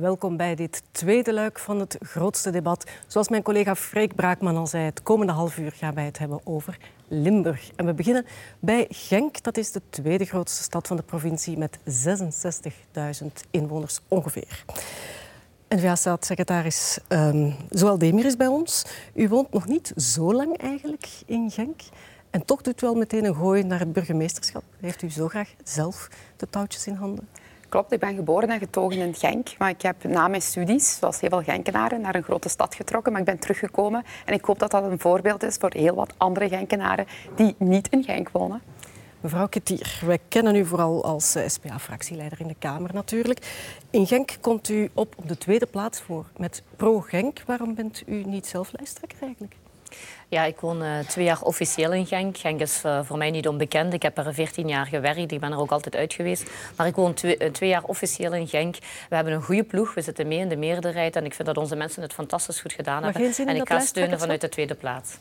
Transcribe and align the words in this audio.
welkom 0.00 0.36
bij 0.36 0.54
dit 0.54 0.82
tweede 0.90 1.32
luik 1.32 1.58
van 1.58 1.80
het 1.80 1.96
grootste 2.00 2.50
debat. 2.50 2.90
Zoals 3.06 3.28
mijn 3.28 3.42
collega 3.42 3.74
Freek 3.74 4.14
Braakman 4.14 4.56
al 4.56 4.66
zei, 4.66 4.84
het 4.84 5.02
komende 5.02 5.32
half 5.32 5.58
uur 5.58 5.72
gaan 5.72 5.94
wij 5.94 6.04
het 6.04 6.18
hebben 6.18 6.40
over 6.44 6.78
Limburg. 7.08 7.70
En 7.76 7.86
we 7.86 7.94
beginnen 7.94 8.26
bij 8.58 8.86
Genk. 8.88 9.42
Dat 9.42 9.56
is 9.56 9.72
de 9.72 9.82
tweede 9.90 10.24
grootste 10.24 10.62
stad 10.62 10.86
van 10.86 10.96
de 10.96 11.02
provincie 11.02 11.58
met 11.58 11.78
66.000 11.78 13.26
inwoners 13.50 14.00
ongeveer. 14.08 14.64
N-VA-staatssecretaris 15.68 16.98
um, 17.08 17.54
Zoal 17.70 17.98
Demir 17.98 18.24
is 18.24 18.36
bij 18.36 18.46
ons. 18.46 18.86
U 19.14 19.28
woont 19.28 19.52
nog 19.52 19.66
niet 19.66 19.92
zo 19.96 20.34
lang 20.34 20.56
eigenlijk 20.56 21.08
in 21.26 21.50
Genk. 21.50 21.80
En 22.30 22.44
toch 22.44 22.62
doet 22.62 22.82
u 22.82 22.86
wel 22.86 22.94
meteen 22.94 23.24
een 23.24 23.34
gooi 23.34 23.62
naar 23.62 23.78
het 23.78 23.92
burgemeesterschap. 23.92 24.62
Heeft 24.80 25.02
u 25.02 25.10
zo 25.10 25.28
graag 25.28 25.54
zelf 25.64 26.08
de 26.36 26.50
touwtjes 26.50 26.86
in 26.86 26.94
handen? 26.94 27.28
Klopt, 27.68 27.92
ik 27.92 28.00
ben 28.00 28.14
geboren 28.14 28.48
en 28.48 28.58
getogen 28.58 28.98
in 28.98 29.14
Genk. 29.14 29.48
Maar 29.58 29.70
ik 29.70 29.82
heb 29.82 30.04
na 30.04 30.28
mijn 30.28 30.42
studies, 30.42 30.98
zoals 30.98 31.20
heel 31.20 31.30
veel 31.30 31.42
Genkenaren, 31.42 32.00
naar 32.00 32.14
een 32.14 32.22
grote 32.22 32.48
stad 32.48 32.74
getrokken. 32.74 33.12
Maar 33.12 33.20
ik 33.20 33.26
ben 33.26 33.38
teruggekomen 33.38 34.04
en 34.24 34.34
ik 34.34 34.44
hoop 34.44 34.58
dat 34.58 34.70
dat 34.70 34.84
een 34.84 34.98
voorbeeld 34.98 35.42
is 35.42 35.56
voor 35.56 35.70
heel 35.72 35.94
wat 35.94 36.14
andere 36.16 36.48
Genkenaren 36.48 37.06
die 37.34 37.54
niet 37.58 37.88
in 37.88 38.04
Genk 38.04 38.28
wonen. 38.28 38.62
Mevrouw 39.20 39.48
Ketier, 39.48 40.00
wij 40.06 40.18
kennen 40.28 40.56
u 40.56 40.64
vooral 40.64 41.04
als 41.04 41.34
eh, 41.34 41.48
SPA-fractieleider 41.48 42.40
in 42.40 42.46
de 42.46 42.56
Kamer 42.58 42.94
natuurlijk. 42.94 43.38
In 43.90 44.06
Genk 44.06 44.36
komt 44.40 44.68
u 44.68 44.90
op 44.94 45.14
op 45.16 45.28
de 45.28 45.38
tweede 45.38 45.66
plaats 45.66 46.00
voor 46.00 46.26
met 46.36 46.62
Pro-Genk. 46.76 47.42
Waarom 47.46 47.74
bent 47.74 48.02
u 48.06 48.24
niet 48.24 48.46
zelf 48.46 48.72
lijsttrekker 48.72 49.18
eigenlijk? 49.20 49.54
Ja, 50.28 50.44
ik 50.44 50.60
woon 50.60 50.82
uh, 50.82 50.98
twee 50.98 51.24
jaar 51.24 51.42
officieel 51.42 51.92
in 51.92 52.06
Genk. 52.06 52.36
Genk 52.36 52.60
is 52.60 52.82
uh, 52.86 53.00
voor 53.04 53.18
mij 53.18 53.30
niet 53.30 53.48
onbekend. 53.48 53.92
Ik 53.92 54.02
heb 54.02 54.18
er 54.18 54.34
14 54.34 54.68
jaar 54.68 54.86
gewerkt. 54.86 55.32
Ik 55.32 55.40
ben 55.40 55.52
er 55.52 55.58
ook 55.58 55.70
altijd 55.70 55.96
uit 55.96 56.12
geweest. 56.12 56.50
Maar 56.76 56.86
ik 56.86 56.94
woon 56.94 57.14
twee, 57.14 57.38
uh, 57.38 57.50
twee, 57.50 57.68
jaar 57.68 57.84
officieel 57.84 58.34
in 58.34 58.48
Genk. 58.48 58.76
We 59.08 59.14
hebben 59.14 59.32
een 59.32 59.42
goede 59.42 59.64
ploeg. 59.64 59.94
We 59.94 60.02
zitten 60.02 60.28
mee 60.28 60.38
in 60.38 60.48
de 60.48 60.56
meerderheid. 60.56 61.16
En 61.16 61.24
ik 61.24 61.34
vind 61.34 61.48
dat 61.48 61.56
onze 61.56 61.76
mensen 61.76 62.02
het 62.02 62.12
fantastisch 62.12 62.60
goed 62.60 62.72
gedaan 62.72 63.02
maar 63.02 63.12
hebben. 63.12 63.46
En 63.46 63.56
ik 63.56 63.68
ga 63.68 63.80
steunen 63.80 64.18
vanuit 64.18 64.40
de 64.40 64.48
tweede 64.48 64.74
plaats. 64.74 65.16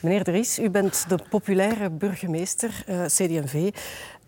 Meneer 0.00 0.24
Dries, 0.24 0.58
u 0.58 0.70
bent 0.70 1.04
de 1.08 1.18
populaire 1.30 1.90
burgemeester, 1.90 2.84
CD&V. 3.06 3.70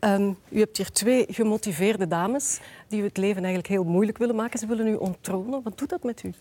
Um, 0.01 0.39
u 0.49 0.59
hebt 0.59 0.77
hier 0.77 0.91
twee 0.91 1.27
gemotiveerde 1.29 2.07
dames 2.07 2.59
die 2.89 3.01
u 3.01 3.05
het 3.05 3.17
leven 3.17 3.37
eigenlijk 3.37 3.67
heel 3.67 3.85
moeilijk 3.85 4.19
willen 4.19 4.35
maken. 4.35 4.59
Ze 4.59 4.67
willen 4.67 4.87
u 4.87 4.95
onttronen. 4.95 5.63
Wat 5.63 5.79
doet 5.79 5.89
dat 5.89 6.03
met 6.03 6.23
u? 6.23 6.33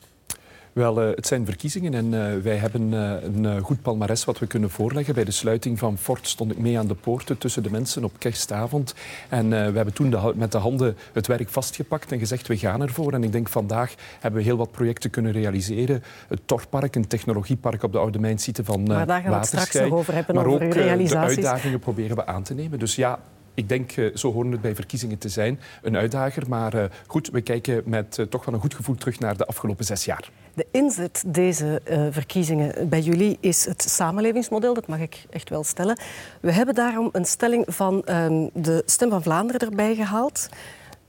Wel, 0.76 1.02
uh, 1.02 1.16
het 1.16 1.28
zijn 1.28 1.46
verkiezingen 1.46 1.94
en 1.94 2.06
uh, 2.14 2.44
wij 2.44 2.56
hebben 2.56 2.94
uh, 2.94 3.12
een 3.24 3.62
goed 3.62 3.82
palmares 3.82 4.26
wat 4.26 4.40
we 4.40 4.48
kunnen 4.48 4.70
voorleggen. 4.70 5.14
Bij 5.14 5.24
de 5.24 5.32
sluiting 5.32 5.80
van 5.80 5.98
Fort 5.98 6.28
stond 6.28 6.52
ik 6.52 6.58
mee 6.58 6.80
aan 6.80 6.88
de 6.88 6.96
poorten 6.96 7.38
tussen 7.38 7.64
de 7.64 7.70
mensen 7.70 8.04
op 8.04 8.12
kerstavond. 8.18 8.94
En 9.30 9.50
we 9.50 9.56
hebben 9.56 9.94
toen 9.94 10.10
de, 10.10 10.34
met 10.36 10.52
de 10.52 10.58
handen 10.58 10.98
het 11.14 11.28
werk 11.28 11.50
vastgepakt 11.50 12.12
en 12.12 12.20
gezegd 12.20 12.48
we 12.48 12.58
gaan 12.58 12.82
ervoor. 12.82 13.14
En 13.14 13.24
ik 13.24 13.32
denk 13.32 13.50
vandaag 13.50 13.94
hebben 14.20 14.40
we 14.40 14.46
heel 14.46 14.58
wat 14.58 14.72
projecten 14.72 15.10
kunnen 15.10 15.32
realiseren. 15.32 16.04
Het 16.28 16.42
Torpark, 16.46 16.96
een 16.96 17.08
technologiepark 17.08 17.84
op 17.84 17.92
de 17.92 17.98
Oude 17.98 18.20
Mijnsite 18.20 18.64
van 18.64 18.84
Maar 18.84 19.08
daar 19.08 19.22
gaan 19.22 19.32
we 19.32 19.38
het 19.38 19.46
straks 19.46 19.74
nog 19.74 19.92
over 19.92 20.14
hebben, 20.14 20.36
maar 20.36 20.46
over 20.46 20.66
ook 20.66 20.74
de 20.74 21.18
uitdagingen 21.18 21.80
proberen 21.80 22.16
we 22.16 22.26
aan 22.26 22.44
te 22.44 22.54
nemen. 22.54 22.80
Dus 22.80 22.96
ja, 22.96 23.20
ik 23.56 23.70
denk, 23.70 23.92
zo 24.14 24.34
horen 24.34 24.52
het 24.52 24.62
bij 24.62 24.76
verkiezingen 24.76 25.18
te 25.18 25.30
zijn, 25.30 25.60
een 25.82 25.98
uitdager. 25.98 26.50
Maar 26.50 26.76
uh, 26.76 26.84
goed, 27.08 27.30
we 27.30 27.42
kijken 27.42 27.82
met 27.86 28.18
uh, 28.18 28.26
toch 28.26 28.46
wel 28.46 28.54
een 28.54 28.62
goed 28.62 28.74
gevoel 28.74 28.96
terug 28.96 29.20
naar 29.20 29.38
de 29.38 29.46
afgelopen 29.46 29.86
zes 29.86 30.06
jaar. 30.06 30.30
De 30.54 30.66
inzet 30.72 31.24
deze 31.28 31.82
verkiezingen 32.12 32.90
bij 32.90 33.02
jullie 33.02 33.38
is 33.40 33.66
het 33.66 33.82
samenlevingsmodel, 33.82 34.74
dat 34.74 34.88
mag 34.88 35.00
ik 35.00 35.26
echt 35.30 35.50
wel 35.50 35.64
stellen. 35.64 36.00
We 36.40 36.52
hebben 36.52 36.76
daarom 36.76 37.10
een 37.12 37.26
stelling 37.26 37.66
van 37.68 38.04
um, 38.10 38.50
de 38.54 38.84
Stem 38.86 39.10
van 39.10 39.24
Vlaanderen 39.24 39.70
erbij 39.70 39.96
gehaald. 39.96 40.50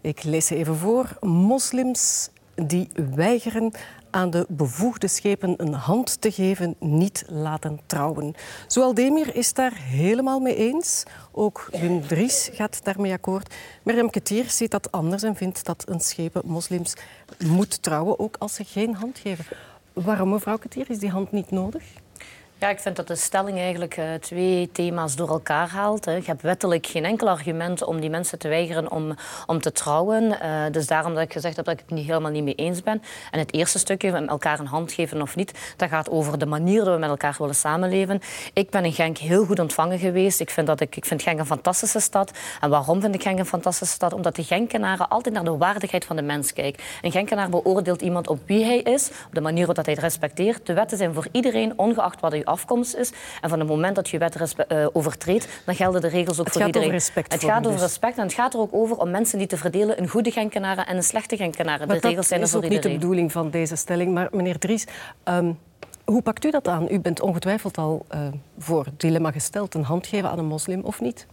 Ik 0.00 0.22
lees 0.22 0.46
ze 0.46 0.56
even 0.56 0.76
voor. 0.76 1.16
Moslims 1.20 2.30
die 2.54 2.88
weigeren 3.14 3.72
aan 4.16 4.30
de 4.30 4.46
bevoegde 4.48 5.08
schepen 5.08 5.54
een 5.56 5.72
hand 5.72 6.20
te 6.20 6.32
geven, 6.32 6.76
niet 6.78 7.24
laten 7.28 7.80
trouwen. 7.86 8.34
Zowel 8.66 8.94
Demir 8.94 9.36
is 9.36 9.52
daar 9.52 9.72
helemaal 9.74 10.40
mee 10.40 10.56
eens. 10.56 11.02
Ook 11.32 11.68
Wim 11.70 12.06
Dries 12.06 12.50
gaat 12.52 12.84
daarmee 12.84 13.12
akkoord. 13.12 13.54
Merjam 13.82 14.10
Ketier 14.10 14.50
ziet 14.50 14.70
dat 14.70 14.92
anders 14.92 15.22
en 15.22 15.36
vindt 15.36 15.64
dat 15.64 15.84
een 15.88 16.00
schepen 16.00 16.42
moslims 16.44 16.94
moet 17.46 17.82
trouwen, 17.82 18.18
ook 18.18 18.36
als 18.38 18.54
ze 18.54 18.64
geen 18.64 18.94
hand 18.94 19.18
geven. 19.18 19.44
Waarom, 19.92 20.28
mevrouw 20.28 20.56
Ketier, 20.56 20.90
is 20.90 20.98
die 20.98 21.10
hand 21.10 21.32
niet 21.32 21.50
nodig? 21.50 21.84
Ja, 22.66 22.72
ik 22.72 22.80
vind 22.80 22.96
dat 22.96 23.06
de 23.06 23.16
stelling 23.16 23.58
eigenlijk 23.58 23.96
uh, 23.96 24.14
twee 24.14 24.70
thema's 24.72 25.16
door 25.16 25.28
elkaar 25.28 25.68
haalt. 25.68 26.04
Hè. 26.04 26.12
Je 26.12 26.22
hebt 26.24 26.42
wettelijk 26.42 26.86
geen 26.86 27.04
enkel 27.04 27.28
argument 27.28 27.84
om 27.84 28.00
die 28.00 28.10
mensen 28.10 28.38
te 28.38 28.48
weigeren 28.48 28.90
om, 28.90 29.14
om 29.46 29.60
te 29.60 29.72
trouwen. 29.72 30.22
Uh, 30.22 30.64
dus 30.70 30.86
daarom 30.86 31.14
dat 31.14 31.22
ik 31.22 31.32
gezegd 31.32 31.56
heb 31.56 31.64
dat 31.64 31.74
ik 31.74 31.80
het 31.80 31.90
niet 31.90 32.06
helemaal 32.06 32.30
niet 32.30 32.44
mee 32.44 32.54
eens 32.54 32.82
ben. 32.82 33.02
En 33.30 33.38
het 33.38 33.52
eerste 33.52 33.78
stukje, 33.78 34.10
elkaar 34.10 34.58
een 34.58 34.66
hand 34.66 34.92
geven 34.92 35.22
of 35.22 35.36
niet, 35.36 35.74
dat 35.76 35.88
gaat 35.88 36.10
over 36.10 36.38
de 36.38 36.46
manier 36.46 36.84
dat 36.84 36.94
we 36.94 37.00
met 37.00 37.08
elkaar 37.08 37.34
willen 37.38 37.54
samenleven. 37.54 38.20
Ik 38.52 38.70
ben 38.70 38.84
in 38.84 38.92
Genk 38.92 39.18
heel 39.18 39.44
goed 39.44 39.58
ontvangen 39.58 39.98
geweest. 39.98 40.40
Ik 40.40 40.50
vind, 40.50 40.66
dat 40.66 40.80
ik, 40.80 40.96
ik 40.96 41.04
vind 41.04 41.22
Genk 41.22 41.38
een 41.38 41.46
fantastische 41.46 42.00
stad. 42.00 42.30
En 42.60 42.70
waarom 42.70 43.00
vind 43.00 43.14
ik 43.14 43.22
Genk 43.22 43.38
een 43.38 43.46
fantastische 43.46 43.94
stad? 43.94 44.12
Omdat 44.12 44.36
de 44.36 44.44
Genkenaren 44.44 45.08
altijd 45.08 45.34
naar 45.34 45.44
de 45.44 45.56
waardigheid 45.56 46.04
van 46.04 46.16
de 46.16 46.22
mens 46.22 46.52
kijken. 46.52 46.82
Een 47.02 47.12
Genkenaar 47.12 47.48
beoordeelt 47.48 48.02
iemand 48.02 48.28
op 48.28 48.38
wie 48.46 48.64
hij 48.64 48.78
is, 48.78 49.10
op 49.26 49.34
de 49.34 49.40
manier 49.40 49.66
waarop 49.66 49.84
hij 49.84 49.94
het 49.94 50.02
respecteert. 50.02 50.66
De 50.66 50.72
wetten 50.72 50.98
zijn 50.98 51.14
voor 51.14 51.26
iedereen, 51.32 51.72
ongeacht 51.76 52.20
wat 52.20 52.32
hij 52.32 52.44
afkomst 52.56 52.96
is. 52.96 53.12
En 53.40 53.48
van 53.48 53.58
het 53.58 53.68
moment 53.68 53.96
dat 53.96 54.08
je 54.08 54.18
wet 54.18 54.54
uh, 54.68 54.86
overtreedt, 54.92 55.48
dan 55.64 55.74
gelden 55.74 56.00
de 56.00 56.08
regels 56.08 56.38
ook 56.38 56.44
het 56.44 56.54
voor 56.54 56.66
iedereen. 56.66 56.90
respect 56.90 57.32
het 57.32 57.44
gaat 57.44 57.66
over 57.66 57.72
dus. 57.72 57.80
respect 57.80 58.16
en 58.16 58.22
het 58.22 58.34
gaat 58.34 58.54
er 58.54 58.60
ook 58.60 58.74
over 58.74 58.96
om 58.96 59.10
mensen 59.10 59.38
die 59.38 59.46
te 59.46 59.56
verdelen 59.56 60.00
een 60.00 60.08
goede 60.08 60.30
Genkenaren 60.30 60.86
en 60.86 60.96
een 60.96 61.02
slechte 61.02 61.36
Genkenaren. 61.36 61.86
Maar 61.88 62.00
de 62.00 62.08
regels 62.08 62.28
zijn 62.28 62.40
er 62.40 62.48
voor 62.48 62.60
Dat 62.60 62.70
is 62.70 62.76
ook 62.76 62.76
iedereen. 62.76 62.92
niet 62.92 63.00
de 63.00 63.06
bedoeling 63.06 63.32
van 63.32 63.50
deze 63.50 63.76
stelling. 63.76 64.14
Maar 64.14 64.28
meneer 64.30 64.58
Dries, 64.58 64.86
um, 65.24 65.58
hoe 66.04 66.22
pakt 66.22 66.44
u 66.44 66.50
dat 66.50 66.68
aan? 66.68 66.86
U 66.90 67.00
bent 67.00 67.20
ongetwijfeld 67.20 67.78
al 67.78 68.06
uh, 68.14 68.20
voor 68.58 68.84
het 68.84 69.00
dilemma 69.00 69.30
gesteld. 69.30 69.74
Een 69.74 69.82
hand 69.82 70.06
geven 70.06 70.30
aan 70.30 70.38
een 70.38 70.46
moslim 70.46 70.80
of 70.80 71.00
niet? 71.00 71.26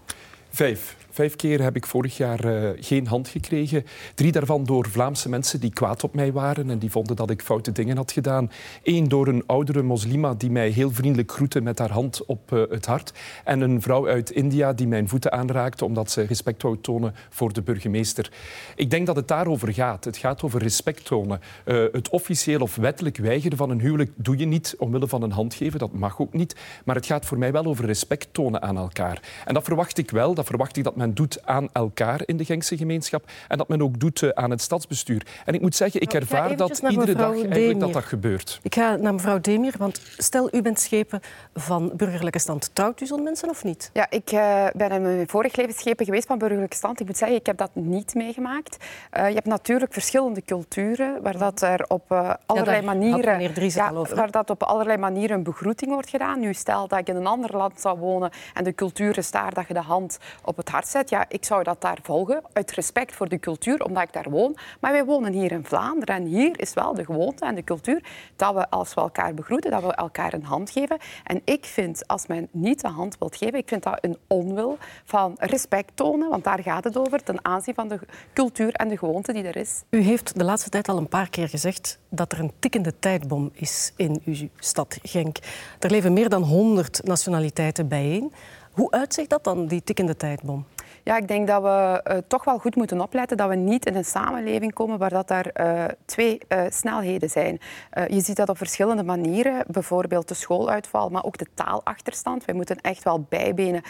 Vijf. 0.50 0.96
Vijf 1.14 1.36
keer 1.36 1.62
heb 1.62 1.76
ik 1.76 1.86
vorig 1.86 2.18
jaar 2.18 2.46
uh, 2.46 2.70
geen 2.76 3.08
hand 3.08 3.28
gekregen. 3.28 3.86
Drie 4.16 4.32
daarvan 4.32 4.64
door 4.64 4.90
Vlaamse 4.90 5.30
mensen 5.30 5.60
die 5.60 5.74
kwaad 5.74 6.04
op 6.04 6.14
mij 6.14 6.32
waren 6.32 6.70
en 6.70 6.80
die 6.80 6.92
vonden 6.92 7.16
dat 7.16 7.30
ik 7.30 7.42
foute 7.42 7.72
dingen 7.72 7.98
had 7.98 8.12
gedaan. 8.12 8.52
Eén 8.84 9.08
door 9.08 9.28
een 9.28 9.44
oudere 9.46 9.82
moslima 9.82 10.34
die 10.34 10.50
mij 10.52 10.70
heel 10.70 10.92
vriendelijk 10.92 11.32
groette 11.32 11.62
met 11.62 11.80
haar 11.80 11.92
hand 11.92 12.26
op 12.26 12.52
uh, 12.52 12.64
het 12.70 12.86
hart. 12.86 13.14
En 13.44 13.62
een 13.62 13.82
vrouw 13.82 14.08
uit 14.08 14.30
India 14.30 14.74
die 14.74 14.88
mijn 14.88 15.10
voeten 15.10 15.32
aanraakte 15.32 15.86
omdat 15.86 16.12
ze 16.12 16.22
respect 16.22 16.62
wou 16.62 16.78
tonen 16.82 17.16
voor 17.30 17.54
de 17.54 17.62
burgemeester. 17.62 18.32
Ik 18.76 18.90
denk 18.90 19.06
dat 19.06 19.16
het 19.16 19.28
daarover 19.28 19.74
gaat. 19.74 20.04
Het 20.04 20.18
gaat 20.18 20.44
over 20.44 20.62
respect 20.62 21.06
tonen. 21.06 21.42
Uh, 21.66 21.86
het 21.92 22.10
officieel 22.10 22.60
of 22.60 22.76
wettelijk 22.76 23.18
weigeren 23.18 23.58
van 23.58 23.70
een 23.70 23.82
huwelijk 23.82 24.12
doe 24.16 24.38
je 24.38 24.46
niet 24.46 24.76
omwille 24.78 25.08
van 25.08 25.22
een 25.22 25.32
hand 25.32 25.54
geven. 25.54 25.80
Dat 25.80 25.94
mag 25.94 26.20
ook 26.20 26.34
niet. 26.34 26.56
Maar 26.86 26.96
het 26.96 27.06
gaat 27.06 27.26
voor 27.26 27.38
mij 27.38 27.52
wel 27.52 27.66
over 27.66 27.86
respect 27.86 28.28
tonen 28.32 28.62
aan 28.62 28.78
elkaar. 28.78 29.22
En 29.46 29.54
dat 29.54 29.64
verwacht 29.64 29.98
ik 29.98 30.12
wel. 30.12 30.34
Dat 30.34 30.46
verwacht 30.46 30.78
ik 30.78 30.84
dat 30.84 31.02
men 31.04 31.14
doet 31.14 31.46
aan 31.46 31.70
elkaar 31.72 32.22
in 32.26 32.38
de 32.38 32.46
Gengse 32.46 32.78
gemeenschap 32.78 33.24
en 33.48 33.58
dat 33.58 33.68
men 33.68 33.82
ook 33.82 34.00
doet 34.00 34.36
aan 34.36 34.50
het 34.50 34.62
stadsbestuur. 34.62 35.26
En 35.46 35.54
ik 35.54 35.62
moet 35.62 35.76
zeggen, 35.76 36.02
ik 36.02 36.14
ervaar 36.14 36.56
dat 36.56 36.78
iedere 36.90 37.16
dag 37.16 37.34
eigenlijk 37.34 37.80
dat 37.80 37.94
dat 37.94 38.04
gebeurt. 38.04 38.60
Ik 38.62 38.76
ga 38.76 38.96
naar 38.96 39.14
mevrouw 39.14 39.40
Demir, 39.40 39.74
want 39.78 40.02
stel 40.18 40.56
u 40.56 40.62
bent 40.62 40.80
schepen 40.80 41.20
van 41.54 41.92
burgerlijke 41.96 42.40
stand. 42.40 42.70
Trouwt 42.74 43.02
u 43.02 43.06
zo'n 43.06 43.24
mensen 43.24 43.50
of 43.50 43.64
niet? 43.64 43.90
Ja, 43.94 44.08
ik 44.10 44.32
uh, 44.32 44.66
ben 44.74 44.92
in 44.92 45.02
mijn 45.02 45.28
vorig 45.28 45.56
leven 45.56 45.74
schepen 45.74 46.06
geweest 46.06 46.28
van 46.28 46.38
burgerlijke 46.38 46.76
stand. 46.76 47.00
Ik 47.00 47.06
moet 47.06 47.18
zeggen, 47.18 47.38
ik 47.38 47.46
heb 47.46 47.58
dat 47.58 47.70
niet 47.74 48.14
meegemaakt. 48.14 48.78
Uh, 49.18 49.28
je 49.28 49.34
hebt 49.34 49.48
natuurlijk 49.48 49.94
verschillende 49.94 50.42
culturen 50.42 51.22
waar 51.22 51.38
dat 51.38 51.62
er 51.62 51.86
op 51.88 52.12
uh, 52.12 52.34
allerlei 52.46 52.78
ja, 52.78 52.86
manieren... 52.86 53.42
Ja, 53.70 53.92
over, 53.92 54.16
waar 54.16 54.32
dat 54.32 54.50
op 54.50 54.64
allerlei 54.64 54.98
manieren 54.98 55.38
een 55.38 55.44
begroeting 55.44 55.92
wordt 55.92 56.10
gedaan. 56.10 56.40
Nu 56.40 56.54
stel 56.54 56.88
dat 56.88 57.00
ik 57.00 57.08
in 57.08 57.16
een 57.16 57.28
ander 57.28 57.58
land 57.58 57.80
zou 57.80 58.00
wonen 58.00 58.32
en 58.54 58.64
de 58.64 58.76
cultuur 58.76 59.18
is 59.18 59.32
daar 59.32 59.54
dat 59.54 59.68
je 59.68 59.74
de 59.74 59.80
hand 59.80 60.18
op 60.44 60.58
het 60.58 60.70
hart 60.70 60.88
Ja, 61.06 61.26
ik 61.28 61.46
zou 61.46 61.64
dat 61.64 61.82
daar 61.82 61.98
volgen, 62.02 62.42
uit 62.54 62.72
respect 62.72 63.16
voor 63.16 63.30
de 63.30 63.40
cultuur, 63.40 63.84
omdat 63.84 64.04
ik 64.04 64.14
daar 64.14 64.30
woon. 64.30 64.58
Maar 64.80 64.92
wij 64.92 65.06
wonen 65.06 65.34
hier 65.34 65.52
in 65.52 65.66
Vlaanderen 65.66 66.16
en 66.16 66.26
hier 66.26 66.60
is 66.60 66.74
wel 66.74 66.94
de 66.94 67.06
gewoonte 67.06 67.46
en 67.46 67.56
de 67.56 67.64
cultuur 67.64 68.04
dat 68.36 68.54
we 68.54 68.70
als 68.70 68.94
we 68.94 69.02
elkaar 69.02 69.34
begroeten, 69.34 69.72
dat 69.72 69.84
we 69.84 69.94
elkaar 69.94 70.34
een 70.34 70.44
hand 70.44 70.70
geven. 70.70 70.98
En 71.24 71.42
ik 71.44 71.66
vind, 71.66 72.08
als 72.08 72.28
men 72.28 72.48
niet 72.52 72.82
de 72.82 72.88
hand 72.88 73.18
wilt 73.20 73.36
geven, 73.36 73.60
ik 73.60 73.68
vind 73.68 73.84
dat 73.84 73.98
een 74.02 74.18
onwil 74.28 74.78
van 75.06 75.36
respect 75.40 75.92
tonen, 75.96 76.30
want 76.30 76.44
daar 76.44 76.64
gaat 76.64 76.84
het 76.84 76.98
over, 76.98 77.24
ten 77.24 77.46
aanzien 77.46 77.74
van 77.74 77.88
de 77.88 78.00
cultuur 78.34 78.74
en 78.74 78.88
de 78.88 78.98
gewoonte 78.98 79.34
die 79.34 79.44
er 79.44 79.56
is. 79.56 79.84
U 79.90 80.02
heeft 80.02 80.38
de 80.38 80.44
laatste 80.44 80.70
tijd 80.70 80.90
al 80.90 80.98
een 80.98 81.10
paar 81.10 81.30
keer 81.30 81.50
gezegd 81.50 82.00
dat 82.10 82.32
er 82.32 82.40
een 82.40 82.52
tikkende 82.60 83.00
tijdbom 83.00 83.52
is 83.54 83.94
in 83.96 84.22
uw 84.26 84.48
stad 84.56 84.98
Genk. 85.02 85.38
Er 85.80 85.92
leven 85.92 86.14
meer 86.14 86.30
dan 86.30 86.44
100 86.44 87.02
nationaliteiten 87.04 87.88
bijeen. 87.88 88.34
Hoe 88.72 88.92
uitzicht 88.92 89.30
dat 89.30 89.44
dan, 89.44 89.68
die 89.68 89.84
tikkende 89.84 90.16
tijdbom? 90.16 90.66
Ja, 91.04 91.18
ik 91.18 91.28
denk 91.28 91.48
dat 91.48 91.62
we 91.62 92.02
uh, 92.12 92.18
toch 92.28 92.44
wel 92.44 92.60
goed 92.60 92.76
moeten 92.76 93.02
opletten 93.02 93.38
dat 93.38 93.50
we 93.50 93.56
niet 93.56 93.86
in 93.86 93.96
een 93.96 94.06
samenleving 94.06 94.74
komen 94.74 94.98
waar 94.98 95.10
dat 95.10 95.30
er 95.30 95.52
uh, 95.62 95.84
twee 96.06 96.40
uh, 96.50 96.62
snelheden 96.70 97.30
zijn. 97.30 97.60
je 98.08 98.22
ziet 98.22 98.36
dat 98.36 98.50
op 98.50 98.58
verschillende 98.58 99.04
manieren, 99.04 99.64
bijvoorbeeld 99.68 100.28
de 100.28 100.34
schooluitval, 100.34 101.10
maar 101.10 101.24
ook 101.24 101.38
de 101.38 101.48
taalachterstand. 101.54 102.46
Wij 102.46 102.56
moeten 102.56 102.82
echt 102.82 103.04
wel 103.04 103.26
bijbenen 103.30 103.82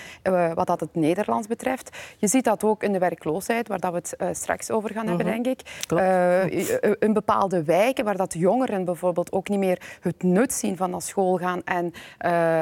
wat 0.53 0.67
dat 0.67 0.79
het 0.79 0.95
Nederlands 0.95 1.47
betreft. 1.47 1.97
Je 2.17 2.27
ziet 2.27 2.43
dat 2.43 2.63
ook 2.63 2.83
in 2.83 2.91
de 2.91 2.99
werkloosheid, 2.99 3.67
waar 3.67 3.79
dat 3.79 3.91
we 3.91 4.25
het 4.25 4.37
straks 4.37 4.71
over 4.71 4.89
gaan 4.89 5.07
hebben, 5.07 5.25
mhm. 5.25 5.41
denk 5.41 5.59
ik. 5.59 6.97
in 6.99 7.13
bepaalde 7.13 7.63
wijken, 7.63 8.05
waar 8.05 8.17
dat 8.17 8.33
jongeren 8.33 8.85
bijvoorbeeld 8.85 9.31
ook 9.31 9.49
niet 9.49 9.59
meer 9.59 9.81
het 10.01 10.23
nut 10.23 10.53
zien 10.53 10.77
van 10.77 10.89
naar 10.89 11.01
school 11.01 11.37
gaan 11.37 11.61
en 11.63 11.93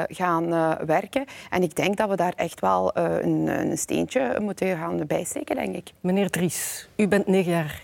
gaan 0.08 0.76
werken. 0.86 1.24
En 1.50 1.62
ik 1.62 1.74
denk 1.74 1.96
dat 1.96 2.08
we 2.08 2.16
daar 2.16 2.34
echt 2.36 2.60
wel 2.60 2.96
een, 2.96 3.46
een 3.46 3.78
steentje 3.78 4.40
moeten 4.42 4.76
gaan 4.76 5.06
bijsteken, 5.06 5.56
denk 5.56 5.74
ik. 5.76 5.92
Meneer 6.00 6.30
Dries, 6.30 6.88
u 6.96 7.08
bent 7.08 7.26
negen 7.26 7.52
jaar 7.52 7.82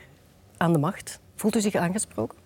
aan 0.56 0.72
de 0.72 0.78
macht. 0.78 1.20
Voelt 1.34 1.56
u 1.56 1.60
zich 1.60 1.74
aangesproken? 1.74 2.38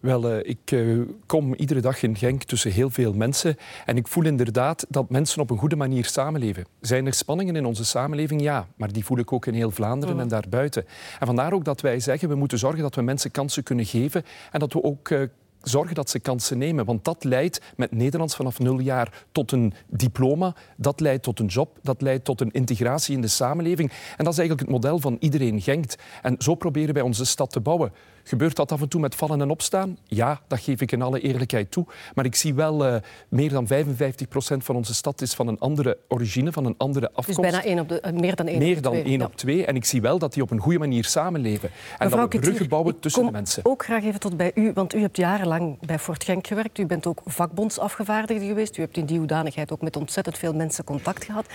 Wel, 0.00 0.30
uh, 0.30 0.38
ik 0.42 0.70
uh, 0.70 1.06
kom 1.26 1.54
iedere 1.54 1.80
dag 1.80 2.02
in 2.02 2.16
Genk 2.16 2.42
tussen 2.42 2.70
heel 2.70 2.90
veel 2.90 3.12
mensen 3.12 3.56
en 3.86 3.96
ik 3.96 4.08
voel 4.08 4.24
inderdaad 4.24 4.86
dat 4.88 5.10
mensen 5.10 5.40
op 5.40 5.50
een 5.50 5.58
goede 5.58 5.76
manier 5.76 6.04
samenleven. 6.04 6.64
Zijn 6.80 7.06
er 7.06 7.14
spanningen 7.14 7.56
in 7.56 7.64
onze 7.64 7.84
samenleving? 7.84 8.42
Ja, 8.42 8.66
maar 8.76 8.92
die 8.92 9.04
voel 9.04 9.18
ik 9.18 9.32
ook 9.32 9.46
in 9.46 9.54
heel 9.54 9.70
Vlaanderen 9.70 10.14
mm. 10.14 10.20
en 10.20 10.28
daarbuiten. 10.28 10.84
En 11.18 11.26
vandaar 11.26 11.52
ook 11.52 11.64
dat 11.64 11.80
wij 11.80 12.00
zeggen, 12.00 12.28
we 12.28 12.34
moeten 12.34 12.58
zorgen 12.58 12.82
dat 12.82 12.94
we 12.94 13.02
mensen 13.02 13.30
kansen 13.30 13.62
kunnen 13.62 13.86
geven 13.86 14.24
en 14.52 14.60
dat 14.60 14.72
we 14.72 14.82
ook 14.82 15.10
uh, 15.10 15.22
zorgen 15.62 15.94
dat 15.94 16.10
ze 16.10 16.18
kansen 16.18 16.58
nemen. 16.58 16.84
Want 16.84 17.04
dat 17.04 17.24
leidt 17.24 17.60
met 17.76 17.92
Nederlands 17.92 18.36
vanaf 18.36 18.58
nul 18.58 18.78
jaar 18.78 19.24
tot 19.32 19.52
een 19.52 19.74
diploma. 19.86 20.54
Dat 20.76 21.00
leidt 21.00 21.22
tot 21.22 21.38
een 21.38 21.46
job. 21.46 21.78
Dat 21.82 22.00
leidt 22.00 22.24
tot 22.24 22.40
een 22.40 22.50
integratie 22.50 23.14
in 23.14 23.20
de 23.20 23.28
samenleving. 23.28 23.90
En 23.90 24.24
dat 24.24 24.32
is 24.32 24.38
eigenlijk 24.38 24.60
het 24.60 24.80
model 24.80 24.98
van 24.98 25.16
iedereen 25.20 25.60
Genkt. 25.60 25.98
En 26.22 26.34
zo 26.38 26.54
proberen 26.54 26.94
wij 26.94 27.02
onze 27.02 27.24
stad 27.24 27.50
te 27.50 27.60
bouwen. 27.60 27.92
Gebeurt 28.30 28.56
dat 28.56 28.72
af 28.72 28.80
en 28.80 28.88
toe 28.88 29.00
met 29.00 29.14
vallen 29.14 29.40
en 29.40 29.50
opstaan? 29.50 29.98
Ja, 30.04 30.40
dat 30.46 30.60
geef 30.60 30.80
ik 30.80 30.92
in 30.92 31.02
alle 31.02 31.20
eerlijkheid 31.20 31.70
toe. 31.70 31.86
Maar 32.14 32.24
ik 32.24 32.34
zie 32.34 32.54
wel, 32.54 32.86
uh, 32.86 32.94
meer 33.28 33.50
dan 33.50 33.66
55 33.66 34.28
procent 34.28 34.64
van 34.64 34.76
onze 34.76 34.94
stad 34.94 35.20
is 35.20 35.34
van 35.34 35.48
een 35.48 35.58
andere 35.58 35.98
origine, 36.08 36.52
van 36.52 36.64
een 36.64 36.74
andere 36.76 37.06
afkomst. 37.06 37.40
Dus 37.40 37.50
bijna 37.50 37.64
één 37.64 37.78
op 37.78 37.88
de, 37.88 38.02
uh, 38.06 38.12
meer 38.20 38.36
dan 38.36 38.46
één 38.46 38.58
meer 38.58 38.76
op 38.76 38.82
dan 38.82 38.92
twee. 38.92 39.04
één 39.04 39.22
op 39.24 39.36
twee. 39.36 39.66
En 39.66 39.76
ik 39.76 39.84
zie 39.84 40.00
wel 40.00 40.18
dat 40.18 40.32
die 40.32 40.42
op 40.42 40.50
een 40.50 40.58
goede 40.58 40.78
manier 40.78 41.04
samenleven. 41.04 41.70
En 41.98 42.06
Mevrouw 42.06 42.22
dat 42.22 42.32
we 42.32 42.38
bruggen 42.38 42.68
bouwen 42.68 43.00
tussen 43.00 43.24
de 43.24 43.30
mensen. 43.30 43.64
ook 43.64 43.84
graag 43.84 44.04
even 44.04 44.20
tot 44.20 44.36
bij 44.36 44.50
u, 44.54 44.72
want 44.72 44.94
u 44.94 45.00
hebt 45.00 45.16
jarenlang 45.16 45.78
bij 45.86 45.98
Fort 45.98 46.24
Genk 46.24 46.46
gewerkt. 46.46 46.78
U 46.78 46.86
bent 46.86 47.06
ook 47.06 47.20
vakbondsafgevaardigde 47.24 48.46
geweest. 48.46 48.76
U 48.76 48.80
hebt 48.80 48.96
in 48.96 49.04
die 49.04 49.18
hoedanigheid 49.18 49.72
ook 49.72 49.82
met 49.82 49.96
ontzettend 49.96 50.38
veel 50.38 50.54
mensen 50.54 50.84
contact 50.84 51.24
gehad. 51.24 51.46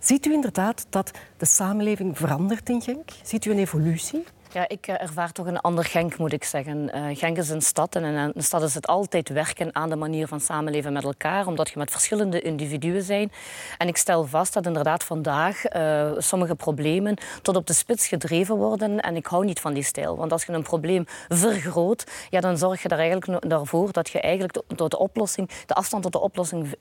Ziet 0.00 0.26
u 0.26 0.32
inderdaad 0.32 0.86
dat 0.90 1.10
de 1.36 1.46
samenleving 1.46 2.18
verandert 2.18 2.68
in 2.68 2.80
Genk? 2.80 3.10
Ziet 3.22 3.44
u 3.44 3.50
een 3.50 3.58
evolutie? 3.58 4.24
Ja, 4.54 4.68
ik 4.68 4.86
eh, 4.86 5.00
ervaar 5.00 5.32
toch 5.32 5.46
een 5.46 5.60
ander 5.60 5.84
Genk, 5.84 6.18
moet 6.18 6.32
ik 6.32 6.44
zeggen. 6.44 6.90
Uh, 6.96 7.16
Genk 7.16 7.36
is 7.36 7.48
een 7.48 7.62
stad 7.62 7.96
en 7.96 8.04
in 8.04 8.14
een 8.14 8.42
stad 8.42 8.62
is 8.62 8.74
het 8.74 8.86
altijd 8.86 9.28
werken 9.28 9.74
aan 9.74 9.88
de 9.88 9.96
manier 9.96 10.26
van 10.26 10.40
samenleven 10.40 10.92
met 10.92 11.04
elkaar, 11.04 11.46
omdat 11.46 11.70
je 11.70 11.78
met 11.78 11.90
verschillende 11.90 12.40
individuen 12.40 13.06
bent. 13.06 13.32
En 13.78 13.88
ik 13.88 13.96
stel 13.96 14.24
vast 14.24 14.54
dat 14.54 14.66
inderdaad 14.66 15.04
vandaag 15.04 15.74
uh, 15.76 16.12
sommige 16.18 16.54
problemen 16.54 17.16
tot 17.42 17.56
op 17.56 17.66
de 17.66 17.72
spits 17.72 18.06
gedreven 18.06 18.56
worden 18.56 19.00
en 19.00 19.16
ik 19.16 19.26
hou 19.26 19.44
niet 19.44 19.60
van 19.60 19.72
die 19.72 19.82
stijl. 19.82 20.16
Want 20.16 20.32
als 20.32 20.44
je 20.44 20.52
een 20.52 20.62
probleem 20.62 21.04
vergroot, 21.28 22.04
ja, 22.30 22.40
dan 22.40 22.58
zorg 22.58 22.82
je 22.82 22.88
er 22.88 22.98
eigenlijk 22.98 23.48
daarvoor 23.48 23.92
dat 23.92 24.10
je 24.10 24.20
eigenlijk 24.20 24.62
door 24.76 24.88
de 24.88 24.98
oplossing, 24.98 25.50
de 25.66 25.74
afstand 25.74 26.02
tot 26.02 26.12
de 26.12 26.20
oplossing 26.20 26.74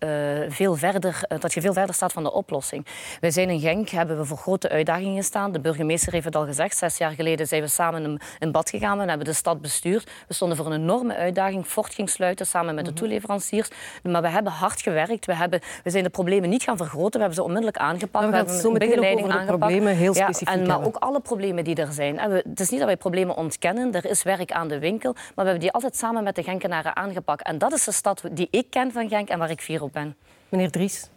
veel 0.49 0.75
verder, 0.75 1.23
dat 1.39 1.53
je 1.53 1.61
veel 1.61 1.73
verder 1.73 1.95
staat 1.95 2.13
van 2.13 2.23
de 2.23 2.31
oplossing. 2.31 2.85
Wij 3.19 3.31
zijn 3.31 3.49
in 3.49 3.59
Genk, 3.59 3.89
hebben 3.89 4.17
we 4.17 4.25
voor 4.25 4.37
grote 4.37 4.69
uitdagingen 4.69 5.15
gestaan. 5.15 5.51
De 5.51 5.59
burgemeester 5.59 6.13
heeft 6.13 6.25
het 6.25 6.35
al 6.35 6.45
gezegd, 6.45 6.77
zes 6.77 6.97
jaar 6.97 7.11
geleden 7.11 7.47
zijn 7.47 7.60
we 7.61 7.67
samen 7.67 8.19
in, 8.39 8.51
bad 8.51 8.69
gegaan. 8.69 8.97
We 8.97 9.05
hebben 9.05 9.25
de 9.25 9.33
stad 9.33 9.61
bestuurd. 9.61 10.11
We 10.27 10.33
stonden 10.33 10.57
voor 10.57 10.65
een 10.65 10.81
enorme 10.81 11.15
uitdaging. 11.15 11.65
Fort 11.65 11.93
ging 11.93 12.09
sluiten 12.09 12.45
samen 12.45 12.75
met 12.75 12.85
de 12.85 12.91
mhm. 12.91 12.99
toeleveranciers. 12.99 13.69
Maar 14.03 14.21
we 14.21 14.29
hebben 14.29 14.51
hard 14.51 14.81
gewerkt. 14.81 15.25
We, 15.25 15.35
hebben, 15.35 15.59
we 15.83 15.89
zijn 15.89 16.03
de 16.03 16.09
problemen 16.09 16.49
niet 16.49 16.63
gaan 16.63 16.77
vergroten. 16.77 17.11
We 17.11 17.19
hebben 17.19 17.35
ze 17.35 17.43
onmiddellijk 17.43 17.77
aangepakt. 17.77 18.29
We, 18.29 18.35
hebben 18.35 18.65
een 18.65 18.73
begeleiding 18.73 19.31
aangepakt. 19.31 19.59
problemen 19.59 19.95
heel 19.95 20.13
specifiek 20.13 20.47
ja, 20.47 20.53
en, 20.53 20.67
Maar 20.67 20.85
ook 20.85 20.95
alle 20.95 21.19
problemen 21.19 21.63
die 21.63 21.75
er 21.75 21.93
zijn. 21.93 22.15
We, 22.15 22.43
het 22.49 22.59
is 22.59 22.69
niet 22.69 22.79
dat 22.79 22.87
wij 22.87 22.97
problemen 22.97 23.35
ontkennen. 23.35 23.93
Er 23.93 24.05
is 24.05 24.23
werk 24.23 24.51
aan 24.51 24.67
de 24.67 24.79
winkel. 24.79 25.13
Maar 25.13 25.31
we 25.35 25.41
hebben 25.43 25.59
die 25.59 25.71
altijd 25.71 25.95
samen 25.95 26.23
met 26.23 26.35
de 26.35 26.43
Genkenaren 26.43 26.95
aangepakt. 26.95 27.43
En 27.43 27.57
dat 27.57 27.73
is 27.73 27.83
de 27.83 27.91
stad 27.91 28.23
die 28.31 28.47
ik 28.51 28.69
ken 28.69 28.91
van 28.91 29.09
Genk 29.09 29.29
en 29.29 29.39
waar 29.39 29.49
ik 29.49 29.61
fier 29.61 29.83
op 29.83 29.93
ben. 29.93 30.15
Meneer 30.49 30.71
Dries, 30.71 31.09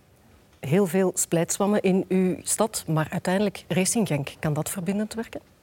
heel 0.61 0.87
veel 0.87 1.11
splijtswammen 1.15 1.81
in 1.81 2.05
uw 2.09 2.37
stad, 2.43 2.85
maar 2.87 3.07
uiteindelijk 3.11 3.65
Racing 3.69 4.07
Genk. 4.07 4.33
Kan 4.39 4.53
dat 4.53 4.71
verbindend 4.71 5.15
werken? 5.15 5.54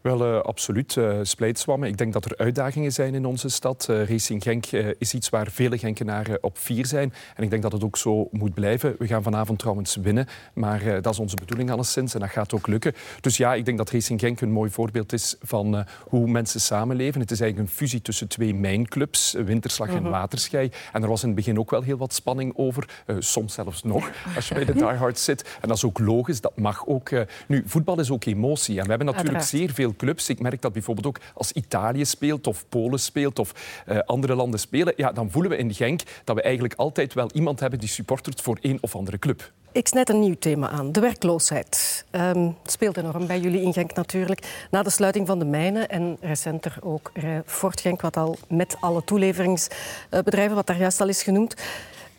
Wel, 0.00 0.26
uh, 0.26 0.40
absoluut. 0.40 0.94
Uh, 0.94 1.18
splijtswammen. 1.22 1.88
Ik 1.88 1.96
denk 1.96 2.12
dat 2.12 2.24
er 2.24 2.36
uitdagingen 2.36 2.92
zijn 2.92 3.14
in 3.14 3.24
onze 3.24 3.48
stad. 3.48 3.86
Uh, 3.90 4.08
Racing 4.08 4.42
Genk 4.42 4.66
is 4.98 5.14
iets 5.14 5.28
waar 5.28 5.50
vele 5.50 5.78
Genkenaren 5.78 6.42
op 6.42 6.58
vier 6.58 6.86
zijn. 6.86 7.12
En 7.34 7.42
ik 7.42 7.50
denk 7.50 7.62
dat 7.62 7.72
het 7.72 7.84
ook 7.84 7.96
zo 7.96 8.28
moet 8.30 8.54
blijven. 8.54 8.94
We 8.98 9.06
gaan 9.06 9.22
vanavond 9.22 9.58
trouwens 9.58 9.96
winnen. 9.96 10.26
Maar 10.54 11.02
dat 11.02 11.12
is 11.12 11.18
onze 11.18 11.36
bedoeling 11.36 11.70
alleszins. 11.70 12.14
En 12.14 12.20
dat 12.20 12.30
gaat 12.30 12.54
ook 12.54 12.66
lukken. 12.66 12.92
Dus 13.20 13.36
ja, 13.36 13.54
ik 13.54 13.64
denk 13.64 13.78
dat 13.78 13.90
Racing 13.90 14.20
Genk 14.20 14.40
een 14.40 14.50
mooi 14.50 14.70
voorbeeld 14.70 15.12
is 15.12 15.36
van 15.42 15.84
hoe 16.04 16.26
mensen 16.26 16.60
samenleven. 16.60 17.20
Het 17.20 17.30
is 17.30 17.40
eigenlijk 17.40 17.70
een 17.70 17.76
fusie 17.76 18.02
tussen 18.02 18.28
twee 18.28 18.54
mijnclubs, 18.54 19.32
Winterslag 19.32 19.88
en 19.88 20.02
mhm. 20.02 20.10
Waterschei. 20.10 20.70
En 20.92 21.02
er 21.02 21.08
was 21.08 21.22
in 21.22 21.26
het 21.26 21.36
begin 21.36 21.58
ook 21.58 21.70
wel 21.70 21.82
heel 21.82 21.96
wat 21.96 22.14
spanning 22.14 22.52
over. 22.56 23.04
soms 23.18 23.54
zelfs 23.54 23.82
nog, 23.82 24.10
als 24.36 24.48
je 24.48 24.54
bij 24.54 24.64
de 24.64 24.74
diehards 24.82 25.24
zit. 25.24 25.58
En 25.60 25.68
dat 25.68 25.76
is 25.76 25.84
ook 25.84 25.98
logisch. 25.98 26.40
Dat 26.40 26.56
mag 26.56 26.86
ook. 26.86 27.10
nu, 27.46 27.62
voetbal 27.66 28.00
is 28.00 28.10
ook 28.10 28.24
emotie. 28.24 28.76
En 28.76 28.82
we 28.82 28.88
hebben 28.88 29.06
natuurlijk 29.06 29.42
zeer 29.44 29.70
veel 29.70 29.87
Ik 30.26 30.40
merk 30.40 30.62
dat 30.62 30.72
bijvoorbeeld 30.72 31.06
ook 31.06 31.20
als 31.34 31.52
Italië 31.52 32.04
speelt 32.04 32.46
of 32.46 32.64
Polen 32.68 33.00
speelt 33.00 33.38
of 33.38 33.54
uh, 33.88 33.98
andere 33.98 34.34
landen 34.34 34.60
spelen, 34.60 34.92
ja, 34.96 35.12
dan 35.12 35.30
voelen 35.30 35.50
we 35.50 35.56
in 35.56 35.74
Genk 35.74 36.02
dat 36.24 36.36
we 36.36 36.42
eigenlijk 36.42 36.74
altijd 36.74 37.14
wel 37.14 37.30
iemand 37.32 37.60
hebben 37.60 37.78
die 37.78 37.88
supportert 37.88 38.40
voor 38.40 38.58
één 38.60 38.78
of 38.80 38.94
andere 38.94 39.18
club. 39.18 39.52
Ik 39.72 39.88
snijd 39.88 40.08
een 40.08 40.20
nieuw 40.20 40.36
thema 40.38 40.68
aan, 40.68 40.92
de 40.92 41.00
werkloosheid. 41.00 42.04
Um, 42.10 42.56
speelt 42.64 42.96
enorm 42.96 43.26
bij 43.26 43.40
jullie 43.40 43.62
in 43.62 43.72
Genk 43.72 43.94
natuurlijk. 43.94 44.66
Na 44.70 44.82
de 44.82 44.90
sluiting 44.90 45.26
van 45.26 45.38
de 45.38 45.44
mijnen 45.44 45.88
en 45.88 46.16
recenter 46.20 46.76
ook 46.80 47.12
Fort 47.44 47.80
Genk, 47.80 48.00
wat 48.00 48.16
al 48.16 48.36
met 48.48 48.76
alle 48.80 49.04
toeleveringsbedrijven, 49.04 50.54
wat 50.54 50.66
daar 50.66 50.78
juist 50.78 51.00
al 51.00 51.08
is 51.08 51.22
genoemd. 51.22 51.54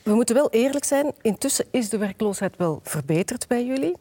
We 0.04 0.13
moeten 0.13 0.36
wel 0.36 0.50
eerlijk 0.50 0.86
zijn, 0.86 1.13
intussen 1.21 1.66
is 1.71 1.89
de 1.89 1.98
werkloosheid 1.98 2.57
wel 2.57 2.80
verbeterd 2.83 3.48
bij 3.48 3.66
jullie. 3.66 3.95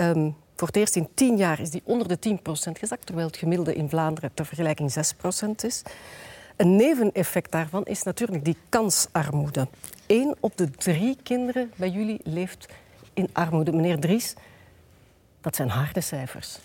Um, 0.00 0.36
voor 0.60 0.68
het 0.68 0.76
eerst 0.76 0.96
in 0.96 1.08
tien 1.14 1.36
jaar 1.36 1.60
is 1.60 1.70
die 1.70 1.82
onder 1.84 2.08
de 2.08 2.38
10% 2.38 2.38
gezakt, 2.72 3.06
terwijl 3.06 3.26
het 3.26 3.36
gemiddelde 3.36 3.74
in 3.74 3.88
Vlaanderen 3.88 4.34
ter 4.34 4.46
vergelijking 4.46 4.92
6% 4.92 5.64
is. 5.64 5.82
Een 6.56 6.76
neveneffect 6.76 7.52
daarvan 7.52 7.84
is 7.84 8.02
natuurlijk 8.02 8.44
die 8.44 8.56
kansarmoede. 8.68 9.68
Eén 10.06 10.36
op 10.40 10.56
de 10.56 10.70
drie 10.70 11.16
kinderen 11.22 11.72
bij 11.76 11.88
jullie 11.88 12.20
leeft 12.24 12.68
in 13.14 13.28
armoede. 13.32 13.72
Meneer 13.72 13.98
Dries, 13.98 14.34
dat 15.40 15.56
zijn 15.56 15.68
harde 15.68 16.00
cijfers. 16.00 16.58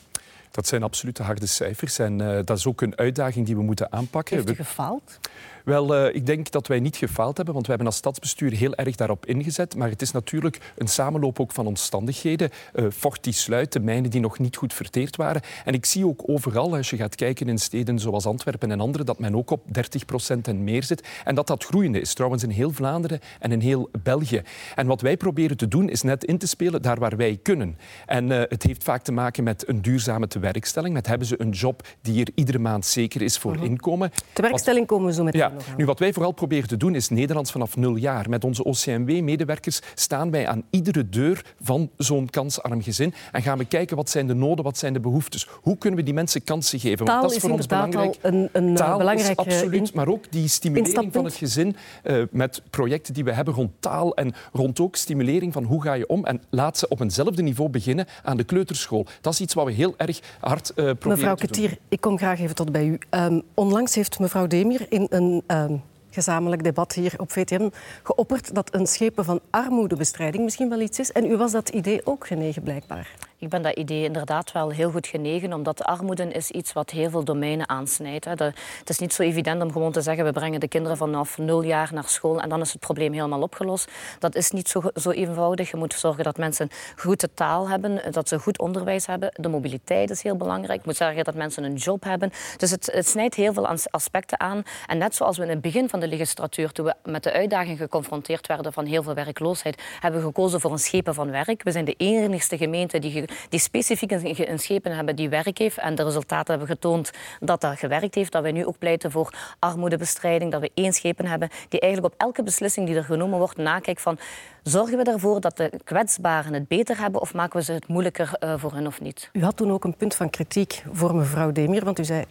Dat 0.56 0.68
zijn 0.68 0.84
absolute 0.84 1.24
harde 1.24 1.46
cijfers 1.46 2.00
en 2.00 2.20
uh, 2.20 2.40
dat 2.44 2.58
is 2.58 2.68
ook 2.68 2.82
een 2.82 2.98
uitdaging 2.98 3.46
die 3.46 3.56
we 3.56 3.62
moeten 3.62 3.92
aanpakken. 3.92 4.36
Heeft 4.36 4.50
u 4.50 4.56
gefaald? 4.56 5.20
Wel, 5.66 6.08
uh, 6.08 6.16
ik 6.16 6.26
denk 6.26 6.52
dat 6.52 6.68
wij 6.68 6.80
niet 6.80 6.96
gefaald 6.96 7.36
hebben, 7.36 7.54
want 7.54 7.66
we 7.66 7.72
hebben 7.72 7.92
als 7.92 8.00
stadsbestuur 8.00 8.52
heel 8.52 8.76
erg 8.76 8.96
daarop 8.96 9.26
ingezet. 9.26 9.76
Maar 9.76 9.90
het 9.90 10.02
is 10.02 10.12
natuurlijk 10.12 10.74
een 10.78 10.88
samenloop 10.88 11.40
ook 11.40 11.52
van 11.52 11.68
omstandigheden. 11.68 12.50
Uh, 12.74 12.86
Fort 12.92 13.24
die 13.24 13.34
sluit, 13.34 13.74
de 13.74 13.80
mijnen 13.80 14.10
die 14.10 14.22
nog 14.22 14.40
niet 14.40 14.56
goed 14.56 14.74
verteerd 14.74 15.16
waren. 15.16 15.42
En 15.66 15.74
ik 15.74 15.86
zie 15.86 16.08
ook 16.08 16.24
overal, 16.26 16.76
als 16.76 16.90
je 16.90 16.98
gaat 16.98 17.16
kijken 17.16 17.50
in 17.50 17.58
steden 17.58 18.00
zoals 18.00 18.26
Antwerpen 18.26 18.72
en 18.72 18.80
andere, 18.80 19.04
dat 19.04 19.20
men 19.20 19.36
ook 19.36 19.52
op 19.52 19.62
30 19.66 20.06
procent 20.06 20.48
en 20.48 20.64
meer 20.64 20.84
zit. 20.84 21.08
En 21.24 21.36
dat 21.36 21.48
dat 21.48 21.64
groeiende 21.64 22.00
is, 22.00 22.14
trouwens 22.14 22.44
in 22.44 22.50
heel 22.50 22.72
Vlaanderen 22.72 23.20
en 23.40 23.52
in 23.52 23.60
heel 23.60 23.90
België. 24.04 24.42
En 24.76 24.88
wat 24.88 25.02
wij 25.02 25.18
proberen 25.18 25.58
te 25.58 25.68
doen, 25.68 25.90
is 25.90 26.02
net 26.02 26.24
in 26.24 26.38
te 26.38 26.48
spelen 26.48 26.82
daar 26.82 27.00
waar 27.00 27.18
wij 27.18 27.40
kunnen. 27.44 27.78
En 28.06 28.30
uh, 28.30 28.42
het 28.48 28.64
heeft 28.64 28.84
vaak 28.84 29.04
te 29.04 29.12
maken 29.12 29.44
met 29.44 29.68
een 29.68 29.82
duurzame 29.82 30.28
tewerkstelling. 30.28 30.45
Met 30.74 31.08
hebben 31.08 31.28
ze 31.28 31.42
een 31.42 31.50
job 31.50 31.88
die 32.02 32.26
er 32.26 32.32
iedere 32.36 32.60
maand 32.60 32.86
zeker 32.86 33.22
is 33.22 33.38
voor 33.38 33.52
uh 33.52 33.58
mhm. 33.58 33.66
-huh. 33.66 33.76
inkomen. 33.76 34.12
Tewerkstelling 34.34 34.88
komen 34.88 35.08
we 35.08 35.14
zo 35.14 35.24
meteen 35.24 35.42
ja, 35.42 35.52
nu, 35.78 35.86
wat 35.86 36.00
wij 36.00 36.14
vooral 36.14 36.32
proberen 36.32 36.68
te 36.68 36.78
doen 36.78 36.96
is 36.96 37.10
Nederlands 37.10 37.52
vanaf 37.52 37.78
nul 37.78 37.96
jaar. 37.96 38.30
Met 38.30 38.44
onze 38.44 38.64
OCMW-medewerkers 38.64 39.80
staan 39.96 40.32
wij 40.32 40.48
aan 40.48 40.64
iedere 40.70 41.10
deur 41.10 41.46
van 41.62 41.90
zo'n 41.98 42.30
kansarm 42.30 42.82
gezin 42.82 43.14
en 43.32 43.42
gaan 43.42 43.58
we 43.58 43.66
kijken 43.66 43.96
wat 43.96 44.10
zijn 44.10 44.28
de 44.28 44.34
noden, 44.34 44.64
wat 44.64 44.78
zijn 44.78 44.94
de 44.94 45.00
behoeftes. 45.00 45.48
Hoe 45.62 45.78
kunnen 45.78 46.00
we 46.00 46.06
die 46.06 46.14
mensen 46.14 46.44
kansen 46.44 46.80
geven? 46.80 47.06
Want 47.06 47.22
dat 47.22 47.32
is 47.32 47.38
voor 47.38 47.50
ons 47.50 47.68
belangrijk. 47.68 48.18
een, 48.22 48.50
een 48.52 48.70
eh, 48.70 48.76
taal 48.76 49.12
is 49.12 49.36
absoluut, 49.36 49.94
maar 49.94 50.08
ook 50.08 50.32
die 50.32 50.48
stimulering 50.48 51.14
van 51.14 51.26
het 51.26 51.36
gezin 51.36 51.76
uh, 52.04 52.24
met 52.32 52.62
projecten 52.70 53.14
die 53.14 53.24
we 53.24 53.32
hebben 53.32 53.54
rond 53.54 53.72
taal 53.80 54.16
en 54.16 54.34
rond 54.54 54.80
ook 54.80 54.96
stimulering 54.96 55.54
van 55.54 55.64
hoe 55.64 55.82
ga 55.82 55.94
je 55.94 56.08
om 56.08 56.26
en 56.26 56.42
laat 56.50 56.78
ze 56.78 56.88
op 56.88 57.00
eenzelfde 57.00 57.42
niveau 57.42 57.70
beginnen 57.70 58.06
aan 58.24 58.38
de 58.38 58.44
kleuterschool. 58.44 59.06
Dat 59.22 59.34
is 59.34 59.42
iets 59.42 59.54
wat 59.54 59.66
we 59.66 59.72
heel 59.72 59.94
erg 59.98 60.20
hard 60.40 60.70
uh, 60.70 60.76
proberen 60.76 61.10
mevrouw 61.10 61.36
Ketier, 61.36 61.78
ik 61.90 62.02
kom 62.02 62.18
graag 62.18 62.40
even 62.40 62.56
tot 62.56 62.72
bij 62.72 62.86
u. 62.86 63.00
Um, 63.10 63.42
onlangs 63.54 63.96
heeft 63.96 64.20
mevrouw 64.20 64.48
Demir 64.48 64.86
in 64.90 65.08
een 65.10 65.44
um, 65.48 65.82
gezamenlijk 66.16 66.64
debat 66.64 66.94
hier 66.94 67.14
op 67.18 67.32
VTM 67.32 67.70
geopperd 68.04 68.56
dat 68.56 68.74
een 68.74 68.88
schepen 68.88 69.26
van 69.26 69.40
armoedebestrijding 69.50 70.44
misschien 70.44 70.70
wel 70.70 70.80
iets 70.80 71.00
is. 71.00 71.12
En 71.12 71.26
u 71.26 71.38
was 71.38 71.52
dat 71.52 71.70
idee 71.70 72.06
ook 72.06 72.28
genegen, 72.28 72.62
blijkbaar. 72.62 73.10
Ik 73.46 73.52
ben 73.52 73.62
dat 73.62 73.76
idee 73.76 74.04
inderdaad 74.04 74.52
wel 74.52 74.70
heel 74.70 74.92
goed 74.92 75.08
genegen, 75.08 75.54
omdat 75.54 75.84
armoede 75.84 76.28
is 76.28 76.52
iets 76.52 76.74
wat 76.74 76.90
heel 76.90 77.10
veel 77.10 77.24
domeinen 77.24 77.70
aansnijdt. 77.70 78.26
Hè. 78.26 78.32
het 78.32 78.90
is 78.90 79.00
niet 79.00 79.14
zo 79.14 79.22
evident 79.22 79.62
om 79.62 79.72
gewoon 79.72 79.92
te 79.92 80.02
zeggen, 80.02 80.26
we 80.26 80.32
brengen 80.32 80.60
de 80.60 80.68
kinderen 80.68 80.98
vanaf 80.98 81.38
nul 81.38 81.62
jaar 81.62 81.90
naar 81.94 82.08
school 82.08 82.42
en 82.42 82.50
dan 82.50 82.62
is 82.62 82.72
het 82.72 82.80
probleem 82.80 83.14
helemaal 83.14 83.42
opgelost. 83.42 83.92
Dat 84.20 84.36
is 84.36 84.52
niet 84.52 84.70
zo, 84.70 84.82
zo 84.96 85.10
eenvoudig. 85.10 85.72
Je 85.72 85.78
moet 85.78 85.94
zorgen 85.94 86.24
dat 86.24 86.38
mensen 86.38 86.70
goede 86.96 87.30
taal 87.34 87.70
hebben, 87.70 88.12
dat 88.12 88.28
ze 88.28 88.40
goed 88.40 88.60
onderwijs 88.60 89.06
hebben. 89.06 89.32
De 89.34 89.50
mobiliteit 89.50 90.10
is 90.10 90.24
heel 90.24 90.36
belangrijk. 90.36 90.80
Je 90.80 90.86
moet 90.86 90.96
zorgen 90.96 91.24
dat 91.24 91.36
mensen 91.36 91.64
een 91.64 91.76
job 91.76 92.04
hebben. 92.04 92.32
Dus 92.58 92.72
het, 92.72 92.90
het 92.92 93.08
snijdt 93.08 93.36
heel 93.36 93.54
veel 93.54 93.68
aspecten 93.90 94.40
aan. 94.40 94.64
En 94.88 94.98
net 94.98 95.16
zoals 95.16 95.38
we 95.38 95.44
in 95.44 95.50
het 95.50 95.62
begin 95.62 95.90
van 95.90 96.00
de 96.00 96.08
legislatuur, 96.08 96.72
toen 96.72 96.86
we 96.86 96.94
met 97.04 97.24
de 97.24 97.32
uitdaging 97.32 97.78
geconfronteerd 97.78 98.48
werden 98.48 98.74
van 98.74 98.86
heel 98.86 99.04
veel 99.04 99.14
werkloosheid, 99.14 99.82
hebben 100.00 100.20
we 100.20 100.26
gekozen 100.26 100.62
voor 100.62 100.72
een 100.72 100.80
schepen 100.80 101.14
van 101.14 101.32
werk. 101.32 101.64
We 101.64 101.72
zijn 101.72 101.86
de 101.86 101.96
enigste 101.98 102.58
gemeente 102.58 103.00
die, 103.00 103.26
die 103.50 103.60
specifiek 103.60 104.12
een 104.12 104.60
schepen 104.60 104.96
hebben 104.96 105.16
die 105.16 105.30
werk 105.30 105.58
heeft. 105.58 105.78
En 105.78 105.96
de 105.96 106.04
resultaten 106.04 106.58
hebben 106.58 106.76
getoond 106.76 107.12
dat 107.40 107.62
dat 107.62 107.80
gewerkt 107.80 108.16
heeft. 108.16 108.32
Dat 108.32 108.42
wij 108.42 108.52
nu 108.52 108.66
ook 108.66 108.78
pleiten 108.78 109.12
voor 109.12 109.34
armoedebestrijding. 109.60 110.52
Dat 110.52 110.62
we 110.62 110.72
één 110.74 110.94
schepen 110.94 111.26
hebben 111.26 111.50
die 111.70 111.80
eigenlijk 111.80 112.14
op 112.14 112.20
elke 112.22 112.44
beslissing 112.44 112.88
die 112.88 112.96
er 112.96 113.04
genomen 113.04 113.38
wordt 113.38 113.58
nakijkt 113.58 114.02
van 114.02 114.18
zorgen 114.64 114.98
we 114.98 115.04
ervoor 115.04 115.42
dat 115.42 115.58
de 115.58 115.72
kwetsbaren 115.84 116.54
het 116.54 116.68
beter 116.68 117.00
hebben 117.00 117.22
of 117.22 117.34
maken 117.34 117.60
we 117.60 117.66
ze 117.66 117.72
het 117.72 117.88
moeilijker 117.88 118.32
uh, 118.40 118.54
voor 118.58 118.74
hen 118.74 118.88
of 118.88 119.02
niet? 119.02 119.30
U 119.34 119.44
had 119.44 119.58
toen 119.58 119.72
ook 119.72 119.84
een 119.84 119.96
punt 119.96 120.16
van 120.16 120.30
kritiek 120.30 120.84
voor 120.92 121.16
mevrouw 121.16 121.52
Demir, 121.52 121.86
want 121.86 122.00
u 122.00 122.04
zei 122.04 122.26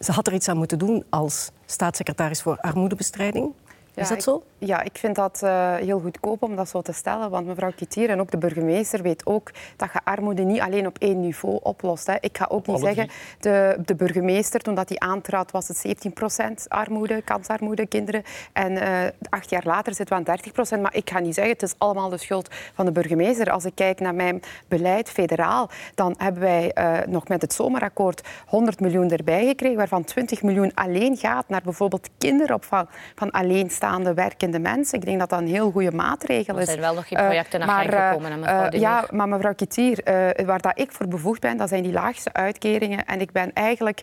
ze 0.00 0.12
had 0.12 0.26
er 0.26 0.32
iets 0.32 0.48
aan 0.48 0.56
moeten 0.56 0.78
doen 0.78 1.04
als 1.10 1.50
staatssecretaris 1.66 2.42
voor 2.42 2.58
armoedebestrijding. 2.60 3.52
Is 3.94 4.08
dat 4.08 4.22
zo? 4.22 4.42
ja, 4.66 4.82
ik 4.82 4.98
vind 4.98 5.14
dat 5.16 5.40
uh, 5.44 5.74
heel 5.74 6.00
goedkoop 6.00 6.42
om 6.42 6.56
dat 6.56 6.68
zo 6.68 6.82
te 6.82 6.92
stellen. 6.92 7.30
Want 7.30 7.46
mevrouw 7.46 7.72
Kitier 7.76 8.10
en 8.10 8.20
ook 8.20 8.30
de 8.30 8.38
burgemeester 8.38 9.02
weet 9.02 9.26
ook 9.26 9.50
dat 9.76 9.88
je 9.92 10.00
armoede 10.04 10.42
niet 10.42 10.60
alleen 10.60 10.86
op 10.86 10.98
één 10.98 11.20
niveau 11.20 11.58
oplost. 11.62 12.06
Hè. 12.06 12.14
Ik 12.20 12.38
ga 12.38 12.46
ook 12.48 12.66
niet 12.66 12.80
zeggen, 12.80 13.08
de, 13.40 13.78
de 13.84 13.94
burgemeester, 13.94 14.60
toen 14.60 14.74
dat 14.74 14.88
hij 14.88 14.98
aantrad, 14.98 15.50
was 15.50 15.68
het 15.68 15.84
17% 16.08 16.68
armoede, 16.68 17.22
kansarmoede, 17.22 17.86
kinderen. 17.86 18.22
En 18.52 18.72
uh, 18.72 18.98
acht 19.28 19.50
jaar 19.50 19.62
later 19.64 19.94
zitten 19.94 20.24
we 20.24 20.30
aan 20.30 20.38
30% 20.78 20.80
Maar 20.80 20.96
ik 20.96 21.10
ga 21.10 21.18
niet 21.18 21.34
zeggen, 21.34 21.52
het 21.52 21.62
is 21.62 21.74
allemaal 21.78 22.08
de 22.08 22.18
schuld 22.18 22.48
van 22.74 22.84
de 22.84 22.92
burgemeester. 22.92 23.50
Als 23.50 23.64
ik 23.64 23.74
kijk 23.74 24.00
naar 24.00 24.14
mijn 24.14 24.42
beleid 24.68 25.10
federaal, 25.10 25.70
dan 25.94 26.14
hebben 26.18 26.42
wij 26.42 26.72
uh, 26.78 26.98
nog 27.06 27.28
met 27.28 27.42
het 27.42 27.52
zomerakkoord 27.52 28.28
100 28.46 28.80
miljoen 28.80 29.10
erbij 29.10 29.46
gekregen, 29.46 29.76
waarvan 29.76 30.04
20 30.04 30.42
miljoen 30.42 30.74
alleen 30.74 31.16
gaat 31.16 31.48
naar 31.48 31.62
bijvoorbeeld 31.64 32.08
kinderopvang 32.18 32.88
van 33.14 33.30
alleenstaande 33.30 33.82
werkende 34.14 34.58
mensen. 34.58 34.98
Ik 34.98 35.04
denk 35.04 35.18
dat 35.18 35.30
dat 35.30 35.40
een 35.40 35.46
heel 35.46 35.70
goede 35.70 35.92
maatregel 35.92 36.54
is. 36.54 36.60
Er 36.60 36.66
zijn 36.66 36.80
wel 36.80 36.94
nog 36.94 37.08
geen 37.08 37.18
eh, 37.18 37.24
projecten 37.24 37.58
naar 37.58 37.68
maar, 37.68 38.08
gekomen, 38.08 38.30
uh, 38.30 38.38
mevrouw 38.38 38.68
Ja, 38.70 39.04
maar 39.10 39.28
mevrouw 39.28 39.54
Kitier, 39.54 40.00
waar 40.46 40.60
dat 40.60 40.72
ik 40.78 40.92
voor 40.92 41.08
bevoegd 41.08 41.40
ben, 41.40 41.56
dat 41.56 41.68
zijn 41.68 41.82
die 41.82 41.92
laagste 41.92 42.32
uitkeringen. 42.32 43.04
En 43.04 43.20
ik 43.20 43.32
ben 43.32 43.52
eigenlijk... 43.52 44.00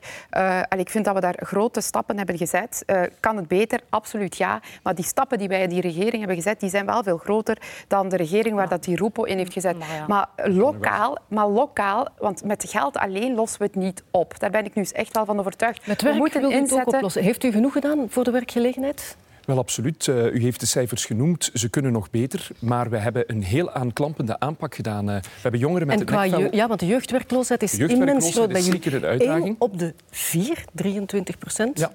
en 0.70 0.80
ik 0.80 0.90
vind 0.90 1.06
dat 1.06 1.14
we 1.14 1.22
daar 1.22 1.36
grote 1.40 1.82
stappen 1.82 2.18
hebben 2.18 2.38
gezet. 2.38 2.86
kan 3.20 3.38
het 3.38 3.48
beter? 3.48 3.80
Absoluut 3.90 4.38
ja. 4.38 4.60
Maar 4.84 4.96
die 4.96 5.06
stappen 5.06 5.38
die 5.38 5.48
wij 5.48 5.62
in 5.62 5.70
die 5.70 5.82
regering 5.82 6.18
hebben 6.18 6.36
gezet, 6.36 6.60
die 6.60 6.70
zijn 6.70 6.86
wel 6.86 7.04
veel 7.04 7.18
groter 7.18 7.58
dan 7.88 8.10
de 8.10 8.18
regering 8.18 8.56
waar 8.56 8.70
dat 8.70 8.84
die 8.84 8.98
Roepo 8.98 9.24
in 9.24 9.38
heeft 9.38 9.54
gezet. 9.54 9.78
Maar, 9.78 10.06
maar, 10.08 10.28
lokaal, 10.50 11.18
maar 11.28 11.48
lokaal, 11.48 12.08
want 12.18 12.44
met 12.44 12.66
geld 12.70 12.98
alleen 12.98 13.36
lossen 13.36 13.60
we 13.60 13.66
het 13.66 13.76
niet 13.76 14.04
op. 14.12 14.40
Daar 14.40 14.50
ben 14.50 14.66
ik 14.66 14.74
nu 14.74 14.86
echt 14.92 15.16
wel 15.16 15.26
van 15.26 15.40
overtuigd. 15.40 15.88
Met 15.88 16.02
werk 16.02 16.14
we 16.14 16.20
moeten 16.20 16.52
inzetten... 16.52 17.24
Heeft 17.24 17.44
u 17.44 17.52
genoeg 17.52 17.74
gedaan 17.74 18.06
voor 18.10 18.24
de 18.24 18.32
werkgelegenheid? 18.32 19.18
Wel, 19.46 19.58
absoluut. 19.58 20.08
Uh, 20.08 20.34
u 20.34 20.42
heeft 20.42 20.60
de 20.60 20.66
cijfers 20.66 21.06
genoemd. 21.06 21.50
Ze 21.54 21.70
kunnen 21.70 21.92
nog 21.92 22.10
beter. 22.10 22.48
Maar 22.60 22.90
we 22.90 22.98
hebben 22.98 23.24
een 23.28 23.44
heel 23.44 23.72
aanklampende 23.72 24.40
aanpak 24.40 24.76
gedaan. 24.76 25.10
Uh, 25.10 25.16
we 25.16 25.30
hebben 25.42 25.60
jongeren 25.60 25.88
met 25.88 26.00
en 26.00 26.06
qua 26.06 26.22
nekvel... 26.22 26.56
Ja, 26.56 26.68
want 26.68 26.80
de 26.80 26.86
jeugdwerkloosheid 26.86 27.64
is 27.64 27.78
immens 27.78 28.32
groot 28.32 28.52
bij 28.52 28.62
jullie. 28.62 28.82
Zeker 28.82 28.94
een 28.94 29.10
uitdaging. 29.10 29.46
Eén 29.48 29.56
op 29.60 29.80
de 29.80 29.94
vier, 30.10 30.64
23 30.74 31.38
procent. 31.38 31.80
Ja 31.80 31.92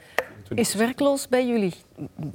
is 0.55 0.75
werkloos 0.75 1.29
bij 1.29 1.47
jullie. 1.47 1.75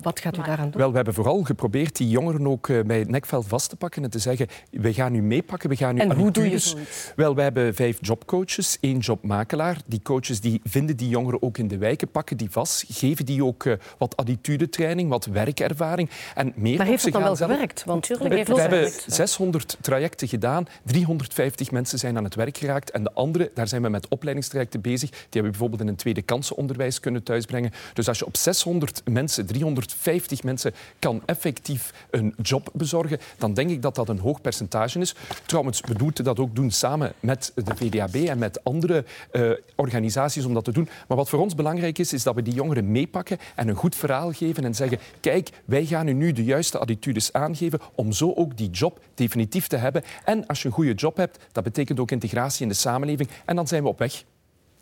Wat 0.01 0.19
gaat 0.19 0.37
u 0.37 0.41
daaraan 0.41 0.69
doen? 0.69 0.81
Wel, 0.81 0.89
we 0.89 0.95
hebben 0.95 1.13
vooral 1.13 1.43
geprobeerd 1.43 1.97
die 1.97 2.09
jongeren 2.09 2.47
ook 2.47 2.69
eh, 2.69 2.79
bij 2.81 2.99
het 2.99 3.09
nekveld 3.09 3.47
vast 3.47 3.69
te 3.69 3.75
pakken 3.75 4.03
en 4.03 4.09
te 4.09 4.19
zeggen, 4.19 4.47
we 4.71 4.93
gaan 4.93 5.11
nu 5.11 5.21
meepakken, 5.21 5.69
we 5.69 5.75
gaan 5.75 5.95
nu 5.95 6.01
En 6.01 6.11
hoe 6.11 6.31
doe 6.31 6.49
je 6.49 6.57
zoiets? 6.57 7.11
Wel, 7.15 7.35
we 7.35 7.41
hebben 7.41 7.75
vijf 7.75 7.97
jobcoaches, 8.01 8.77
één 8.79 8.97
jobmakelaar. 8.97 9.77
Die 9.85 10.01
coaches 10.01 10.41
die 10.41 10.61
vinden 10.63 10.97
die 10.97 11.09
jongeren 11.09 11.41
ook 11.41 11.57
in 11.57 11.67
de 11.67 11.77
wijken, 11.77 12.07
pakken 12.07 12.37
die 12.37 12.51
vast, 12.51 12.85
geven 12.89 13.25
die 13.25 13.45
ook 13.45 13.63
uh, 13.63 13.73
wat 13.97 14.17
attitudetraining, 14.17 15.09
wat 15.09 15.25
werkervaring. 15.25 16.09
En 16.35 16.53
meer 16.55 16.77
maar 16.77 16.85
heeft 16.85 17.03
het 17.03 17.13
dan 17.13 17.23
wel 17.23 17.35
gewerkt? 17.35 17.83
Want 17.85 18.07
we, 18.07 18.43
we 18.45 18.61
hebben 18.61 18.91
600 19.07 19.77
trajecten 19.81 20.27
gedaan, 20.27 20.65
350 20.85 21.71
mensen 21.71 21.99
zijn 21.99 22.17
aan 22.17 22.23
het 22.23 22.35
werk 22.35 22.57
geraakt 22.57 22.91
en 22.91 23.03
de 23.03 23.13
andere, 23.13 23.51
daar 23.53 23.67
zijn 23.67 23.81
we 23.81 23.89
met 23.89 24.07
opleidingstrajecten 24.07 24.81
bezig. 24.81 25.09
Die 25.09 25.19
hebben 25.19 25.41
we 25.41 25.49
bijvoorbeeld 25.49 25.81
in 25.81 25.87
een 25.87 25.95
tweede 25.95 26.21
kansenonderwijs 26.21 26.99
kunnen 26.99 27.23
thuisbrengen. 27.23 27.71
Dus 27.93 28.00
als 28.07 28.19
je 28.19 28.25
op 28.25 28.37
600 28.37 29.01
mensen, 29.09 29.45
350 29.45 30.43
mensen, 30.43 30.73
kan 30.99 31.21
effectief 31.25 31.93
een 32.09 32.33
job 32.41 32.69
bezorgen, 32.73 33.19
dan 33.37 33.53
denk 33.53 33.69
ik 33.69 33.81
dat 33.81 33.95
dat 33.95 34.09
een 34.09 34.19
hoog 34.19 34.41
percentage 34.41 34.99
is. 34.99 35.15
Trouwens, 35.45 35.81
we 35.81 35.95
moeten 35.97 36.23
dat 36.23 36.39
ook 36.39 36.55
doen 36.55 36.71
samen 36.71 37.13
met 37.19 37.51
de 37.55 37.75
VDAB 37.75 38.15
en 38.15 38.37
met 38.37 38.63
andere 38.63 39.05
uh, 39.31 39.51
organisaties 39.75 40.45
om 40.45 40.53
dat 40.53 40.63
te 40.63 40.71
doen. 40.71 40.89
Maar 41.07 41.17
wat 41.17 41.29
voor 41.29 41.39
ons 41.39 41.55
belangrijk 41.55 41.97
is, 41.97 42.13
is 42.13 42.23
dat 42.23 42.35
we 42.35 42.41
die 42.41 42.53
jongeren 42.53 42.91
meepakken 42.91 43.37
en 43.55 43.67
een 43.67 43.75
goed 43.75 43.95
verhaal 43.95 44.31
geven 44.31 44.65
en 44.65 44.75
zeggen, 44.75 44.99
kijk, 45.19 45.49
wij 45.65 45.85
gaan 45.85 46.07
u 46.07 46.13
nu 46.13 46.31
de 46.31 46.43
juiste 46.43 46.79
attitudes 46.79 47.33
aangeven 47.33 47.79
om 47.95 48.11
zo 48.11 48.33
ook 48.33 48.57
die 48.57 48.69
job 48.69 48.99
definitief 49.13 49.67
te 49.67 49.77
hebben. 49.77 50.03
En 50.25 50.47
als 50.47 50.61
je 50.61 50.67
een 50.67 50.73
goede 50.73 50.93
job 50.93 51.17
hebt, 51.17 51.39
dat 51.51 51.63
betekent 51.63 51.99
ook 51.99 52.11
integratie 52.11 52.61
in 52.63 52.69
de 52.69 52.73
samenleving 52.73 53.29
en 53.45 53.55
dan 53.55 53.67
zijn 53.67 53.83
we 53.83 53.89
op 53.89 53.99
weg. 53.99 54.23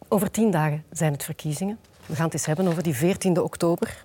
Over 0.07 0.31
tien 0.31 0.51
dagen 0.51 0.83
zijn 0.91 1.11
het 1.11 1.23
verkiezingen. 1.23 1.77
We 2.09 2.15
gaan 2.15 2.25
het 2.25 2.33
eens 2.33 2.45
hebben 2.45 2.67
over 2.67 2.83
die 2.83 2.95
14 2.95 3.41
oktober. 3.41 4.03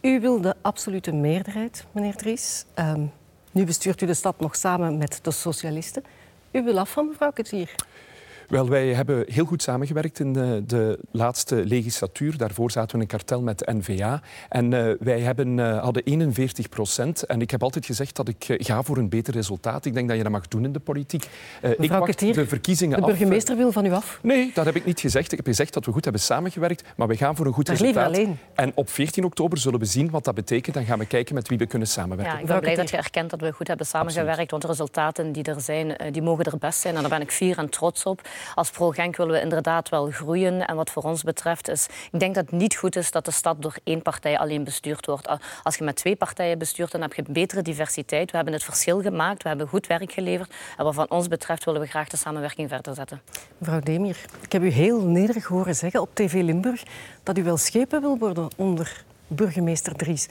U 0.00 0.20
wil 0.20 0.40
de 0.40 0.54
absolute 0.62 1.12
meerderheid, 1.12 1.84
meneer 1.92 2.16
Dries. 2.16 2.64
Um, 2.78 3.12
nu 3.50 3.64
bestuurt 3.64 4.00
u 4.00 4.06
de 4.06 4.14
stad 4.14 4.40
nog 4.40 4.56
samen 4.56 4.98
met 4.98 5.18
de 5.22 5.30
socialisten. 5.30 6.04
U 6.50 6.62
wil 6.62 6.78
af 6.78 6.90
van 6.90 7.06
mevrouw 7.06 7.30
Ketier. 7.30 7.74
Wel, 8.50 8.68
wij 8.68 8.86
hebben 8.94 9.24
heel 9.28 9.44
goed 9.44 9.62
samengewerkt 9.62 10.18
in 10.18 10.32
de, 10.32 10.62
de, 10.66 10.98
laatste 11.10 11.64
legislatuur. 11.64 12.36
Daarvoor 12.36 12.70
zaten 12.70 12.90
we 12.90 12.94
in 12.94 13.00
een 13.00 13.06
kartel 13.06 13.42
met 13.42 13.58
de 13.58 13.72
NVA. 13.72 14.22
En 14.48 14.72
uh, 14.72 14.92
wij 15.00 15.20
hebben, 15.20 15.58
uh, 15.58 15.82
hadden 15.82 16.02
41 16.02 16.68
procent. 16.68 17.22
En 17.22 17.40
ik 17.40 17.50
heb 17.50 17.62
altijd 17.62 17.86
gezegd 17.86 18.16
dat 18.16 18.28
ik 18.28 18.48
uh, 18.48 18.56
ga 18.60 18.82
voor 18.82 18.96
een 18.96 19.08
beter 19.08 19.34
resultaat. 19.34 19.84
Ik 19.84 19.94
denk 19.94 20.08
dat 20.08 20.16
je 20.16 20.22
dat 20.22 20.32
mag 20.32 20.48
doen 20.48 20.64
in 20.64 20.72
de 20.72 20.78
politiek. 20.78 21.26
ik 21.78 21.90
wacht 21.90 22.18
de 22.18 22.46
verkiezingen 22.46 23.00
de 23.00 23.06
burgemeester 23.06 23.56
wil 23.56 23.72
van 23.72 23.84
u 23.84 23.92
af? 23.92 24.18
Nee, 24.22 24.50
dat 24.54 24.64
heb 24.64 24.76
ik 24.76 24.84
niet 24.84 25.00
gezegd. 25.00 25.30
Ik 25.30 25.36
heb 25.36 25.46
gezegd 25.46 25.74
dat 25.74 25.84
we 25.84 25.92
goed 25.92 26.04
hebben 26.04 26.22
samengewerkt. 26.22 26.84
Maar 26.96 27.08
we 27.08 27.16
gaan 27.16 27.36
voor 27.36 27.46
een 27.46 27.52
goed 27.52 27.66
maar 27.66 27.76
resultaat. 27.76 28.06
Alleen. 28.06 28.38
En 28.54 28.72
op 28.74 28.90
14 28.90 29.24
oktober 29.24 29.58
zullen 29.58 29.78
we 29.78 29.84
zien 29.84 30.10
wat 30.10 30.24
dat 30.24 30.34
betekent. 30.34 30.74
Dan 30.74 30.84
gaan 30.84 30.98
we 30.98 31.06
kijken 31.06 31.34
met 31.34 31.48
wie 31.48 31.58
we 31.58 31.66
kunnen 31.66 31.88
samenwerken. 31.88 32.34
Ja, 32.34 32.40
ik 32.40 32.46
ben 32.46 32.60
blij 32.60 32.74
dat 32.74 32.90
je 32.90 32.96
erkent 32.96 33.30
dat 33.30 33.40
we 33.40 33.52
goed 33.52 33.68
hebben 33.68 33.86
samengewerkt. 33.86 34.28
Absoluut. 34.28 34.50
Want 34.50 34.62
de 34.62 34.68
resultaten 34.68 35.32
die 35.32 35.44
er 35.44 35.60
zijn, 35.60 36.12
die 36.12 36.22
mogen 36.22 36.44
er 36.44 36.58
best 36.58 36.80
zijn. 36.80 36.94
En 36.94 37.00
daar 37.00 37.10
ben 37.10 37.20
ik 37.20 37.30
fier 37.30 37.58
en 37.58 37.68
trots 37.68 38.04
op. 38.04 38.28
Als 38.54 38.70
pro-Genk 38.70 39.16
willen 39.16 39.32
we 39.32 39.40
inderdaad 39.40 39.88
wel 39.88 40.10
groeien. 40.10 40.66
En 40.66 40.76
wat 40.76 40.90
voor 40.90 41.02
ons 41.02 41.22
betreft 41.22 41.68
is... 41.68 41.86
Ik 42.12 42.20
denk 42.20 42.34
dat 42.34 42.44
het 42.44 42.60
niet 42.60 42.76
goed 42.76 42.96
is 42.96 43.10
dat 43.10 43.24
de 43.24 43.30
stad 43.30 43.62
door 43.62 43.74
één 43.84 44.02
partij 44.02 44.38
alleen 44.38 44.64
bestuurd 44.64 45.06
wordt. 45.06 45.28
Als 45.62 45.76
je 45.76 45.84
met 45.84 45.96
twee 45.96 46.16
partijen 46.16 46.58
bestuurt, 46.58 46.92
dan 46.92 47.00
heb 47.00 47.14
je 47.14 47.22
betere 47.28 47.62
diversiteit. 47.62 48.30
We 48.30 48.36
hebben 48.36 48.54
het 48.54 48.64
verschil 48.64 49.02
gemaakt, 49.02 49.42
we 49.42 49.48
hebben 49.48 49.68
goed 49.68 49.86
werk 49.86 50.12
geleverd. 50.12 50.52
En 50.76 50.84
wat 50.84 50.94
van 50.94 51.10
ons 51.10 51.28
betreft 51.28 51.64
willen 51.64 51.80
we 51.80 51.86
graag 51.86 52.08
de 52.08 52.16
samenwerking 52.16 52.68
verder 52.68 52.94
zetten. 52.94 53.20
Mevrouw 53.58 53.80
Demir, 53.80 54.16
ik 54.40 54.52
heb 54.52 54.62
u 54.62 54.68
heel 54.68 55.00
nederig 55.00 55.44
horen 55.44 55.74
zeggen 55.74 56.00
op 56.00 56.14
TV 56.14 56.32
Limburg 56.32 56.82
dat 57.22 57.38
u 57.38 57.42
wel 57.42 57.56
schepen 57.56 58.00
wil 58.00 58.18
worden 58.18 58.48
onder 58.56 59.04
burgemeester 59.26 59.94
Dries. 59.94 60.28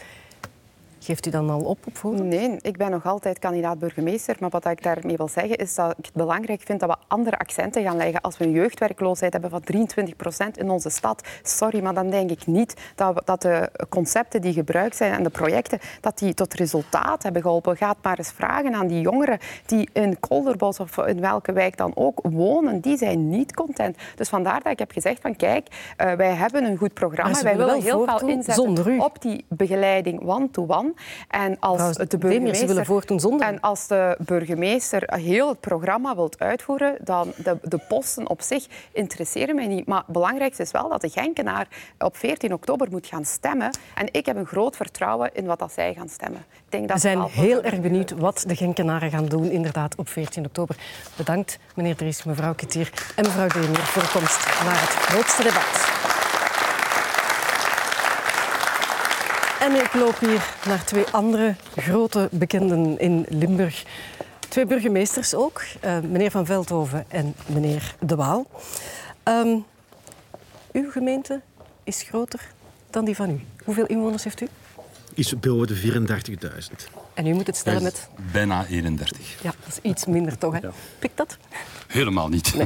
Geeft 0.99 1.25
u 1.25 1.29
dan 1.29 1.49
al 1.49 1.59
op 1.59 1.87
op 1.87 1.97
voorhand? 1.97 2.23
Nee, 2.23 2.57
ik 2.61 2.77
ben 2.77 2.91
nog 2.91 3.05
altijd 3.05 3.39
kandidaat-burgemeester. 3.39 4.35
Maar 4.39 4.49
wat 4.49 4.65
ik 4.65 4.83
daarmee 4.83 5.17
wil 5.17 5.27
zeggen 5.27 5.57
is 5.57 5.75
dat 5.75 5.91
ik 5.97 6.05
het 6.05 6.13
belangrijk 6.13 6.61
vind 6.65 6.79
dat 6.79 6.89
we 6.89 6.95
andere 7.07 7.37
accenten 7.37 7.83
gaan 7.83 7.97
leggen. 7.97 8.21
Als 8.21 8.37
we 8.37 8.45
een 8.45 8.51
jeugdwerkloosheid 8.51 9.31
hebben 9.31 9.49
van 9.51 9.61
23 9.61 10.15
procent 10.15 10.57
in 10.57 10.69
onze 10.69 10.89
stad, 10.89 11.27
sorry, 11.43 11.81
maar 11.81 11.93
dan 11.93 12.09
denk 12.09 12.31
ik 12.31 12.45
niet 12.45 12.73
dat, 12.95 13.21
dat 13.25 13.41
de 13.41 13.71
concepten 13.89 14.41
die 14.41 14.53
gebruikt 14.53 14.95
zijn 14.95 15.13
en 15.13 15.23
de 15.23 15.29
projecten, 15.29 15.79
dat 16.01 16.17
die 16.17 16.33
tot 16.33 16.53
resultaat 16.53 17.23
hebben 17.23 17.41
geholpen. 17.41 17.77
Gaat 17.77 17.97
maar 18.01 18.17
eens 18.17 18.31
vragen 18.31 18.73
aan 18.73 18.87
die 18.87 19.01
jongeren 19.01 19.39
die 19.65 19.89
in 19.93 20.19
Kolderbos 20.19 20.79
of 20.79 20.97
in 20.97 21.21
welke 21.21 21.53
wijk 21.53 21.77
dan 21.77 21.91
ook 21.95 22.19
wonen. 22.23 22.79
Die 22.79 22.97
zijn 22.97 23.29
niet 23.29 23.53
content. 23.53 23.97
Dus 24.15 24.29
vandaar 24.29 24.61
dat 24.63 24.71
ik 24.71 24.79
heb 24.79 24.91
gezegd 24.91 25.21
van 25.21 25.35
kijk, 25.35 25.67
uh, 26.01 26.11
wij 26.11 26.33
hebben 26.33 26.63
een 26.63 26.77
goed 26.77 26.93
programma. 26.93 27.41
Wij 27.41 27.57
willen 27.57 27.81
heel 27.81 28.05
veel 28.05 28.27
inzetten 28.27 28.99
op 28.99 29.21
die 29.21 29.45
begeleiding 29.47 30.21
one-to-one. 30.27 30.88
En 31.27 31.59
als 31.59 31.97
de 31.97 32.17
burgemeester... 32.17 32.67
willen 32.67 32.85
voortdoen 32.85 33.19
zonder. 33.19 33.47
En 33.47 33.59
als 33.59 33.87
de 33.87 34.17
burgemeester 34.19 35.13
heel 35.13 35.49
het 35.49 35.59
programma 35.59 36.15
wilt 36.15 36.39
uitvoeren, 36.39 36.97
dan 37.01 37.33
de, 37.35 37.57
de 37.63 37.79
posten 37.87 38.29
op 38.29 38.41
zich 38.41 38.67
interesseren 38.91 39.55
mij 39.55 39.67
niet. 39.67 39.85
Maar 39.85 39.97
het 39.97 40.07
belangrijkste 40.07 40.61
is 40.61 40.71
wel 40.71 40.89
dat 40.89 41.01
de 41.01 41.09
Genkenaar 41.09 41.67
op 41.99 42.17
14 42.17 42.53
oktober 42.53 42.87
moet 42.91 43.07
gaan 43.07 43.25
stemmen. 43.25 43.77
En 43.95 44.07
ik 44.11 44.25
heb 44.25 44.35
een 44.35 44.45
groot 44.45 44.75
vertrouwen 44.75 45.29
in 45.33 45.45
wat 45.45 45.59
dat 45.59 45.71
zij 45.71 45.93
gaan 45.93 46.09
stemmen. 46.09 46.39
Ik 46.39 46.71
denk 46.71 46.87
dat 46.87 46.95
We 46.95 47.01
zijn 47.01 47.21
heel 47.21 47.61
erg 47.63 47.81
benieuwd 47.81 48.11
wat 48.11 48.43
de 48.47 48.55
Genkenaren 48.55 49.09
gaan 49.09 49.25
doen, 49.25 49.51
inderdaad, 49.51 49.95
op 49.95 50.09
14 50.09 50.45
oktober. 50.45 50.75
Bedankt, 51.15 51.59
meneer 51.75 51.95
Dries, 51.95 52.23
mevrouw 52.23 52.53
Ketier 52.53 52.91
en 53.15 53.23
mevrouw 53.23 53.47
Demir 53.47 53.77
voor 53.77 54.01
de 54.01 54.09
komst 54.09 54.45
naar 54.63 54.81
het 54.81 54.89
grootste 54.89 55.43
debat. 55.43 56.28
En 59.59 59.75
ik 59.75 59.93
loop 59.93 60.19
hier 60.19 60.55
naar 60.65 60.83
twee 60.85 61.05
andere 61.11 61.55
grote 61.75 62.29
bekenden 62.31 62.99
in 62.99 63.25
Limburg. 63.29 63.83
Twee 64.39 64.65
burgemeesters 64.65 65.33
ook, 65.35 65.61
eh, 65.79 65.99
meneer 65.99 66.31
Van 66.31 66.45
Veldhoven 66.45 67.05
en 67.07 67.35
meneer 67.45 67.95
De 67.99 68.15
Waal. 68.15 68.47
Ehm, 69.23 69.57
uw 70.71 70.91
gemeente 70.91 71.41
is 71.83 72.01
groter 72.01 72.39
dan 72.89 73.05
die 73.05 73.15
van 73.15 73.29
u. 73.29 73.39
Hoeveel 73.63 73.85
inwoners 73.85 74.23
heeft 74.23 74.41
u? 74.41 74.47
Boven 75.39 75.67
de 75.67 75.75
34.000. 75.75 76.87
En 77.13 77.25
u 77.25 77.33
moet 77.33 77.47
het 77.47 77.57
stellen 77.57 77.83
met... 77.83 78.09
Bijna 78.31 78.65
31. 78.65 79.41
Ja, 79.41 79.53
dat 79.65 79.79
is 79.83 79.89
iets 79.91 80.05
minder 80.05 80.37
toch, 80.37 80.53
hè? 80.53 80.69
Pikt 80.99 81.17
dat? 81.17 81.37
Helemaal 81.87 82.27
niet. 82.29 82.55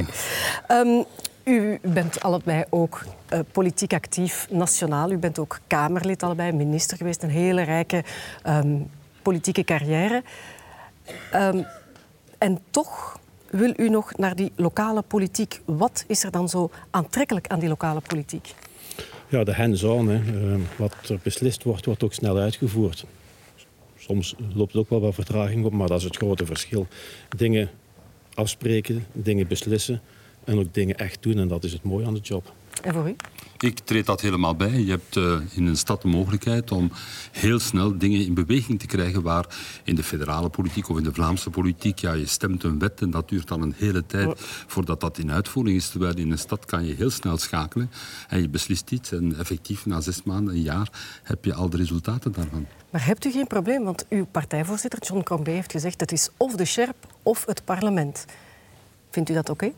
Ehm, 0.66 1.02
u 1.44 1.78
bent 1.82 2.20
allebei 2.20 2.64
ook 2.70 3.04
eh, 3.28 3.38
politiek 3.52 3.92
actief, 3.92 4.46
nationaal. 4.50 5.10
U 5.10 5.18
bent 5.18 5.38
ook 5.38 5.58
Kamerlid 5.66 6.22
allebei, 6.22 6.52
minister 6.52 6.96
geweest. 6.96 7.22
Een 7.22 7.30
hele 7.30 7.62
rijke 7.62 8.04
ehm, 8.42 8.76
politieke 9.22 9.64
carrière. 9.64 10.22
Ehm, 11.32 11.62
en 12.38 12.58
toch 12.70 13.18
wil 13.50 13.72
u 13.76 13.88
nog 13.88 14.16
naar 14.16 14.36
die 14.36 14.52
lokale 14.56 15.02
politiek. 15.02 15.60
Wat 15.64 16.04
is 16.06 16.24
er 16.24 16.30
dan 16.30 16.48
zo 16.48 16.70
aantrekkelijk 16.90 17.46
aan 17.46 17.58
die 17.58 17.68
lokale 17.68 18.00
politiek? 18.00 18.54
Ja, 19.28 19.44
de 19.44 19.54
hands-on. 19.54 20.10
Eh, 20.10 20.20
Wat 20.76 21.22
beslist 21.22 21.62
wordt, 21.62 21.84
wordt 21.84 22.02
ook 22.02 22.14
snel 22.14 22.38
uitgevoerd. 22.38 23.04
Soms 23.98 24.34
loopt 24.54 24.72
het 24.72 24.80
ook 24.82 24.90
wel 24.90 25.00
wat 25.00 25.14
vertraging 25.14 25.64
op, 25.64 25.72
maar 25.72 25.88
dat 25.88 25.98
is 25.98 26.04
het 26.04 26.16
grote 26.16 26.46
verschil. 26.46 26.86
Dingen 27.36 27.70
afspreken, 28.34 29.06
dingen 29.12 29.46
beslissen 29.46 30.00
en 30.44 30.58
ook 30.58 30.74
dingen 30.74 30.96
echt 30.96 31.22
doen. 31.22 31.38
En 31.38 31.48
dat 31.48 31.64
is 31.64 31.72
het 31.72 31.82
mooie 31.82 32.06
aan 32.06 32.14
de 32.14 32.20
job. 32.20 32.52
En 32.82 32.94
voor 32.94 33.08
u? 33.08 33.16
Ik 33.58 33.78
treed 33.78 34.06
dat 34.06 34.20
helemaal 34.20 34.54
bij. 34.56 34.80
Je 34.80 34.90
hebt 34.90 35.16
eh, 35.16 35.40
in 35.54 35.66
een 35.66 35.76
stad 35.76 36.02
de 36.02 36.08
mogelijkheid 36.08 36.72
om 36.72 36.90
heel 37.32 37.58
snel 37.58 37.98
dingen 37.98 38.26
in 38.26 38.34
beweging 38.34 38.80
te 38.80 38.86
krijgen 38.86 39.22
waar 39.22 39.46
in 39.84 39.94
de 39.94 40.02
federale 40.02 40.48
politiek 40.48 40.88
of 40.88 40.96
in 40.96 41.04
de 41.04 41.12
Vlaamse 41.12 41.50
politiek, 41.50 41.98
ja, 41.98 42.12
je 42.12 42.26
stemt 42.26 42.62
een 42.62 42.78
wet 42.78 43.00
en 43.00 43.10
dat 43.10 43.28
duurt 43.28 43.48
dan 43.48 43.62
een 43.62 43.74
hele 43.76 44.06
tijd 44.06 44.40
voordat 44.66 45.00
dat 45.00 45.18
in 45.18 45.32
uitvoering 45.32 45.76
is. 45.76 45.88
Terwijl 45.88 46.16
in 46.16 46.30
een 46.30 46.38
stad 46.38 46.64
kan 46.64 46.86
je 46.86 46.94
heel 46.94 47.10
snel 47.10 47.36
schakelen 47.36 47.90
en 48.28 48.40
je 48.40 48.48
beslist 48.48 48.90
iets 48.90 49.12
en 49.12 49.38
effectief 49.38 49.86
na 49.86 50.00
zes 50.00 50.22
maanden, 50.22 50.54
een 50.54 50.62
jaar, 50.62 50.88
heb 51.22 51.44
je 51.44 51.54
al 51.54 51.70
de 51.70 51.76
resultaten 51.76 52.32
daarvan. 52.32 52.66
Maar 52.90 53.06
hebt 53.06 53.24
u 53.24 53.30
geen 53.30 53.46
probleem? 53.46 53.84
Want 53.84 54.06
uw 54.08 54.26
partijvoorzitter, 54.30 54.98
John 55.02 55.22
Crombé, 55.22 55.50
heeft 55.50 55.72
gezegd... 55.72 56.00
het 56.00 56.12
is 56.12 56.28
of 56.36 56.54
de 56.54 56.64
SHERP 56.64 56.96
of 57.22 57.44
het 57.46 57.64
parlement. 57.64 58.24
Vindt 59.10 59.30
u 59.30 59.34
dat 59.34 59.48
oké? 59.48 59.72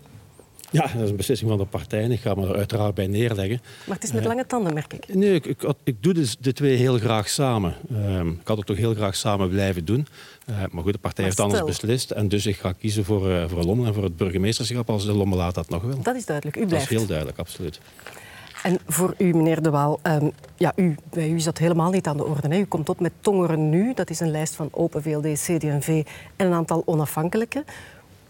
Ja, 0.70 0.86
dat 0.94 1.02
is 1.02 1.10
een 1.10 1.16
beslissing 1.16 1.50
van 1.50 1.58
de 1.58 1.64
partij 1.64 2.02
en 2.02 2.12
ik 2.12 2.20
ga 2.20 2.34
me 2.34 2.46
er 2.46 2.56
uiteraard 2.56 2.94
bij 2.94 3.06
neerleggen. 3.06 3.60
Maar 3.84 3.94
het 3.94 4.04
is 4.04 4.12
met 4.12 4.24
lange 4.24 4.46
tanden, 4.46 4.74
merk 4.74 4.92
ik. 4.92 5.14
Nee, 5.14 5.34
ik, 5.34 5.64
ik, 5.84 6.02
doe 6.02 6.14
dus 6.14 6.36
de 6.40 6.52
twee 6.52 6.76
heel 6.76 6.98
graag 6.98 7.28
samen. 7.28 7.74
Ehm, 7.90 8.28
ik 8.28 8.46
had 8.46 8.56
het 8.56 8.66
toch 8.66 8.76
heel 8.76 8.94
graag 8.94 9.16
samen 9.16 9.48
blijven 9.48 9.84
doen. 9.84 10.06
Eh, 10.46 10.56
maar 10.70 10.82
goed, 10.82 10.92
de 10.92 10.98
partij 10.98 11.24
heeft 11.24 11.40
anders 11.40 11.64
beslist. 11.64 12.10
En 12.10 12.28
dus 12.28 12.46
ik 12.46 12.56
ga 12.56 12.72
kiezen 12.72 13.04
voor, 13.04 13.30
eh 13.30 13.44
voor 13.48 13.64
Lommel 13.64 13.86
en 13.86 13.94
voor 13.94 14.02
het 14.02 14.16
burgemeesterschap 14.16 14.90
als 14.90 15.04
de 15.04 15.12
Lommelaat 15.12 15.54
dat 15.54 15.68
nog 15.68 15.82
wil. 15.82 16.02
Dat 16.02 16.16
is 16.16 16.26
duidelijk. 16.26 16.56
U 16.56 16.66
Dat 16.66 16.80
is 16.80 16.88
heel 16.88 17.06
duidelijk, 17.06 17.38
absoluut. 17.38 17.80
En 18.62 18.78
voor 18.86 19.14
u, 19.18 19.34
meneer 19.34 19.62
De 19.62 19.70
Waal, 19.70 19.98
ehm, 20.02 20.28
ja, 20.56 20.72
u, 20.76 20.94
bij 21.10 21.28
u 21.30 21.34
is 21.34 21.44
dat 21.44 21.58
helemaal 21.58 21.90
niet 21.90 22.06
aan 22.06 22.16
de 22.16 22.24
orde. 22.24 22.48
Hè. 22.48 22.58
U 22.58 22.64
komt 22.64 22.88
op 22.88 23.00
met 23.00 23.12
Tongeren 23.20 23.70
Nu, 23.70 23.94
dat 23.94 24.10
is 24.10 24.20
een 24.20 24.30
lijst 24.30 24.54
van 24.54 24.68
Open 24.70 25.02
VLD, 25.02 25.32
CD&V 25.32 26.04
en 26.36 26.46
een 26.46 26.52
aantal 26.52 26.82
onafhankelijke. 26.86 27.64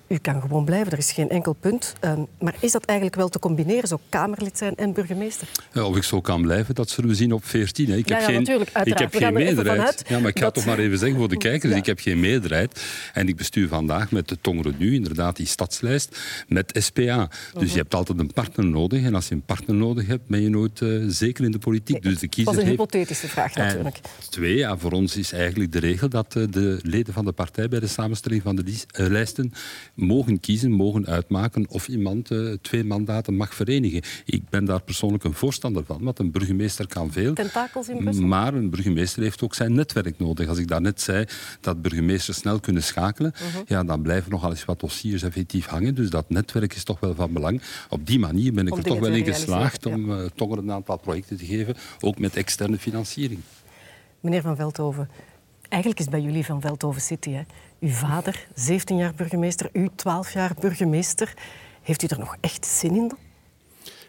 U 0.08 0.16
kan 0.18 0.40
gewoon 0.40 0.64
blijven, 0.64 0.92
er 0.92 0.98
is 0.98 1.12
geen 1.12 1.28
enkel 1.28 1.52
punt. 1.52 1.94
Ehm, 2.00 2.20
maar 2.40 2.54
is 2.60 2.72
dat 2.72 2.84
eigenlijk 2.84 3.18
wel 3.18 3.28
te 3.28 3.38
combineren, 3.38 3.88
zo 3.88 4.00
Kamerlid 4.08 4.58
zijn 4.58 4.74
en 4.74 4.92
burgemeester? 4.92 5.48
Ja, 5.72 5.84
of 5.84 5.96
ik 5.96 6.02
zo 6.02 6.20
kan 6.20 6.42
blijven, 6.42 6.74
dat 6.74 6.90
zullen 6.90 7.10
we 7.10 7.16
zien 7.16 7.32
op 7.32 7.44
14. 7.44 7.90
hè. 7.90 7.96
Ik 7.96 8.08
Ja, 8.08 8.14
heb 8.18 8.28
ja, 8.28 8.34
geen, 8.34 8.40
ik 8.84 8.98
heb 8.98 9.12
We 9.12 9.18
geen 9.18 9.26
er 9.26 9.32
meerderheid. 9.32 10.04
Ja, 10.08 10.18
maar 10.18 10.28
ik 10.28 10.38
ga 10.38 10.44
dat- 10.44 10.54
toch 10.54 10.64
maar 10.64 10.78
even 10.78 10.98
zeggen 10.98 11.18
voor 11.18 11.28
de 11.28 11.36
kijkers. 11.36 11.72
Ja. 11.72 11.78
Ik 11.78 11.86
heb 11.86 11.98
geen 12.00 12.20
meerderheid. 12.20 12.82
En 13.12 13.28
ik 13.28 13.36
bestuur 13.36 13.68
vandaag 13.68 14.10
met 14.10 14.28
de 14.28 14.38
Tongeren 14.40 14.74
Nu, 14.78 14.94
inderdaad, 14.94 15.36
die 15.36 15.46
stadslijst, 15.46 16.18
met 16.48 16.78
SPA. 16.82 17.28
Dus 17.28 17.62
Mhm. 17.62 17.64
je 17.64 17.76
hebt 17.76 17.94
altijd 17.94 18.18
een 18.18 18.32
partner 18.32 18.66
nodig. 18.66 19.02
En 19.04 19.14
als 19.14 19.28
je 19.28 19.34
een 19.34 19.42
partner 19.42 19.76
nodig 19.76 20.06
hebt, 20.06 20.26
ben 20.26 20.42
je 20.42 20.48
nooit 20.48 20.80
eh, 20.82 20.88
zeker 21.08 21.44
in 21.44 21.50
de 21.50 21.58
politiek. 21.58 22.02
Dus 22.02 22.14
de 22.14 22.20
Dat 22.20 22.28
kiezer 22.34 22.44
was 22.52 22.62
een 22.62 22.68
heeft... 22.68 22.80
hypothetische 22.80 23.28
vraag 23.28 23.54
En 23.54 23.64
natuurlijk. 23.64 23.98
twee, 24.30 24.56
ja, 24.56 24.76
voor 24.76 24.92
ons 24.92 25.16
is 25.16 25.32
eigenlijk 25.32 25.72
de 25.72 25.78
regel 25.78 26.08
dat 26.08 26.36
eh, 26.36 26.42
de 26.50 26.78
leden 26.82 27.12
van 27.14 27.24
de 27.24 27.32
partij 27.32 27.68
bij 27.68 27.80
de 27.80 27.86
samenstelling 27.86 28.42
van 28.42 28.56
de 28.56 28.64
eh, 28.90 29.06
lijsten 29.06 29.52
mogen 29.96 30.40
kiezen, 30.40 30.70
mogen 30.70 31.06
uitmaken 31.06 31.66
of 31.68 31.88
iemand 31.88 32.30
eh, 32.30 32.52
twee 32.62 32.84
mandaten 32.84 33.34
mag 33.36 33.54
verenigen. 33.54 34.02
Ik 34.24 34.48
ben 34.48 34.64
daar 34.64 34.82
persoonlijk 34.82 35.24
een 35.24 35.32
voorstander 35.32 35.84
van, 35.84 36.02
want 36.02 36.18
een 36.18 36.30
burgemeester 36.30 36.86
kan 36.86 37.12
veel. 37.12 37.34
Tentakels 37.34 37.88
in 37.88 37.96
Brussel? 37.96 38.24
Maar 38.26 38.54
een 38.54 38.70
burgemeester 38.70 39.22
heeft 39.22 39.42
ook 39.42 39.54
zijn 39.54 39.74
netwerk 39.74 40.18
nodig. 40.18 40.48
Als 40.48 40.58
ik 40.58 40.68
daarnet 40.68 41.00
zei 41.00 41.24
dat 41.60 41.82
burgemeesters 41.82 42.38
snel 42.38 42.60
kunnen 42.60 42.82
schakelen, 42.82 43.34
Mhm. 43.36 43.62
ja, 43.66 43.84
dan 43.84 44.02
blijven 44.02 44.30
nogal 44.30 44.50
eens 44.50 44.64
wat 44.64 44.80
dossiers 44.80 45.22
effectief 45.22 45.66
hangen. 45.66 45.94
Dus 45.94 46.10
dat 46.10 46.30
netwerk 46.30 46.74
is 46.74 46.84
toch 46.84 47.00
wel 47.00 47.14
van 47.14 47.32
belang. 47.32 47.62
Op 47.88 48.06
die 48.06 48.18
manier 48.18 48.52
ben 48.52 48.66
ik 48.66 48.72
Om 48.72 48.78
er 48.78 48.84
toch 48.84 48.94
dingen 48.98 49.10
wel 49.10 49.18
in 49.18 49.34
geslaagd 49.34 49.86
om 49.86 50.10
eh, 50.12 50.24
toch 50.34 50.50
een 50.56 50.72
aantal 50.72 50.98
projecten 50.98 51.36
te 51.36 51.44
geven, 51.46 51.74
ook 52.00 52.18
met 52.18 52.36
externe 52.36 52.78
financiering. 52.78 53.40
Meneer 54.20 54.42
Van 54.42 54.56
Veldhoven, 54.56 55.08
eigenlijk 55.68 56.00
is 56.00 56.08
bij 56.08 56.20
jullie 56.20 56.44
Van 56.44 56.60
Veldhoven 56.60 57.00
City. 57.02 57.30
Hè? 57.30 57.42
Uw 57.80 57.88
vader, 57.88 58.46
17 58.54 58.96
jaar 58.96 59.14
burgemeester, 59.14 59.68
u 59.72 59.88
12 59.96 60.32
jaar 60.32 60.54
burgemeester. 60.60 61.34
Heeft 61.82 62.02
u 62.02 62.06
er 62.06 62.18
nog 62.18 62.36
echt 62.40 62.66
zin 62.66 62.94
in 62.94 63.08
dan? 63.08 63.18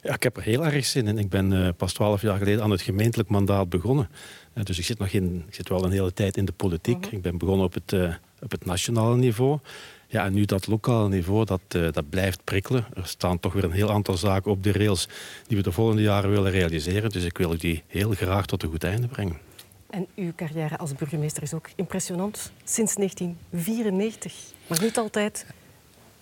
Ja, 0.03 0.13
ik 0.13 0.23
heb 0.23 0.37
er 0.37 0.43
heel 0.43 0.65
erg 0.65 0.85
zin 0.85 1.07
in. 1.07 1.17
Ik 1.17 1.29
ben 1.29 1.65
eh, 1.65 1.69
pas 1.77 1.93
twaalf 1.93 2.21
jaar 2.21 2.37
geleden 2.37 2.63
aan 2.63 2.71
het 2.71 2.81
gemeentelijk 2.81 3.29
mandaat 3.29 3.69
begonnen. 3.69 4.09
Eh, 4.53 4.63
dus 4.63 4.77
ik 4.77 4.85
zit, 4.85 4.99
nog 4.99 5.07
in, 5.07 5.43
ik 5.47 5.55
zit 5.55 5.69
wel 5.69 5.83
een 5.83 5.91
hele 5.91 6.13
tijd 6.13 6.37
in 6.37 6.45
de 6.45 6.51
politiek. 6.51 7.05
Ik 7.05 7.21
ben 7.21 7.37
begonnen 7.37 7.65
op 7.65 7.73
het, 7.73 7.93
eh, 7.93 8.13
op 8.41 8.51
het 8.51 8.65
nationale 8.65 9.15
niveau. 9.15 9.59
Ja, 10.07 10.25
en 10.25 10.33
nu 10.33 10.45
dat 10.45 10.67
lokale 10.67 11.09
niveau, 11.09 11.45
dat, 11.45 11.61
dat 11.71 12.09
blijft 12.09 12.43
prikkelen. 12.43 12.85
Er 12.93 13.07
staan 13.07 13.39
toch 13.39 13.53
weer 13.53 13.63
een 13.63 13.71
heel 13.71 13.91
aantal 13.91 14.17
zaken 14.17 14.51
op 14.51 14.63
de 14.63 14.71
rails 14.71 15.07
die 15.47 15.57
we 15.57 15.63
de 15.63 15.71
volgende 15.71 16.01
jaren 16.01 16.29
willen 16.29 16.51
realiseren. 16.51 17.09
Dus 17.09 17.23
ik 17.23 17.37
wil 17.37 17.57
die 17.57 17.83
heel 17.87 18.11
graag 18.11 18.45
tot 18.45 18.63
een 18.63 18.69
goed 18.69 18.83
einde 18.83 19.07
brengen. 19.07 19.46
En 19.89 20.07
uw 20.15 20.31
carrière 20.35 20.77
als 20.77 20.93
burgemeester 20.93 21.43
is 21.43 21.53
ook 21.53 21.69
impressionant. 21.75 22.51
Sinds 22.63 22.95
1994. 22.95 24.33
Maar 24.67 24.81
niet 24.81 24.97
altijd 24.97 25.45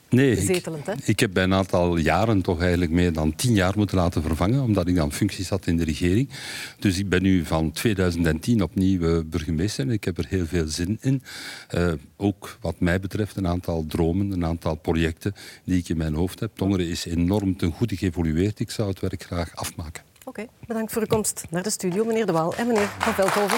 Nee, 0.10 0.32
ik, 0.32 0.46
zetelend, 0.46 0.86
hè? 0.86 0.94
ik 1.04 1.20
heb 1.20 1.34
bij 1.34 1.44
een 1.44 1.54
aantal 1.54 1.98
jaren 1.98 2.42
toch 2.42 2.62
eigenlijk 2.62 2.92
meer 2.92 3.14
dan 3.14 3.36
tien 3.36 3.54
jaar 3.54 3.74
moeten 3.78 3.98
laten 3.98 4.22
vervangen, 4.22 4.62
omdat 4.62 4.88
ik 4.88 4.96
dan 4.96 5.12
functies 5.12 5.50
had 5.50 5.68
in 5.68 5.78
de 5.78 5.84
regering. 5.84 6.30
Dus 6.80 6.98
ik 6.98 7.10
ben 7.10 7.22
nu 7.22 7.46
van 7.46 7.72
2010 7.72 8.64
opnieuw 8.64 9.18
eh, 9.18 9.24
burgemeester 9.26 9.86
en 9.86 9.92
ik 9.92 10.04
heb 10.04 10.18
er 10.18 10.26
heel 10.30 10.46
veel 10.46 10.68
zin 10.68 10.98
in. 11.02 11.22
Eh, 11.68 11.92
ook 12.16 12.58
wat 12.62 12.80
mij 12.80 13.00
betreft 13.00 13.36
een 13.36 13.48
aantal 13.48 13.86
dromen, 13.88 14.32
een 14.32 14.46
aantal 14.46 14.76
projecten 14.76 15.34
die 15.64 15.78
ik 15.78 15.90
in 15.90 15.98
mijn 15.98 16.14
hoofd 16.14 16.40
heb. 16.40 16.52
Tongeren 16.56 16.88
is 16.88 17.06
enorm 17.06 17.58
ten 17.58 17.72
goede 17.72 17.98
geëvolueerd. 17.98 18.60
Ik 18.60 18.72
zou 18.72 18.90
het 18.90 19.00
werk 19.00 19.24
graag 19.24 19.56
afmaken. 19.56 20.15
Oké, 20.28 20.46
bedankt 20.68 20.92
voor 20.92 21.02
uw 21.02 21.08
komst 21.08 21.44
naar 21.50 21.64
de 21.64 21.70
studio, 21.70 22.06
meneer 22.06 22.26
De 22.26 22.32
Waal 22.32 22.56
en 22.56 22.68
meneer 22.68 22.88
Van 23.00 23.14
Veldhoven. 23.14 23.58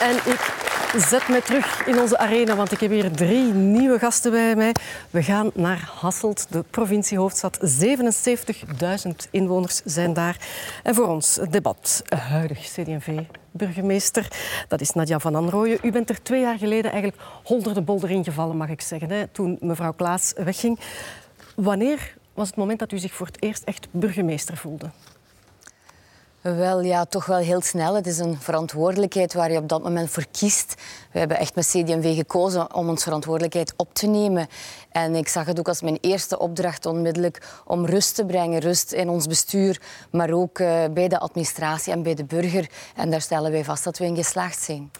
En 0.00 0.16
ik 0.16 0.54
zet 0.96 1.28
me 1.28 1.42
terug 1.42 1.86
in 1.86 2.00
onze 2.00 2.18
arena, 2.18 2.56
want 2.56 2.72
ik 2.72 2.80
heb 2.80 2.90
hier 2.90 3.10
drie 3.10 3.52
nieuwe 3.52 3.98
gasten 3.98 4.30
bij 4.30 4.56
mij. 4.56 4.74
We 5.10 5.22
gaan 5.22 5.50
naar 5.54 5.90
Hasselt, 6.00 6.46
de 6.50 6.64
provinciehoofdstad. 6.70 7.58
77.000 7.84 9.10
inwoners 9.30 9.80
zijn 9.84 10.12
daar. 10.12 10.36
En 10.82 10.94
voor 10.94 11.06
ons 11.06 11.38
debat. 11.50 12.02
Huidig 12.08 12.58
CD&V-burgemeester, 12.58 14.28
dat 14.68 14.80
is 14.80 14.90
Nadia 14.90 15.18
van 15.18 15.34
Anrooyen. 15.34 15.78
U 15.82 15.90
bent 15.90 16.10
er 16.10 16.22
twee 16.22 16.40
jaar 16.40 16.58
geleden 16.58 16.90
eigenlijk 16.90 17.22
honderden 17.44 17.84
bolder 17.84 18.10
ingevallen, 18.10 18.56
mag 18.56 18.68
ik 18.68 18.80
zeggen, 18.80 19.10
hè, 19.10 19.26
toen 19.26 19.58
mevrouw 19.60 19.92
Klaas 19.92 20.32
wegging. 20.36 20.80
Wanneer 21.54 22.20
was 22.34 22.46
het 22.46 22.56
moment 22.56 22.78
dat 22.78 22.92
u 22.92 22.98
zich 22.98 23.12
voor 23.12 23.26
het 23.26 23.42
eerst 23.42 23.62
echt 23.62 23.88
burgemeester 23.90 24.56
voelde? 24.56 24.90
Wel 26.42 26.80
ja, 26.80 27.04
toch 27.04 27.26
wel 27.26 27.38
heel 27.38 27.60
snel. 27.60 27.94
Het 27.94 28.06
is 28.06 28.18
een 28.18 28.40
verantwoordelijkheid 28.40 29.34
waar 29.34 29.52
je 29.52 29.58
op 29.58 29.68
dat 29.68 29.82
moment 29.82 30.10
voor 30.10 30.26
kiest. 30.30 30.74
We 31.12 31.18
hebben 31.18 31.38
echt 31.38 31.54
met 31.54 31.66
CDMV 31.66 32.16
gekozen 32.16 32.74
om 32.74 32.88
ons 32.88 33.02
verantwoordelijkheid 33.02 33.74
op 33.76 33.94
te 33.94 34.06
nemen. 34.06 34.48
En 34.90 35.14
ik 35.14 35.28
zag 35.28 35.46
het 35.46 35.58
ook 35.58 35.68
als 35.68 35.82
mijn 35.82 35.98
eerste 36.00 36.38
opdracht 36.38 36.86
onmiddellijk 36.86 37.62
om 37.64 37.86
rust 37.86 38.14
te 38.14 38.24
brengen. 38.24 38.60
Rust 38.60 38.92
in 38.92 39.08
ons 39.08 39.26
bestuur, 39.26 39.80
maar 40.10 40.30
ook 40.30 40.58
uh, 40.58 40.84
bij 40.94 41.08
de 41.08 41.18
administratie 41.18 41.92
en 41.92 42.02
bij 42.02 42.14
de 42.14 42.24
burger. 42.24 42.70
En 42.96 43.10
daar 43.10 43.20
stellen 43.20 43.50
wij 43.50 43.64
vast 43.64 43.84
dat 43.84 43.98
we 43.98 44.04
in 44.04 44.16
geslaagd 44.16 44.62
zijn. 44.62 44.90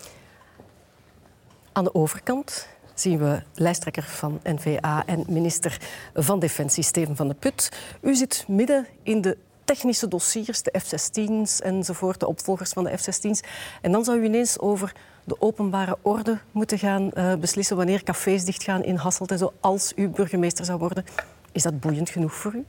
Aan 1.73 1.85
de 1.85 1.95
overkant 1.95 2.67
zien 3.03 3.19
we 3.19 3.43
lijsttrekker 3.55 4.03
van 4.03 4.41
NVA 4.43 5.03
en 5.07 5.25
minister 5.29 5.81
van 6.15 6.39
Defensie 6.39 6.83
Steven 6.83 7.17
van 7.17 7.29
de 7.29 7.35
Put. 7.35 7.69
U 8.01 8.15
zit 8.15 8.45
midden 8.49 8.87
in 9.03 9.21
de 9.21 9.37
technische 9.65 10.09
dossiers, 10.09 10.63
de 10.63 10.79
F-16's 10.79 11.61
enzovoort, 11.61 12.21
de 12.21 12.27
opvolgers 12.27 12.71
van 12.71 12.85
de 12.85 12.99
F-16's. 12.99 13.41
En 13.83 13.93
dan 13.93 14.05
zou 14.05 14.19
u 14.19 14.25
ineens 14.25 14.59
over 14.59 14.93
de 15.25 15.37
openbare 15.41 15.99
orde 16.03 16.39
moeten 16.53 16.79
gaan 16.79 17.11
uh, 17.15 17.35
beslissen 17.35 17.77
wanneer 17.77 18.03
cafés 18.03 18.45
dichtgaan 18.45 18.85
in 18.85 18.97
Hasselt 18.97 19.31
en 19.31 19.39
zo, 19.39 19.53
als 19.61 19.93
u 19.97 20.09
burgemeester 20.09 20.65
zou 20.65 20.79
worden. 20.79 21.05
Is 21.53 21.63
dat 21.63 21.81
boeiend 21.81 22.11
genoeg 22.11 22.35
voor 22.35 22.55
u? 22.55 22.65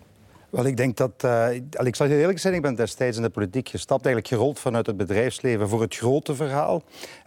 Wel, 0.53 0.65
ik 0.65 0.77
denk 0.77 0.97
dat... 0.97 1.23
Uh, 1.25 1.53
ik 1.83 1.95
zal 1.95 2.07
je 2.07 2.17
eerlijk 2.17 2.39
zijn, 2.39 2.53
ik 2.53 2.61
ben 2.61 2.75
destijds 2.75 3.17
in 3.17 3.23
de 3.23 3.29
politiek 3.29 3.69
gestapt. 3.69 4.05
Eigenlijk 4.05 4.35
gerold 4.35 4.59
vanuit 4.59 4.85
het 4.85 4.97
bedrijfsleven 4.97 5.69
voor 5.69 5.81
het 5.81 5.95
grote 5.95 6.35
verhaal. 6.35 6.83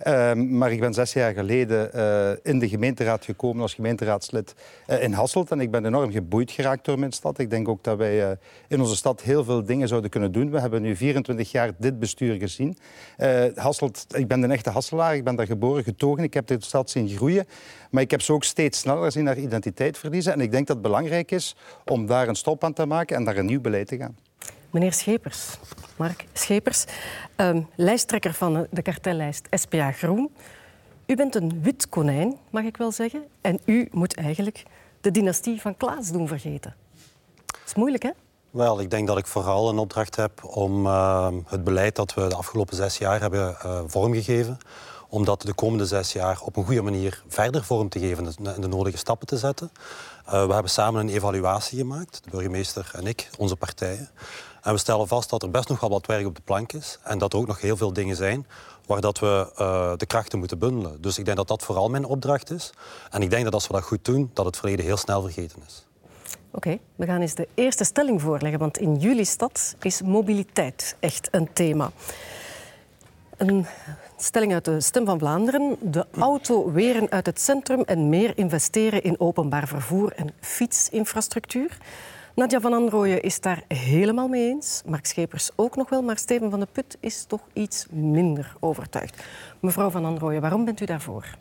Uh, 0.07 0.33
maar 0.33 0.73
ik 0.73 0.81
ben 0.81 0.95
zes 0.95 1.13
jaar 1.13 1.33
geleden 1.33 1.91
uh, 1.95 2.31
in 2.43 2.59
de 2.59 2.69
gemeenteraad 2.69 3.25
gekomen 3.25 3.63
als 3.63 3.75
gemeenteraadslid 3.75 4.55
uh, 4.87 5.03
in 5.03 5.13
Hasselt. 5.13 5.51
En 5.51 5.61
ik 5.61 5.71
ben 5.71 5.87
enorm 5.87 6.11
geboeid 6.11 6.51
geraakt 6.51 6.85
door 6.85 6.99
mijn 6.99 7.13
stad. 7.13 7.39
Ik 7.39 7.51
denk 7.51 7.69
ook 7.69 7.85
dat 7.85 7.99
wij 7.99 8.39
in 8.69 8.81
onze 8.81 8.97
stad 8.97 9.23
heel 9.23 9.45
veel 9.45 9.65
dingen 9.65 9.89
zouden 9.89 10.11
kunnen 10.11 10.33
doen. 10.33 10.51
We 10.51 10.61
hebben 10.61 10.83
nu 10.83 10.97
24 10.97 11.51
jaar 11.51 11.71
dit 11.79 11.99
bestuur 11.99 12.35
gezien. 12.35 12.77
Hasselt, 13.55 14.07
ik 14.15 14.29
ben 14.29 14.43
een 14.43 14.51
echte 14.51 14.71
Hasselaar. 14.71 15.17
Ik 15.17 15.25
ben 15.25 15.37
daar 15.37 15.47
geboren, 15.47 15.85
getogen. 15.85 16.25
Ik 16.25 16.35
heb 16.35 16.47
de 16.47 16.57
stad 16.59 16.91
zien 16.91 17.09
groeien. 17.09 17.47
Maar 17.97 18.05
ik 18.05 18.11
heb 18.11 18.23
ze 18.23 18.33
ook 18.33 18.45
steeds 18.45 18.79
sneller 18.79 19.13
zien 19.13 19.27
haar 19.27 19.39
identiteit 19.39 19.99
verliezen. 19.99 20.33
En 20.33 20.41
ik 20.41 20.51
denk 20.51 20.67
dat 20.67 20.77
het 20.77 20.85
belangrijk 20.85 21.31
is 21.31 21.57
om 21.85 22.07
daar 22.07 22.29
een 22.29 22.35
stop 22.35 22.65
aan 22.65 22.73
te 22.73 22.87
maken 22.87 23.17
en 23.17 23.25
daar 23.25 23.37
een 23.37 23.47
nieuw 23.47 23.61
beleid 23.61 23.87
te 23.87 23.97
gaan. 23.97 24.17
Meneer 24.71 24.93
Schepers, 24.93 25.59
Mark 25.97 26.25
Schepers, 26.33 26.85
um, 27.37 27.67
lijsttrekker 27.75 28.33
van 28.33 28.67
de 28.71 28.83
kartellijst 28.83 29.47
SPA 29.51 29.93
Groen. 29.93 30.31
U 31.07 31.15
bent 31.15 31.35
een 31.35 31.63
wit 31.63 31.89
konijn, 31.89 32.37
mag 32.51 32.65
ik 32.65 32.77
wel 32.77 32.93
zeggen. 32.93 33.25
En 33.41 33.61
u 33.65 33.89
moet 33.91 34.17
eigenlijk 34.17 34.63
de 35.01 35.11
dynastie 35.11 35.61
van 35.61 35.77
Klaas 35.77 36.11
doen 36.11 36.29
vergeten. 36.29 36.75
Dat 37.47 37.61
is 37.67 37.75
moeilijk, 37.75 38.03
hè? 38.03 38.11
Wel, 38.51 38.81
ik 38.81 38.91
denk 38.91 39.07
dat 39.07 39.19
ik 39.19 39.27
vooral 39.27 39.69
een 39.69 39.79
opdracht 39.79 40.17
heb 40.17 40.45
om 40.45 40.87
uh, 40.87 41.29
het 41.47 41.65
beleid 41.65 41.97
dat 41.97 42.15
we 42.15 42.27
de 42.27 42.37
afgelopen 42.37 42.77
zes 42.77 42.99
jaar 42.99 43.21
hebben 43.21 43.57
uh, 43.65 43.81
vormgegeven, 43.87 44.59
om 45.09 45.25
dat 45.25 45.43
de 45.43 45.55
komende 45.55 45.87
zes 45.87 46.13
jaar 46.13 46.41
op 46.41 46.57
een 46.57 46.65
goede 46.65 46.83
manier 46.83 47.23
verder 47.29 47.65
vorm 47.65 47.89
te 47.89 47.99
geven 47.99 48.35
en 48.43 48.61
de 48.61 48.69
nodige 48.69 48.97
stappen 48.97 49.27
te 49.27 49.37
zetten. 49.37 49.71
Uh, 50.27 50.47
we 50.47 50.53
hebben 50.53 50.71
samen 50.71 51.01
een 51.01 51.15
evaluatie 51.15 51.79
gemaakt, 51.79 52.21
de 52.25 52.31
burgemeester 52.31 52.91
en 52.95 53.07
ik, 53.07 53.31
onze 53.39 53.57
partijen. 53.57 54.11
En 54.63 54.73
we 54.73 54.79
stellen 54.79 55.09
vast 55.09 55.31
dat 55.31 55.43
er 55.43 55.51
best 55.51 55.69
nog 55.69 55.81
wel 55.81 55.91
wat 55.91 56.07
werk 56.07 56.27
op 56.27 56.35
de 56.35 56.43
plank 56.45 56.73
is 56.73 56.99
en 57.03 57.19
dat 57.19 57.33
er 57.33 57.39
ook 57.39 57.47
nog 57.47 57.61
heel 57.61 57.77
veel 57.77 57.93
dingen 57.93 58.17
zijn 58.17 58.47
waar 58.87 59.01
dat 59.01 59.19
we 59.19 59.53
uh, 59.59 59.93
de 59.97 60.07
krachten 60.07 60.39
moeten 60.39 60.59
bundelen. 60.59 61.01
Dus 61.01 61.19
ik 61.19 61.25
denk 61.25 61.37
dat 61.37 61.49
dat 61.49 61.63
vooral 61.63 61.89
mijn 61.89 62.05
opdracht 62.05 62.51
is. 62.51 62.73
En 63.11 63.23
ik 63.23 63.31
denk 63.31 63.45
dat 63.45 63.55
als 63.55 63.67
we 63.67 63.73
dat 63.73 63.83
goed 63.83 64.05
doen, 64.05 64.31
dat 64.33 64.45
het 64.45 64.57
verleden 64.57 64.85
heel 64.85 64.97
snel 64.97 65.23
vergeten 65.23 65.63
is. 65.67 65.87
Oké, 66.51 66.79
we 66.97 67.07
gaan 67.07 67.21
eens 67.21 67.35
de 67.35 67.49
eerste 67.55 67.85
stelling 67.85 68.21
voorleggen, 68.21 68.59
want 68.59 68.79
in 68.79 68.95
jullie 68.95 69.25
stad 69.25 69.77
is 69.81 70.03
mobiliteit 70.03 70.97
echt 71.01 71.29
een 71.31 71.53
thema. 71.53 71.91
Een 73.37 73.67
stelling 74.17 74.53
uit 74.53 74.65
de 74.65 74.81
Stem 74.81 75.07
van 75.07 75.19
Vlaanderen. 75.19 75.77
De 75.81 76.07
auto 76.19 76.73
weren 76.73 77.11
uit 77.11 77.27
het 77.27 77.41
centrum 77.41 77.81
en 77.81 78.09
meer 78.09 78.39
investeren 78.39 79.03
in 79.03 79.21
openbaar 79.21 79.69
vervoer 79.69 80.13
en 80.13 80.35
fietsinfrastructuur. 80.41 81.79
Nadja 82.35 82.61
van 82.61 82.73
Androoyen 82.73 83.23
is 83.23 83.41
daar 83.41 83.63
helemaal 83.69 84.29
mee 84.29 84.49
eens. 84.49 84.83
Mark 84.87 85.07
Schepers 85.07 85.51
ook 85.55 85.77
nog 85.77 85.89
wel, 85.89 86.03
maar 86.03 86.19
Steven 86.19 86.51
van 86.51 86.61
de 86.61 86.67
Put 86.73 86.97
is 87.01 87.25
toch 87.25 87.41
iets 87.53 87.87
minder 87.91 88.57
overtuigd. 88.61 89.23
Mevrouw 89.61 89.91
van 89.91 90.05
Androoyen, 90.05 90.41
waarom 90.41 90.65
bent 90.65 90.81
u 90.81 90.85
daarvoor? 90.85 91.37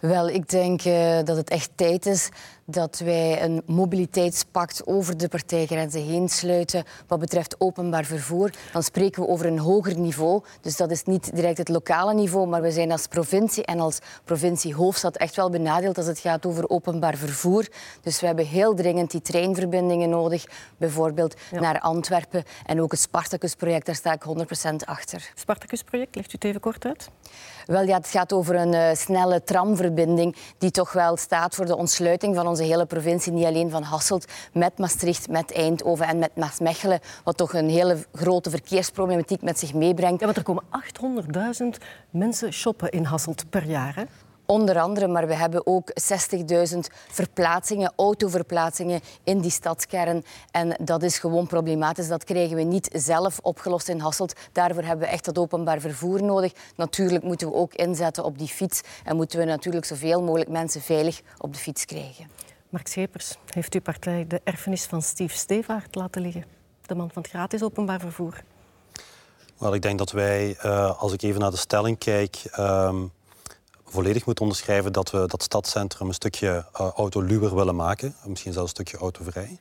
Wel, 0.00 0.28
ik 0.28 0.48
denk 0.48 0.84
uh, 0.84 1.18
dat 1.24 1.36
het 1.36 1.50
echt 1.50 1.70
tijd 1.74 2.06
is 2.06 2.28
dat 2.66 2.98
wij 2.98 3.42
een 3.42 3.62
mobiliteitspact 3.66 4.86
over 4.86 5.16
de 5.16 5.28
partijgrenzen 5.28 6.02
heen 6.02 6.28
sluiten 6.28 6.84
wat 7.06 7.18
betreft 7.18 7.54
openbaar 7.58 8.04
vervoer. 8.04 8.50
Dan 8.72 8.82
spreken 8.82 9.22
we 9.22 9.28
over 9.28 9.46
een 9.46 9.58
hoger 9.58 9.98
niveau. 9.98 10.42
Dus 10.60 10.76
dat 10.76 10.90
is 10.90 11.04
niet 11.04 11.34
direct 11.34 11.58
het 11.58 11.68
lokale 11.68 12.14
niveau, 12.14 12.46
maar 12.46 12.62
we 12.62 12.70
zijn 12.70 12.92
als 12.92 13.06
provincie 13.06 13.64
en 13.64 13.80
als 13.80 13.98
provincie-hoofdstad 14.24 15.16
echt 15.16 15.36
wel 15.36 15.50
benadeeld 15.50 15.96
als 15.96 16.06
het 16.06 16.18
gaat 16.18 16.46
over 16.46 16.68
openbaar 16.68 17.16
vervoer. 17.16 17.66
Dus 18.02 18.20
we 18.20 18.26
hebben 18.26 18.46
heel 18.46 18.74
dringend 18.74 19.10
die 19.10 19.22
treinverbindingen 19.22 20.08
nodig, 20.08 20.44
bijvoorbeeld 20.76 21.34
ja. 21.50 21.60
naar 21.60 21.80
Antwerpen. 21.80 22.42
En 22.66 22.80
ook 22.82 22.90
het 22.90 23.00
Spartacus-project, 23.00 23.86
daar 23.86 23.94
sta 23.94 24.12
ik 24.12 24.24
100% 24.72 24.74
achter. 24.84 25.32
Spartacus-project, 25.34 26.14
legt 26.14 26.28
u 26.28 26.32
het 26.32 26.44
even 26.44 26.60
kort 26.60 26.84
uit? 26.84 27.08
Wel, 27.66 27.82
ja, 27.82 27.96
het 27.96 28.08
gaat 28.08 28.32
over 28.32 28.54
een 28.54 28.72
uh, 28.72 28.94
snelle 28.94 29.42
tramverbinding 29.42 30.36
die 30.58 30.70
toch 30.70 30.92
wel 30.92 31.16
staat 31.16 31.54
voor 31.54 31.66
de 31.66 31.76
ontsluiting 31.76 32.34
van 32.34 32.46
onze 32.54 32.66
hele 32.66 32.86
provincie. 32.86 33.32
Niet 33.32 33.44
alleen 33.44 33.70
van 33.70 33.82
Hasselt, 33.82 34.26
met 34.52 34.78
Maastricht, 34.78 35.28
met 35.28 35.52
Eindhoven 35.52 36.06
en 36.06 36.18
met 36.18 36.36
Maasmechelen. 36.36 37.00
Wat 37.24 37.36
toch 37.36 37.54
een 37.54 37.68
hele 37.68 37.96
grote 38.12 38.50
verkeersproblematiek 38.50 39.42
met 39.42 39.58
zich 39.58 39.74
meebrengt. 39.74 40.20
Ja, 40.20 40.26
want 40.26 40.36
er 40.36 40.42
komen 40.42 40.62
800.000 41.82 41.82
mensen 42.10 42.52
shoppen 42.52 42.90
in 42.90 43.04
Hasselt 43.04 43.44
per 43.50 43.64
jaar. 43.64 43.94
Hè? 43.94 44.02
Onder 44.46 44.80
andere, 44.80 45.06
maar 45.06 45.26
we 45.26 45.34
hebben 45.34 45.66
ook 45.66 45.90
60.000 46.74 46.78
verplaatsingen, 47.08 47.92
autoverplaatsingen 47.96 49.00
in 49.22 49.40
die 49.40 49.50
stadskern. 49.50 50.24
En 50.50 50.76
dat 50.80 51.02
is 51.02 51.18
gewoon 51.18 51.46
problematisch. 51.46 52.08
Dat 52.08 52.24
krijgen 52.24 52.56
we 52.56 52.62
niet 52.62 52.88
zelf 52.92 53.38
opgelost 53.42 53.88
in 53.88 54.00
Hasselt. 54.00 54.34
Daarvoor 54.52 54.82
hebben 54.82 55.06
we 55.06 55.12
echt 55.12 55.24
dat 55.24 55.38
openbaar 55.38 55.80
vervoer 55.80 56.22
nodig. 56.22 56.52
Natuurlijk 56.76 57.24
moeten 57.24 57.48
we 57.48 57.54
ook 57.54 57.74
inzetten 57.74 58.24
op 58.24 58.38
die 58.38 58.48
fiets. 58.48 58.80
En 59.04 59.16
moeten 59.16 59.38
we 59.38 59.44
natuurlijk 59.44 59.84
zoveel 59.84 60.22
mogelijk 60.22 60.50
mensen 60.50 60.80
veilig 60.80 61.20
op 61.38 61.52
de 61.52 61.58
fiets 61.58 61.84
krijgen. 61.84 62.30
Mark 62.68 62.86
Schepers, 62.86 63.36
heeft 63.46 63.74
uw 63.74 63.80
partij 63.80 64.26
de 64.28 64.40
erfenis 64.44 64.84
van 64.84 65.02
Steve 65.02 65.36
Stevaart 65.36 65.94
laten 65.94 66.22
liggen? 66.22 66.44
De 66.86 66.94
man 66.94 67.10
van 67.10 67.22
het 67.22 67.30
gratis 67.30 67.62
openbaar 67.62 68.00
vervoer. 68.00 68.42
Wel, 69.58 69.74
ik 69.74 69.82
denk 69.82 69.98
dat 69.98 70.12
wij, 70.12 70.56
uh, 70.64 71.00
als 71.00 71.12
ik 71.12 71.22
even 71.22 71.40
naar 71.40 71.50
de 71.50 71.56
stelling 71.56 71.98
kijk... 71.98 72.42
Volledig 73.94 74.26
moet 74.26 74.40
onderschrijven 74.40 74.92
dat 74.92 75.10
we 75.10 75.24
dat 75.26 75.42
stadscentrum 75.42 76.08
een 76.08 76.14
stukje 76.14 76.64
uh, 76.80 76.90
autoluwer 76.96 77.54
willen 77.54 77.76
maken. 77.76 78.14
Misschien 78.24 78.52
zelfs 78.52 78.68
een 78.68 78.76
stukje 78.76 78.96
autovrij. 78.96 79.58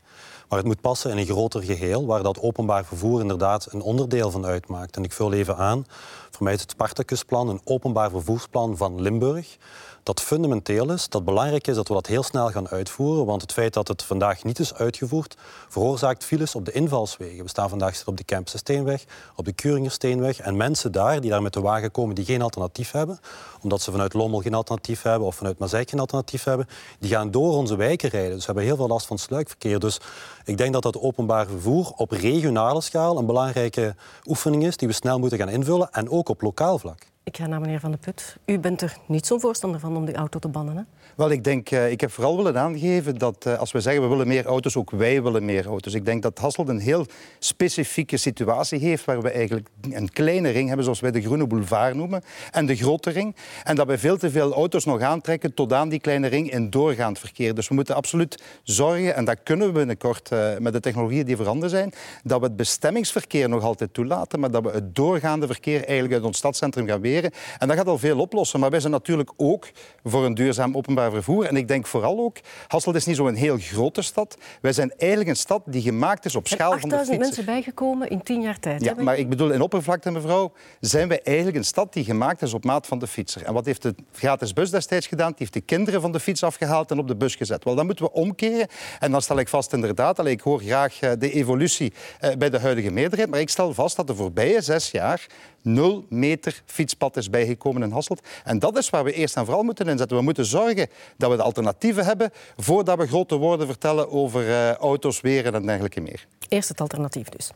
Maar 0.49 0.57
het 0.57 0.67
moet 0.67 0.81
passen 0.81 1.11
in 1.11 1.17
een 1.17 1.25
groter 1.25 1.63
geheel, 1.63 2.05
waar 2.05 2.23
dat 2.23 2.39
openbaar 2.39 2.85
vervoer 2.85 3.21
inderdaad 3.21 3.67
een 3.71 3.81
onderdeel 3.81 4.31
van 4.31 4.45
uitmaakt. 4.45 4.95
En 4.95 5.03
ik 5.03 5.11
vul 5.11 5.33
even 5.33 5.57
aan, 5.57 5.85
voor 6.31 6.43
mij 6.43 6.53
is 6.53 6.61
het 6.61 6.71
Spartacusplan 6.71 7.49
een 7.49 7.61
openbaar 7.63 8.09
vervoersplan 8.09 8.77
van 8.77 9.01
Limburg 9.01 9.57
dat 10.03 10.21
fundamenteel 10.21 10.91
is, 10.91 11.09
dat 11.09 11.25
belangrijk 11.25 11.67
is 11.67 11.75
dat 11.75 11.87
we 11.87 11.93
dat 11.93 12.07
heel 12.07 12.23
snel 12.23 12.49
gaan 12.49 12.69
uitvoeren, 12.69 13.25
want 13.25 13.41
het 13.41 13.53
feit 13.53 13.73
dat 13.73 13.87
het 13.87 14.03
vandaag 14.03 14.43
niet 14.43 14.59
is 14.59 14.73
uitgevoerd, 14.73 15.37
veroorzaakt 15.69 16.23
files 16.23 16.55
op 16.55 16.65
de 16.65 16.71
invalswegen. 16.71 17.43
We 17.43 17.49
staan 17.49 17.69
vandaag 17.69 18.01
op 18.05 18.17
de 18.17 18.23
Kempse 18.23 18.57
Steenweg, 18.57 19.03
op 19.35 19.45
de 19.45 19.53
Keuringen 19.53 19.91
Steenweg 19.91 20.39
en 20.39 20.57
mensen 20.57 20.91
daar 20.91 21.21
die 21.21 21.29
daar 21.29 21.41
met 21.41 21.53
de 21.53 21.61
wagen 21.61 21.91
komen 21.91 22.15
die 22.15 22.25
geen 22.25 22.41
alternatief 22.41 22.91
hebben, 22.91 23.19
omdat 23.61 23.81
ze 23.81 23.91
vanuit 23.91 24.13
Lommel 24.13 24.39
geen 24.39 24.53
alternatief 24.53 25.01
hebben 25.01 25.27
of 25.27 25.35
vanuit 25.35 25.59
Mazeik 25.59 25.89
geen 25.89 25.99
alternatief 25.99 26.43
hebben, 26.43 26.67
die 26.99 27.09
gaan 27.09 27.31
door 27.31 27.53
onze 27.53 27.75
wijken 27.75 28.09
rijden. 28.09 28.31
Dus 28.31 28.39
we 28.39 28.45
hebben 28.45 28.63
heel 28.63 28.75
veel 28.75 28.87
last 28.87 29.05
van 29.05 29.17
sluikverkeer. 29.17 29.79
Dus 29.79 29.99
ik 30.45 30.57
denk 30.57 30.73
dat 30.73 30.83
dat 30.83 30.99
openbaar 30.99 31.47
vervoer 31.47 31.91
op 31.95 32.11
regionale 32.11 32.81
schaal 32.81 33.17
een 33.17 33.25
belangrijke 33.25 33.95
oefening 34.25 34.65
is 34.65 34.77
die 34.77 34.87
we 34.87 34.93
snel 34.93 35.19
moeten 35.19 35.37
gaan 35.37 35.49
invullen 35.49 35.91
en 35.91 36.09
ook 36.09 36.29
op 36.29 36.41
lokaal 36.41 36.79
vlak. 36.79 37.11
Ik 37.23 37.37
ga 37.37 37.47
naar 37.47 37.61
meneer 37.61 37.79
Van 37.79 37.91
de 37.91 37.97
Put. 37.97 38.37
U 38.45 38.59
bent 38.59 38.81
er 38.81 38.97
niet 39.07 39.25
zo'n 39.25 39.39
voorstander 39.39 39.79
van 39.79 39.97
om 39.97 40.05
die 40.05 40.15
auto 40.15 40.39
te 40.39 40.47
bannen, 40.47 40.77
hè? 40.77 40.83
Wel, 41.15 41.31
ik 41.31 41.43
denk, 41.43 41.71
uh, 41.71 41.91
ik 41.91 42.01
heb 42.01 42.11
vooral 42.11 42.37
willen 42.37 42.57
aangeven 42.57 43.17
dat 43.17 43.45
uh, 43.47 43.59
als 43.59 43.71
we 43.71 43.79
zeggen 43.79 44.01
we 44.01 44.07
willen 44.07 44.27
meer 44.27 44.45
auto's, 44.45 44.75
ook 44.75 44.91
wij 44.91 45.23
willen 45.23 45.45
meer 45.45 45.65
auto's. 45.65 45.93
Ik 45.93 46.05
denk 46.05 46.21
dat 46.21 46.37
Hasselt 46.37 46.67
een 46.67 46.79
heel 46.79 47.05
specifieke 47.39 48.17
situatie 48.17 48.79
heeft 48.79 49.05
waar 49.05 49.21
we 49.21 49.29
eigenlijk 49.29 49.67
een 49.91 50.11
kleine 50.11 50.49
ring 50.49 50.67
hebben, 50.67 50.83
zoals 50.83 50.99
wij 50.99 51.11
de 51.11 51.21
Groene 51.21 51.47
Boulevard 51.47 51.95
noemen, 51.95 52.23
en 52.51 52.65
de 52.65 52.75
grote 52.75 53.09
ring. 53.09 53.35
En 53.63 53.75
dat 53.75 53.87
we 53.87 53.97
veel 53.97 54.17
te 54.17 54.31
veel 54.31 54.53
auto's 54.53 54.85
nog 54.85 55.01
aantrekken 55.01 55.53
tot 55.53 55.73
aan 55.73 55.89
die 55.89 55.99
kleine 55.99 56.27
ring 56.27 56.51
in 56.51 56.69
doorgaand 56.69 57.19
verkeer. 57.19 57.55
Dus 57.55 57.67
we 57.67 57.75
moeten 57.75 57.95
absoluut 57.95 58.43
zorgen, 58.63 59.15
en 59.15 59.25
dat 59.25 59.37
kunnen 59.43 59.67
we 59.67 59.73
binnenkort 59.73 60.29
uh, 60.33 60.57
met 60.59 60.73
de 60.73 60.79
technologieën 60.79 61.25
die 61.25 61.35
veranderd 61.35 61.71
zijn, 61.71 61.93
dat 62.23 62.39
we 62.39 62.45
het 62.45 62.55
bestemmingsverkeer 62.55 63.49
nog 63.49 63.63
altijd 63.63 63.93
toelaten, 63.93 64.39
maar 64.39 64.51
dat 64.51 64.63
we 64.63 64.69
het 64.69 64.95
doorgaande 64.95 65.47
verkeer 65.47 65.83
eigenlijk 65.83 66.13
uit 66.13 66.23
ons 66.23 66.37
stadscentrum 66.37 66.87
gaan 66.87 67.01
weren. 67.01 67.31
En 67.57 67.67
dat 67.67 67.77
gaat 67.77 67.87
al 67.87 67.97
veel 67.97 68.19
oplossen. 68.19 68.59
Maar 68.59 68.69
wij 68.69 68.79
zijn 68.79 68.91
natuurlijk 68.91 69.31
ook 69.37 69.69
voor 70.03 70.25
een 70.25 70.33
duurzaam 70.33 70.77
openbaar 70.77 71.02
vervoer. 71.11 71.45
En 71.45 71.55
ik 71.55 71.67
denk 71.67 71.87
vooral 71.87 72.19
ook, 72.19 72.37
Hasselt 72.67 72.95
is 72.95 73.05
niet 73.05 73.15
zo'n 73.15 73.35
heel 73.35 73.57
grote 73.57 74.01
stad. 74.01 74.37
Wij 74.61 74.73
zijn 74.73 74.93
eigenlijk 74.97 75.29
een 75.29 75.35
stad 75.35 75.61
die 75.65 75.81
gemaakt 75.81 76.25
is 76.25 76.35
op 76.35 76.47
schaal 76.47 76.79
van 76.79 76.89
de 76.89 76.95
8000 76.95 77.19
mensen 77.19 77.45
bijgekomen 77.45 78.09
in 78.09 78.23
tien 78.23 78.41
jaar 78.41 78.59
tijd. 78.59 78.83
Ja, 78.83 78.93
maar 78.97 79.17
ik 79.17 79.29
bedoel, 79.29 79.51
in 79.51 79.61
oppervlakte, 79.61 80.11
mevrouw, 80.11 80.51
zijn 80.79 81.07
wij 81.07 81.21
eigenlijk 81.23 81.57
een 81.57 81.63
stad 81.63 81.93
die 81.93 82.03
gemaakt 82.03 82.41
is 82.41 82.53
op 82.53 82.63
maat 82.63 82.87
van 82.87 82.99
de 82.99 83.07
fietser. 83.07 83.43
En 83.43 83.53
wat 83.53 83.65
heeft 83.65 83.81
de 83.81 83.95
gratis 84.11 84.53
bus 84.53 84.71
destijds 84.71 85.07
gedaan? 85.07 85.27
Die 85.27 85.35
heeft 85.37 85.53
de 85.53 85.61
kinderen 85.61 86.01
van 86.01 86.11
de 86.11 86.19
fiets 86.19 86.43
afgehaald 86.43 86.91
en 86.91 86.99
op 86.99 87.07
de 87.07 87.15
bus 87.15 87.35
gezet. 87.35 87.63
Wel, 87.63 87.75
dan 87.75 87.85
moeten 87.85 88.05
we 88.05 88.11
omkeren. 88.11 88.67
En 88.99 89.11
dan 89.11 89.21
stel 89.21 89.39
ik 89.39 89.47
vast 89.47 89.73
inderdaad, 89.73 90.19
allee, 90.19 90.33
ik 90.33 90.41
hoor 90.41 90.59
graag 90.59 90.99
eh, 90.99 91.11
de 91.17 91.31
evolutie 91.31 91.93
eh, 92.19 92.35
bij 92.35 92.49
de 92.49 92.59
huidige 92.59 92.91
meerderheid, 92.91 93.29
maar 93.29 93.39
ik 93.39 93.49
stel 93.49 93.73
vast 93.73 93.95
dat 93.95 94.07
de 94.07 94.15
voorbije 94.15 94.61
zes 94.61 94.91
jaar 94.91 95.27
nul 95.63 96.05
meter 96.09 96.61
fietspad 96.65 97.17
is 97.17 97.29
bijgekomen 97.29 97.83
in 97.83 97.91
Hasselt. 97.91 98.27
En 98.43 98.59
dat 98.59 98.77
is 98.77 98.89
waar 98.89 99.03
we 99.03 99.13
eerst 99.13 99.35
en 99.35 99.45
vooral 99.45 99.63
moeten 99.63 99.87
inzetten. 99.87 100.17
We 100.17 100.23
moeten 100.23 100.45
zorgen 100.45 100.87
dat 101.17 101.29
we 101.29 101.35
de 101.35 101.43
alternatieven 101.43 102.05
hebben 102.05 102.31
voordat 102.57 102.97
we 102.97 103.07
grote 103.07 103.35
woorden 103.35 103.67
vertellen 103.67 104.11
over 104.11 104.47
uh, 104.47 104.71
auto's, 104.73 105.21
weren 105.21 105.53
en 105.53 105.65
dergelijke 105.65 106.01
meer. 106.01 106.27
Eerst 106.47 106.69
het 106.69 106.81
alternatief 106.81 107.29
dus. 107.29 107.51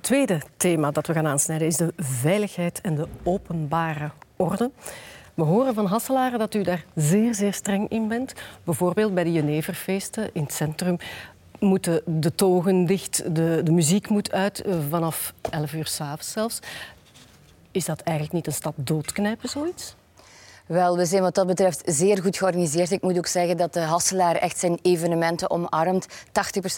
Tweede 0.00 0.42
thema 0.56 0.90
dat 0.90 1.06
we 1.06 1.12
gaan 1.12 1.26
aansnijden 1.26 1.66
is 1.66 1.76
de 1.76 1.92
veiligheid 1.96 2.80
en 2.80 2.94
de 2.94 3.06
openbare 3.22 4.10
orde. 4.36 4.70
We 5.34 5.42
horen 5.42 5.74
van 5.74 5.86
Hasselaren 5.86 6.38
dat 6.38 6.54
u 6.54 6.62
daar 6.62 6.84
zeer, 6.94 7.34
zeer 7.34 7.52
streng 7.52 7.88
in 7.88 8.08
bent. 8.08 8.32
Bijvoorbeeld 8.64 9.14
bij 9.14 9.24
de 9.24 9.32
Jeneverfeesten 9.32 10.30
in 10.32 10.42
het 10.42 10.52
centrum 10.52 10.96
moeten 11.58 12.02
de 12.06 12.34
togen 12.34 12.86
dicht, 12.86 13.34
de, 13.34 13.60
de 13.64 13.72
muziek 13.72 14.08
moet 14.08 14.32
uit 14.32 14.60
eh, 14.60 14.74
vanaf 14.88 15.34
11 15.50 15.72
uur 15.72 15.86
s'avonds 15.86 16.32
zelfs. 16.32 16.58
Is 17.70 17.84
dat 17.84 18.00
eigenlijk 18.00 18.36
niet 18.36 18.46
een 18.46 18.60
stap 18.60 18.74
doodknijpen, 18.76 19.48
zoiets? 19.48 19.94
Wel, 20.70 20.96
we 20.96 21.04
zijn 21.04 21.22
wat 21.22 21.34
dat 21.34 21.46
betreft 21.46 21.82
zeer 21.84 22.22
goed 22.22 22.36
georganiseerd. 22.36 22.90
Ik 22.90 23.02
moet 23.02 23.18
ook 23.18 23.26
zeggen 23.26 23.56
dat 23.56 23.72
de 23.72 23.80
Hasselaar 23.80 24.36
echt 24.36 24.58
zijn 24.58 24.78
evenementen 24.82 25.50
omarmt. 25.50 26.06
80% 26.08 26.12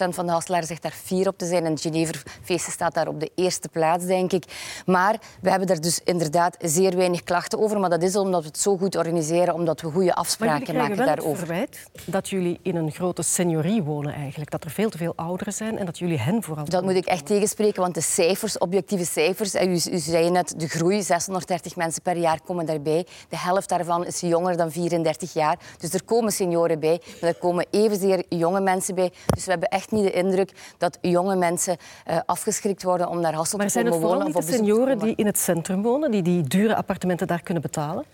van 0.09 0.25
de 0.25 0.31
Hasselaar 0.31 0.63
zegt 0.63 0.81
daar 0.81 0.91
fier 0.91 1.27
op 1.27 1.37
te 1.37 1.45
zijn. 1.45 1.65
En 1.65 1.71
het 1.71 1.81
Geneverfeest 1.81 2.71
staat 2.71 2.93
daar 2.93 3.07
op 3.07 3.19
de 3.19 3.31
eerste 3.35 3.69
plaats, 3.69 4.05
denk 4.05 4.31
ik. 4.31 4.45
Maar 4.85 5.19
we 5.41 5.49
hebben 5.49 5.67
daar 5.67 5.81
dus 5.81 6.01
inderdaad 6.03 6.55
zeer 6.59 6.95
weinig 6.95 7.23
klachten 7.23 7.59
over. 7.59 7.79
Maar 7.79 7.89
dat 7.89 8.03
is 8.03 8.15
omdat 8.15 8.41
we 8.41 8.47
het 8.47 8.59
zo 8.59 8.77
goed 8.77 8.95
organiseren, 8.95 9.53
omdat 9.53 9.81
we 9.81 9.91
goede 9.91 10.15
afspraken 10.15 10.75
maken 10.75 10.97
daarover. 10.97 11.29
Het 11.29 11.37
verwijt 11.37 11.87
dat 12.05 12.29
jullie 12.29 12.59
in 12.61 12.75
een 12.75 12.91
grote 12.91 13.21
seniorie 13.21 13.83
wonen 13.83 14.13
eigenlijk. 14.13 14.51
Dat 14.51 14.63
er 14.63 14.71
veel 14.71 14.89
te 14.89 14.97
veel 14.97 15.13
ouderen 15.15 15.53
zijn 15.53 15.77
en 15.77 15.85
dat 15.85 15.97
jullie 15.97 16.19
hen 16.19 16.43
vooral... 16.43 16.65
Dat 16.65 16.83
moet 16.83 16.95
ik 16.95 17.05
echt 17.05 17.25
tegenspreken, 17.25 17.81
want 17.81 17.93
de 17.93 18.01
cijfers, 18.01 18.57
objectieve 18.57 19.05
cijfers... 19.05 19.55
U, 19.55 19.91
u 19.91 19.99
zei 19.99 20.29
net, 20.29 20.53
de 20.57 20.67
groei, 20.67 21.01
630 21.01 21.75
mensen 21.75 22.01
per 22.01 22.17
jaar 22.17 22.41
komen 22.41 22.65
daarbij. 22.65 23.05
De 23.29 23.37
helft 23.37 23.69
daarvan 23.69 23.81
daarvan 23.85 24.05
is 24.05 24.19
jonger 24.19 24.57
dan 24.57 24.71
34 24.71 25.33
jaar. 25.33 25.57
Dus 25.77 25.93
er 25.93 26.03
komen 26.03 26.31
senioren 26.31 26.79
bij, 26.79 27.01
maar 27.21 27.29
er 27.29 27.35
komen 27.35 27.65
evenzeer 27.71 28.23
jonge 28.29 28.61
mensen 28.61 28.95
bij. 28.95 29.11
Dus 29.25 29.45
we 29.45 29.51
hebben 29.51 29.69
echt 29.69 29.91
niet 29.91 30.03
de 30.03 30.11
indruk 30.11 30.51
dat 30.77 30.97
jonge 31.01 31.35
mensen 31.35 31.77
uh, 32.09 32.17
afgeschrikt 32.25 32.83
worden 32.83 33.09
om 33.09 33.19
naar 33.19 33.33
Hasselt 33.33 33.61
te 33.61 33.79
komen 33.79 33.91
wonen. 33.91 34.07
Maar 34.07 34.15
zijn 34.15 34.25
het 34.25 34.33
vooral 34.33 34.57
de 34.57 34.57
senioren 34.57 34.99
die 34.99 35.15
in 35.15 35.25
het 35.25 35.37
centrum 35.37 35.81
wonen, 35.81 36.11
die 36.11 36.21
die 36.21 36.43
dure 36.43 36.75
appartementen 36.75 37.27
daar 37.27 37.41
kunnen 37.41 37.63
betalen? 37.63 38.05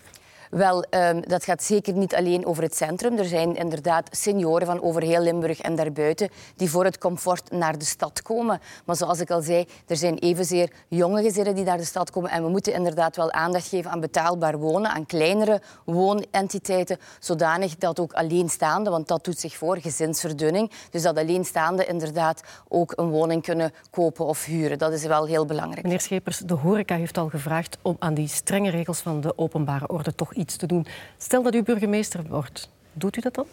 Wel, 0.50 0.84
um, 0.90 1.20
dat 1.20 1.44
gaat 1.44 1.62
zeker 1.62 1.94
niet 1.94 2.14
alleen 2.14 2.46
over 2.46 2.62
het 2.62 2.76
centrum. 2.76 3.18
Er 3.18 3.24
zijn 3.24 3.56
inderdaad 3.56 4.08
senioren 4.10 4.66
van 4.66 4.82
over 4.82 5.02
heel 5.02 5.22
Limburg 5.22 5.60
en 5.60 5.74
daarbuiten 5.74 6.28
die 6.56 6.70
voor 6.70 6.84
het 6.84 6.98
comfort 6.98 7.50
naar 7.50 7.78
de 7.78 7.84
stad 7.84 8.22
komen. 8.22 8.60
Maar 8.84 8.96
zoals 8.96 9.20
ik 9.20 9.30
al 9.30 9.42
zei, 9.42 9.66
er 9.86 9.96
zijn 9.96 10.18
evenzeer 10.18 10.70
jonge 10.88 11.22
gezinnen 11.22 11.54
die 11.54 11.64
naar 11.64 11.76
de 11.76 11.84
stad 11.84 12.10
komen. 12.10 12.30
En 12.30 12.42
we 12.42 12.48
moeten 12.48 12.72
inderdaad 12.72 13.16
wel 13.16 13.32
aandacht 13.32 13.68
geven 13.68 13.90
aan 13.90 14.00
betaalbaar 14.00 14.58
wonen, 14.58 14.90
aan 14.90 15.06
kleinere 15.06 15.60
woonentiteiten, 15.84 16.98
zodanig 17.18 17.76
dat 17.76 18.00
ook 18.00 18.12
alleenstaanden, 18.12 18.92
want 18.92 19.08
dat 19.08 19.24
doet 19.24 19.38
zich 19.38 19.56
voor, 19.56 19.78
gezinsverdunning, 19.78 20.70
dus 20.90 21.02
dat 21.02 21.18
alleenstaanden 21.18 21.88
inderdaad 21.88 22.42
ook 22.68 22.92
een 22.96 23.08
woning 23.08 23.42
kunnen 23.42 23.72
kopen 23.90 24.26
of 24.26 24.44
huren. 24.44 24.78
Dat 24.78 24.92
is 24.92 25.04
wel 25.04 25.26
heel 25.26 25.44
belangrijk. 25.44 25.82
Meneer 25.82 26.00
Schepers, 26.00 26.38
de 26.38 26.54
horeca 26.54 26.96
heeft 26.96 27.18
al 27.18 27.28
gevraagd 27.28 27.78
om 27.82 27.96
aan 27.98 28.14
die 28.14 28.28
strenge 28.28 28.70
regels 28.70 29.00
van 29.00 29.20
de 29.20 29.38
openbare 29.38 29.88
orde 29.88 30.14
toch 30.14 30.38
iets 30.40 30.56
te 30.56 30.66
doen. 30.66 30.86
Stel 31.18 31.42
dat 31.42 31.54
u 31.54 31.62
burgemeester 31.62 32.22
wordt, 32.28 32.68
doet 32.92 33.16
u 33.16 33.20
dat 33.20 33.34
dan? 33.34 33.46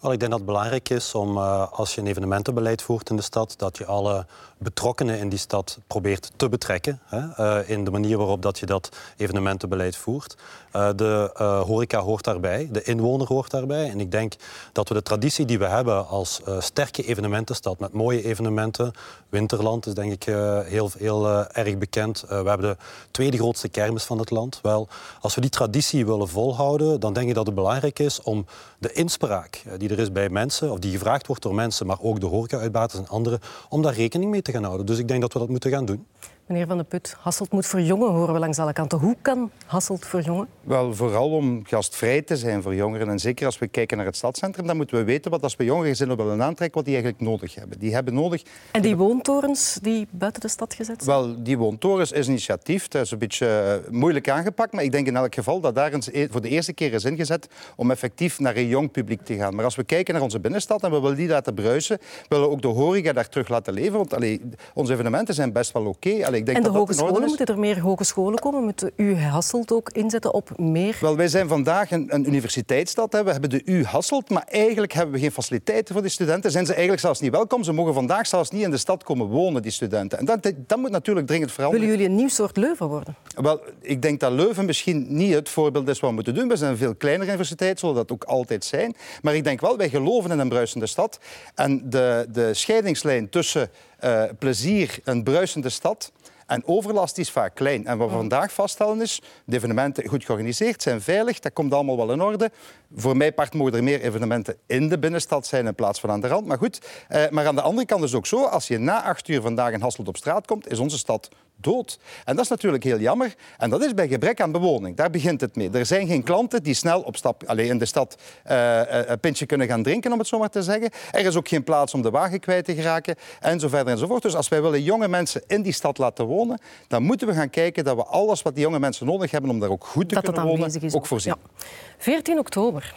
Wel, 0.00 0.12
ik 0.12 0.18
denk 0.18 0.30
dat 0.30 0.40
het 0.40 0.48
belangrijk 0.48 0.88
is 0.88 1.14
om, 1.14 1.36
uh, 1.36 1.72
als 1.72 1.94
je 1.94 2.00
een 2.00 2.06
evenementenbeleid 2.06 2.82
voert 2.82 3.10
in 3.10 3.16
de 3.16 3.22
stad, 3.22 3.54
dat 3.56 3.78
je 3.78 3.86
alle 3.86 4.26
betrokkenen 4.58 5.18
in 5.18 5.28
die 5.28 5.38
stad 5.38 5.78
probeert 5.86 6.32
te 6.36 6.48
betrekken. 6.48 7.00
Hè, 7.04 7.18
uh, 7.60 7.70
in 7.70 7.84
de 7.84 7.90
manier 7.90 8.16
waarop 8.16 8.42
dat 8.42 8.58
je 8.58 8.66
dat 8.66 8.88
evenementenbeleid 9.16 9.96
voert. 9.96 10.36
Uh, 10.72 10.88
de 10.96 11.30
horeca 11.66 12.00
hoort 12.00 12.24
daarbij, 12.24 12.68
de 12.72 12.82
inwoner 12.82 13.26
hoort 13.26 13.50
daarbij. 13.50 13.90
En 13.90 14.00
ik 14.00 14.10
denk 14.10 14.34
dat 14.72 14.88
we 14.88 14.94
de 14.94 15.02
traditie 15.02 15.44
die 15.44 15.58
we 15.58 15.64
hebben 15.64 16.08
als 16.08 16.40
sterke 16.58 17.02
evenementenstad 17.02 17.78
met 17.78 17.92
mooie 17.92 18.24
evenementen. 18.24 18.92
Winterland 19.28 19.86
is 19.86 19.94
denk 19.94 20.12
ik 20.12 20.24
heel, 20.64 20.90
heel 20.98 21.46
erg 21.46 21.78
bekend. 21.78 22.24
we 22.28 22.34
hebben 22.34 22.60
de 22.60 22.76
tweede 23.10 23.36
grootste 23.36 23.68
kermis 23.68 24.04
van 24.04 24.18
het 24.18 24.30
land. 24.30 24.58
Wel, 24.62 24.88
als 25.20 25.34
we 25.34 25.40
die 25.40 25.50
traditie 25.50 26.06
willen 26.06 26.28
volhouden, 26.28 27.00
dan 27.00 27.12
denk 27.12 27.28
ik 27.28 27.34
dat 27.34 27.46
het 27.46 27.54
belangrijk 27.54 27.98
is 27.98 28.22
om 28.22 28.46
de 28.78 28.92
inspraak 28.92 29.62
die 29.76 29.85
er 29.88 29.98
is 29.98 30.12
bij 30.12 30.28
mensen, 30.28 30.72
of 30.72 30.78
die 30.78 30.92
gevraagd 30.92 31.26
wordt 31.26 31.42
door 31.42 31.54
mensen, 31.54 31.86
maar 31.86 32.00
ook 32.00 32.20
de 32.20 32.26
horeca-uitbaters 32.26 33.00
en 33.00 33.08
anderen, 33.08 33.40
om 33.68 33.82
daar 33.82 33.94
rekening 33.94 34.30
mee 34.30 34.42
te 34.42 34.52
gaan 34.52 34.64
houden. 34.64 34.86
Dus 34.86 34.98
ik 34.98 35.08
denk 35.08 35.20
dat 35.20 35.32
we 35.32 35.38
dat 35.38 35.48
moeten 35.48 35.70
gaan 35.70 35.84
doen. 35.84 36.06
Meneer 36.46 36.66
Van 36.66 36.78
de 36.78 36.84
Put, 36.84 37.16
Hasselt 37.18 37.52
moet 37.52 37.66
voor 37.66 37.80
jongen 37.80 38.10
horen 38.10 38.34
we 38.34 38.40
langs 38.40 38.58
alle 38.58 38.72
kanten. 38.72 38.98
Hoe 38.98 39.16
kan 39.22 39.50
Hasselt 39.66 40.06
voor 40.06 40.20
jongen? 40.20 40.48
Wel, 40.62 40.94
vooral 40.94 41.30
om 41.30 41.62
gastvrij 41.64 42.22
te 42.22 42.36
zijn 42.36 42.62
voor 42.62 42.74
jongeren. 42.74 43.08
En 43.08 43.18
zeker 43.18 43.46
als 43.46 43.58
we 43.58 43.68
kijken 43.68 43.96
naar 43.96 44.06
het 44.06 44.16
stadscentrum, 44.16 44.66
dan 44.66 44.76
moeten 44.76 44.96
we 44.96 45.04
weten 45.04 45.30
wat 45.30 45.42
als 45.42 45.56
we 45.56 45.64
jongere 45.64 45.88
gezinnen 45.88 46.16
willen 46.16 46.42
aantrekken, 46.42 46.76
wat 46.76 46.84
die 46.84 46.94
eigenlijk 46.94 47.24
nodig 47.24 47.54
hebben. 47.54 47.78
Die 47.78 47.94
hebben 47.94 48.14
nodig... 48.14 48.42
En 48.72 48.82
die 48.82 48.96
woontorens 48.96 49.78
die 49.82 50.06
buiten 50.10 50.40
de 50.40 50.48
stad 50.48 50.74
gezet 50.74 51.02
zijn? 51.02 51.16
Wel, 51.16 51.42
die 51.42 51.58
woontorens 51.58 52.12
is 52.12 52.28
initiatief. 52.28 52.88
Dat 52.88 53.04
is 53.04 53.10
een 53.10 53.18
beetje 53.18 53.80
uh, 53.86 53.92
moeilijk 53.92 54.28
aangepakt, 54.28 54.72
maar 54.72 54.82
ik 54.82 54.92
denk 54.92 55.06
in 55.06 55.16
elk 55.16 55.34
geval 55.34 55.60
dat 55.60 55.74
daar 55.74 55.92
e- 56.12 56.28
voor 56.30 56.40
de 56.40 56.48
eerste 56.48 56.72
keer 56.72 56.92
is 56.92 57.04
ingezet 57.04 57.48
om 57.76 57.90
effectief 57.90 58.38
naar 58.38 58.56
een 58.56 58.68
jong 58.68 58.90
publiek 58.90 59.22
te 59.22 59.34
gaan. 59.34 59.54
Maar 59.54 59.64
als 59.64 59.76
we 59.76 59.84
kijken 59.84 60.14
naar 60.14 60.22
onze 60.22 60.40
binnenstad 60.40 60.82
en 60.82 60.90
we 60.90 61.00
willen 61.00 61.16
die 61.16 61.28
laten 61.28 61.54
bruisen, 61.54 61.98
willen 62.28 62.44
we 62.44 62.50
ook 62.50 62.62
de 62.62 62.68
horeca 62.68 63.12
daar 63.12 63.28
terug 63.28 63.48
laten 63.48 63.72
leven. 63.72 63.96
Want 63.96 64.14
allee, 64.14 64.40
onze 64.74 64.92
evenementen 64.92 65.34
zijn 65.34 65.52
best 65.52 65.72
wel 65.72 65.86
oké. 65.86 66.08
Okay. 66.08 66.35
Ik 66.36 66.46
denk 66.46 66.56
en 66.56 66.62
de 66.62 66.68
dat 66.68 66.78
hogescholen, 66.78 67.22
moeten 67.22 67.46
er 67.46 67.58
meer 67.58 67.80
hogescholen 67.80 68.38
komen? 68.38 68.64
Moet 68.64 68.90
u 68.96 69.16
Hasselt 69.16 69.72
ook 69.72 69.90
inzetten 69.90 70.34
op 70.34 70.58
meer? 70.58 70.96
Wel, 71.00 71.16
wij 71.16 71.28
zijn 71.28 71.48
vandaag 71.48 71.90
een, 71.90 72.14
een 72.14 72.26
universiteitsstad. 72.26 73.12
Hè. 73.12 73.24
We 73.24 73.30
hebben 73.30 73.50
de 73.50 73.62
U 73.64 73.84
Hasselt, 73.84 74.30
maar 74.30 74.44
eigenlijk 74.48 74.92
hebben 74.92 75.14
we 75.14 75.20
geen 75.20 75.32
faciliteiten 75.32 75.92
voor 75.92 76.02
die 76.02 76.10
studenten. 76.10 76.50
Zijn 76.50 76.64
ze 76.64 76.72
eigenlijk 76.72 77.02
zelfs 77.02 77.20
niet 77.20 77.30
welkom? 77.30 77.64
Ze 77.64 77.72
mogen 77.72 77.94
vandaag 77.94 78.26
zelfs 78.26 78.50
niet 78.50 78.62
in 78.62 78.70
de 78.70 78.76
stad 78.76 79.04
komen 79.04 79.26
wonen, 79.26 79.62
die 79.62 79.70
studenten. 79.70 80.18
En 80.18 80.24
dat, 80.24 80.52
dat 80.66 80.78
moet 80.78 80.90
natuurlijk 80.90 81.26
dringend 81.26 81.52
veranderen. 81.52 81.86
Willen 81.86 82.02
jullie 82.02 82.14
een 82.16 82.22
nieuw 82.22 82.34
soort 82.34 82.56
Leuven 82.56 82.88
worden? 82.88 83.16
Wel, 83.34 83.60
ik 83.80 84.02
denk 84.02 84.20
dat 84.20 84.32
Leuven 84.32 84.64
misschien 84.64 85.06
niet 85.08 85.34
het 85.34 85.48
voorbeeld 85.48 85.88
is 85.88 86.00
wat 86.00 86.08
we 86.08 86.14
moeten 86.14 86.34
doen. 86.34 86.48
We 86.48 86.56
zijn 86.56 86.70
een 86.70 86.76
veel 86.76 86.94
kleinere 86.94 87.28
universiteit, 87.28 87.78
zullen 87.78 87.94
dat 87.94 88.12
ook 88.12 88.24
altijd 88.24 88.64
zijn. 88.64 88.96
Maar 89.22 89.34
ik 89.34 89.44
denk 89.44 89.60
wel, 89.60 89.76
wij 89.76 89.88
geloven 89.88 90.30
in 90.30 90.38
een 90.38 90.48
bruisende 90.48 90.86
stad. 90.86 91.18
En 91.54 91.90
de, 91.90 92.26
de 92.32 92.54
scheidingslijn 92.54 93.28
tussen 93.28 93.70
uh, 94.06 94.22
plezier 94.38 94.98
en 95.04 95.22
bruisende 95.22 95.68
stad 95.68 96.12
en 96.46 96.66
overlast 96.66 97.18
is 97.18 97.30
vaak 97.30 97.54
klein. 97.54 97.86
En 97.86 97.98
wat 97.98 98.08
we 98.08 98.14
vandaag 98.14 98.52
vaststellen 98.52 99.00
is, 99.00 99.22
de 99.44 99.56
evenementen 99.56 100.08
goed 100.08 100.24
georganiseerd 100.24 100.82
zijn, 100.82 101.00
veilig, 101.00 101.38
dat 101.38 101.52
komt 101.52 101.72
allemaal 101.72 101.96
wel 101.96 102.12
in 102.12 102.20
orde. 102.20 102.50
Voor 102.94 103.16
mij 103.16 103.32
part 103.32 103.54
mogen 103.54 103.74
er 103.74 103.82
meer 103.82 104.00
evenementen 104.00 104.56
in 104.66 104.88
de 104.88 104.98
binnenstad 104.98 105.46
zijn 105.46 105.66
in 105.66 105.74
plaats 105.74 106.00
van 106.00 106.10
aan 106.10 106.20
de 106.20 106.28
rand. 106.28 106.46
Maar 106.46 106.58
goed, 106.58 106.80
eh, 107.08 107.28
maar 107.30 107.46
aan 107.46 107.54
de 107.54 107.60
andere 107.60 107.86
kant 107.86 108.02
is 108.02 108.08
het 108.10 108.18
ook 108.18 108.26
zo, 108.26 108.44
als 108.44 108.68
je 108.68 108.78
na 108.78 109.02
acht 109.02 109.28
uur 109.28 109.40
vandaag 109.40 109.72
in 109.72 109.80
Hasselt 109.80 110.08
op 110.08 110.16
straat 110.16 110.46
komt, 110.46 110.70
is 110.70 110.78
onze 110.78 110.98
stad 110.98 111.28
dood. 111.56 111.98
En 112.24 112.34
dat 112.34 112.44
is 112.44 112.50
natuurlijk 112.50 112.84
heel 112.84 112.98
jammer. 112.98 113.34
En 113.58 113.70
dat 113.70 113.84
is 113.84 113.94
bij 113.94 114.08
gebrek 114.08 114.40
aan 114.40 114.52
bewoning. 114.52 114.96
Daar 114.96 115.10
begint 115.10 115.40
het 115.40 115.56
mee. 115.56 115.70
Er 115.70 115.86
zijn 115.86 116.06
geen 116.06 116.22
klanten 116.22 116.62
die 116.62 116.74
snel 116.74 117.00
op 117.00 117.16
stap 117.16 117.42
alleen 117.46 117.68
in 117.68 117.78
de 117.78 117.84
stad 117.84 118.16
uh, 118.50 118.80
een 118.86 119.20
pintje 119.20 119.46
kunnen 119.46 119.66
gaan 119.66 119.82
drinken, 119.82 120.12
om 120.12 120.18
het 120.18 120.28
zo 120.28 120.38
maar 120.38 120.50
te 120.50 120.62
zeggen. 120.62 120.90
Er 121.12 121.26
is 121.26 121.36
ook 121.36 121.48
geen 121.48 121.64
plaats 121.64 121.94
om 121.94 122.02
de 122.02 122.10
wagen 122.10 122.40
kwijt 122.40 122.64
te 122.64 122.74
geraken, 122.74 123.14
en 123.40 123.60
zo 123.60 123.68
verder 123.68 123.92
enzovoort. 123.92 124.22
Dus 124.22 124.34
als 124.34 124.48
wij 124.48 124.62
willen 124.62 124.82
jonge 124.82 125.08
mensen 125.08 125.42
in 125.46 125.62
die 125.62 125.72
stad 125.72 125.98
laten 125.98 126.24
wonen, 126.24 126.60
dan 126.88 127.02
moeten 127.02 127.26
we 127.26 127.34
gaan 127.34 127.50
kijken 127.50 127.84
dat 127.84 127.96
we 127.96 128.04
alles 128.04 128.42
wat 128.42 128.54
die 128.54 128.64
jonge 128.64 128.78
mensen 128.78 129.06
nodig 129.06 129.30
hebben 129.30 129.50
om 129.50 129.60
daar 129.60 129.70
ook 129.70 129.84
goed 129.84 130.08
te 130.08 130.14
dat 130.14 130.24
kunnen 130.24 130.42
wonen, 130.42 130.94
ook 130.94 131.06
voorzien. 131.06 131.34
Ja. 131.52 131.62
14 131.98 132.38
oktober. 132.38 132.94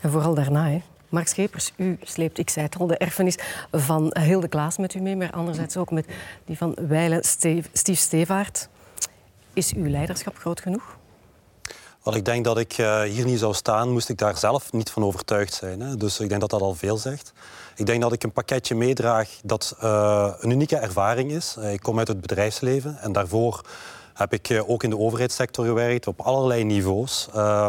En 0.00 0.10
vooral 0.10 0.34
daarna, 0.34 0.68
hè. 0.68 0.82
Mark 1.14 1.28
Schepers, 1.28 1.72
u 1.76 1.98
sleept, 2.02 2.38
ik 2.38 2.50
zei 2.50 2.66
het 2.66 2.78
al, 2.78 2.86
de 2.86 2.96
erfenis 2.96 3.38
van 3.72 4.16
Hilde 4.20 4.48
Klaas 4.48 4.76
met 4.76 4.94
u 4.94 5.00
mee, 5.00 5.16
maar 5.16 5.30
anderzijds 5.30 5.76
ook 5.76 5.90
met 5.90 6.06
die 6.44 6.56
van 6.56 6.76
Weile 6.88 7.18
Steve, 7.24 7.68
Stief 7.72 7.98
Stevaart. 7.98 8.68
Is 9.52 9.72
uw 9.72 9.88
leiderschap 9.88 10.36
groot 10.36 10.60
genoeg? 10.60 10.96
Wel, 12.02 12.14
ik 12.14 12.24
denk 12.24 12.44
dat 12.44 12.58
ik 12.58 12.78
uh, 12.78 13.02
hier 13.02 13.24
niet 13.24 13.38
zou 13.38 13.54
staan, 13.54 13.90
moest 13.90 14.08
ik 14.08 14.18
daar 14.18 14.36
zelf 14.36 14.72
niet 14.72 14.90
van 14.90 15.04
overtuigd 15.04 15.54
zijn. 15.54 15.80
Hè. 15.80 15.96
Dus 15.96 16.20
ik 16.20 16.28
denk 16.28 16.40
dat 16.40 16.50
dat 16.50 16.60
al 16.60 16.74
veel 16.74 16.96
zegt. 16.96 17.32
Ik 17.76 17.86
denk 17.86 18.02
dat 18.02 18.12
ik 18.12 18.22
een 18.22 18.32
pakketje 18.32 18.74
meedraag 18.74 19.28
dat 19.44 19.76
uh, 19.82 20.32
een 20.38 20.50
unieke 20.50 20.76
ervaring 20.76 21.30
is. 21.30 21.56
Uh, 21.58 21.72
ik 21.72 21.80
kom 21.80 21.98
uit 21.98 22.08
het 22.08 22.20
bedrijfsleven 22.20 22.98
en 22.98 23.12
daarvoor 23.12 23.60
heb 24.14 24.32
ik 24.32 24.48
eh, 24.48 24.70
ook 24.70 24.82
in 24.82 24.90
de 24.90 24.98
overheidssector 24.98 25.64
gewerkt, 25.64 26.06
op 26.06 26.20
allerlei 26.20 26.64
niveaus. 26.64 27.28
Uh, 27.34 27.68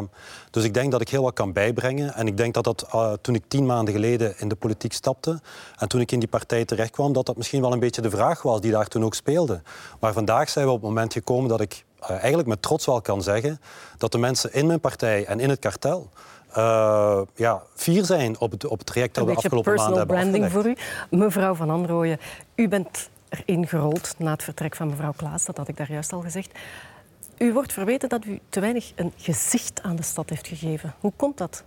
dus 0.52 0.64
ik 0.64 0.74
denk 0.74 0.92
dat 0.92 1.02
ik 1.02 1.10
heel 1.10 1.24
wat 1.24 1.34
kan 1.34 1.54
bijbrengen. 1.54 2.14
En 2.14 2.28
ik 2.28 2.38
denk 2.38 2.54
dat 2.54 2.64
dat 2.64 2.88
uh, 2.96 3.14
toen 3.22 3.36
ik 3.36 3.44
tien 3.48 3.66
maanden 3.66 3.94
geleden 3.94 4.34
in 4.38 4.48
de 4.48 4.56
politiek 4.56 4.94
stapte 4.94 5.40
en 5.78 5.88
toen 5.88 6.02
ik 6.02 6.12
in 6.12 6.20
die 6.20 6.28
partij 6.28 6.66
terechtkwam, 6.66 7.14
dat 7.14 7.26
dat 7.26 7.38
misschien 7.38 7.62
wel 7.62 7.74
een 7.74 7.80
beetje 7.80 8.02
de 8.02 8.10
vraag 8.10 8.42
was 8.42 8.62
die 8.62 8.72
daar 8.72 8.88
toen 8.88 9.04
ook 9.04 9.16
speelde. 9.16 9.62
Maar 10.00 10.14
vandaag 10.14 10.50
zijn 10.50 10.66
we 10.66 10.72
op 10.72 10.80
het 10.80 10.90
moment 10.90 11.14
gekomen 11.14 11.50
dat 11.50 11.62
ik 11.62 11.86
uh, 12.04 12.10
eigenlijk 12.10 12.48
met 12.48 12.62
trots 12.62 12.86
wel 12.86 13.02
kan 13.02 13.24
zeggen 13.24 13.62
dat 13.98 14.12
de 14.12 14.18
mensen 14.18 14.54
in 14.54 14.68
mijn 14.68 14.80
partij 14.80 15.26
en 15.26 15.40
in 15.40 15.50
het 15.50 15.60
kartel 15.60 16.10
uh, 16.58 17.22
ja, 17.36 17.62
fier 17.74 18.06
zijn 18.06 18.40
op 18.40 18.52
het, 18.52 18.66
op 18.66 18.78
het 18.78 18.88
traject 18.88 19.16
dat 19.16 19.26
we 19.26 19.36
afgelopen 19.36 19.76
maanden 19.76 19.98
hebben 19.98 20.16
branding 20.16 20.52
voor 20.52 20.66
u. 20.66 20.76
Mevrouw 21.10 21.54
Van 21.54 21.70
Androoyen, 21.70 22.20
u 22.56 22.68
bent 22.68 23.10
erin 23.46 23.68
na 24.18 24.32
het 24.32 24.44
vertrek 24.44 24.76
van 24.76 24.88
mevrouw 24.88 25.14
Klaas. 25.16 25.46
Dat 25.46 25.58
had 25.58 25.68
ik 25.68 25.78
daar 25.78 25.92
juist 25.92 26.14
al 26.14 26.22
gezegd. 26.22 26.60
U 27.38 27.54
wordt 27.54 27.74
verweten 27.74 28.10
dat 28.10 28.26
u 28.26 28.40
te 28.50 28.60
weinig 28.60 28.92
een 28.96 29.14
gezicht 29.18 29.82
aan 29.82 29.96
de 29.96 30.04
stad 30.04 30.30
heeft 30.30 30.48
gegeven. 30.48 30.94
Hoe 31.00 31.14
komt 31.16 31.38
dat? 31.38 31.64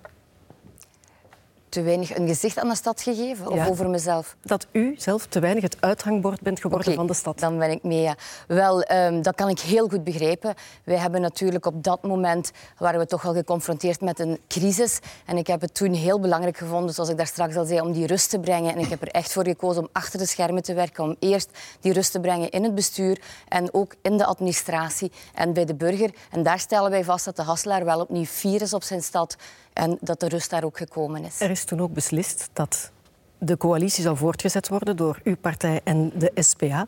Te 1.68 1.82
weinig 1.82 2.16
een 2.16 2.28
gezicht 2.28 2.58
aan 2.58 2.68
de 2.68 2.74
stad 2.74 3.02
gegeven? 3.02 3.48
Of 3.48 3.68
over 3.68 3.88
mezelf? 3.88 4.36
Dat 4.42 4.66
u 4.72 4.94
zelf 4.98 5.26
te 5.26 5.40
weinig 5.40 5.62
het 5.62 5.76
uithangbord 5.80 6.40
bent 6.40 6.60
geworden 6.60 6.94
van 6.94 7.06
de 7.06 7.14
stad. 7.14 7.38
Dan 7.38 7.58
ben 7.58 7.70
ik 7.70 7.82
mee, 7.82 8.00
ja. 8.00 8.14
Wel, 8.46 8.90
um, 8.92 9.22
dat 9.22 9.34
kan 9.34 9.48
ik 9.48 9.60
heel 9.60 9.88
goed 9.88 10.04
begrijpen. 10.04 10.54
Wij 10.84 10.96
hebben 10.96 11.20
natuurlijk 11.20 11.66
op 11.66 11.84
dat 11.84 12.02
moment... 12.02 12.50
waren 12.78 13.00
we 13.00 13.06
toch 13.06 13.22
wel 13.22 13.34
geconfronteerd 13.34 14.00
met 14.00 14.18
een 14.18 14.38
crisis. 14.48 14.98
En 15.24 15.36
ik 15.36 15.46
heb 15.46 15.60
het 15.60 15.74
toen 15.74 15.92
heel 15.92 16.20
belangrijk 16.20 16.56
gevonden, 16.56 16.94
zoals 16.94 17.10
ik 17.10 17.16
daar 17.16 17.26
straks 17.26 17.56
al 17.56 17.64
zei, 17.64 17.80
om 17.80 17.92
die 17.92 18.06
rust 18.06 18.30
te 18.30 18.40
brengen. 18.40 18.72
En 18.72 18.78
ik 18.78 18.88
heb 18.88 19.02
er 19.02 19.08
echt 19.08 19.32
voor 19.32 19.44
gekozen 19.44 19.82
om 19.82 19.88
achter 19.92 20.18
de 20.18 20.26
schermen 20.26 20.62
te 20.62 20.74
werken. 20.74 21.04
Om 21.04 21.16
eerst 21.18 21.50
die 21.80 21.92
rust 21.92 22.12
te 22.12 22.20
brengen 22.20 22.50
in 22.50 22.62
het 22.62 22.74
bestuur 22.74 23.20
en 23.48 23.74
ook 23.74 23.94
in 24.02 24.16
de 24.16 24.24
administratie 24.24 25.12
en 25.34 25.52
bij 25.52 25.64
de 25.64 25.74
burger. 25.74 26.10
En 26.30 26.42
daar 26.42 26.58
stellen 26.58 26.90
wij 26.90 27.04
vast 27.04 27.24
dat 27.24 27.36
de 27.36 27.42
Hasselaar 27.42 27.84
wel 27.84 28.00
opnieuw 28.00 28.24
fier 28.24 28.62
is 28.62 28.74
op 28.74 28.82
zijn 28.82 29.02
stad 29.02 29.36
en 29.72 29.98
dat 30.00 30.20
de 30.20 30.28
rust 30.28 30.50
daar 30.50 30.64
ook 30.64 30.76
gekomen 30.76 31.24
is. 31.24 31.40
Er 31.40 31.50
is 31.50 31.64
toen 31.64 31.80
ook 31.80 31.92
beslist 31.92 32.50
dat 32.52 32.92
de 33.38 33.56
coalitie 33.56 34.02
zou 34.02 34.16
voortgezet 34.16 34.68
worden 34.68 34.96
door 34.96 35.20
uw 35.24 35.36
partij 35.36 35.80
en 35.84 36.12
de 36.14 36.32
SPA. 36.34 36.86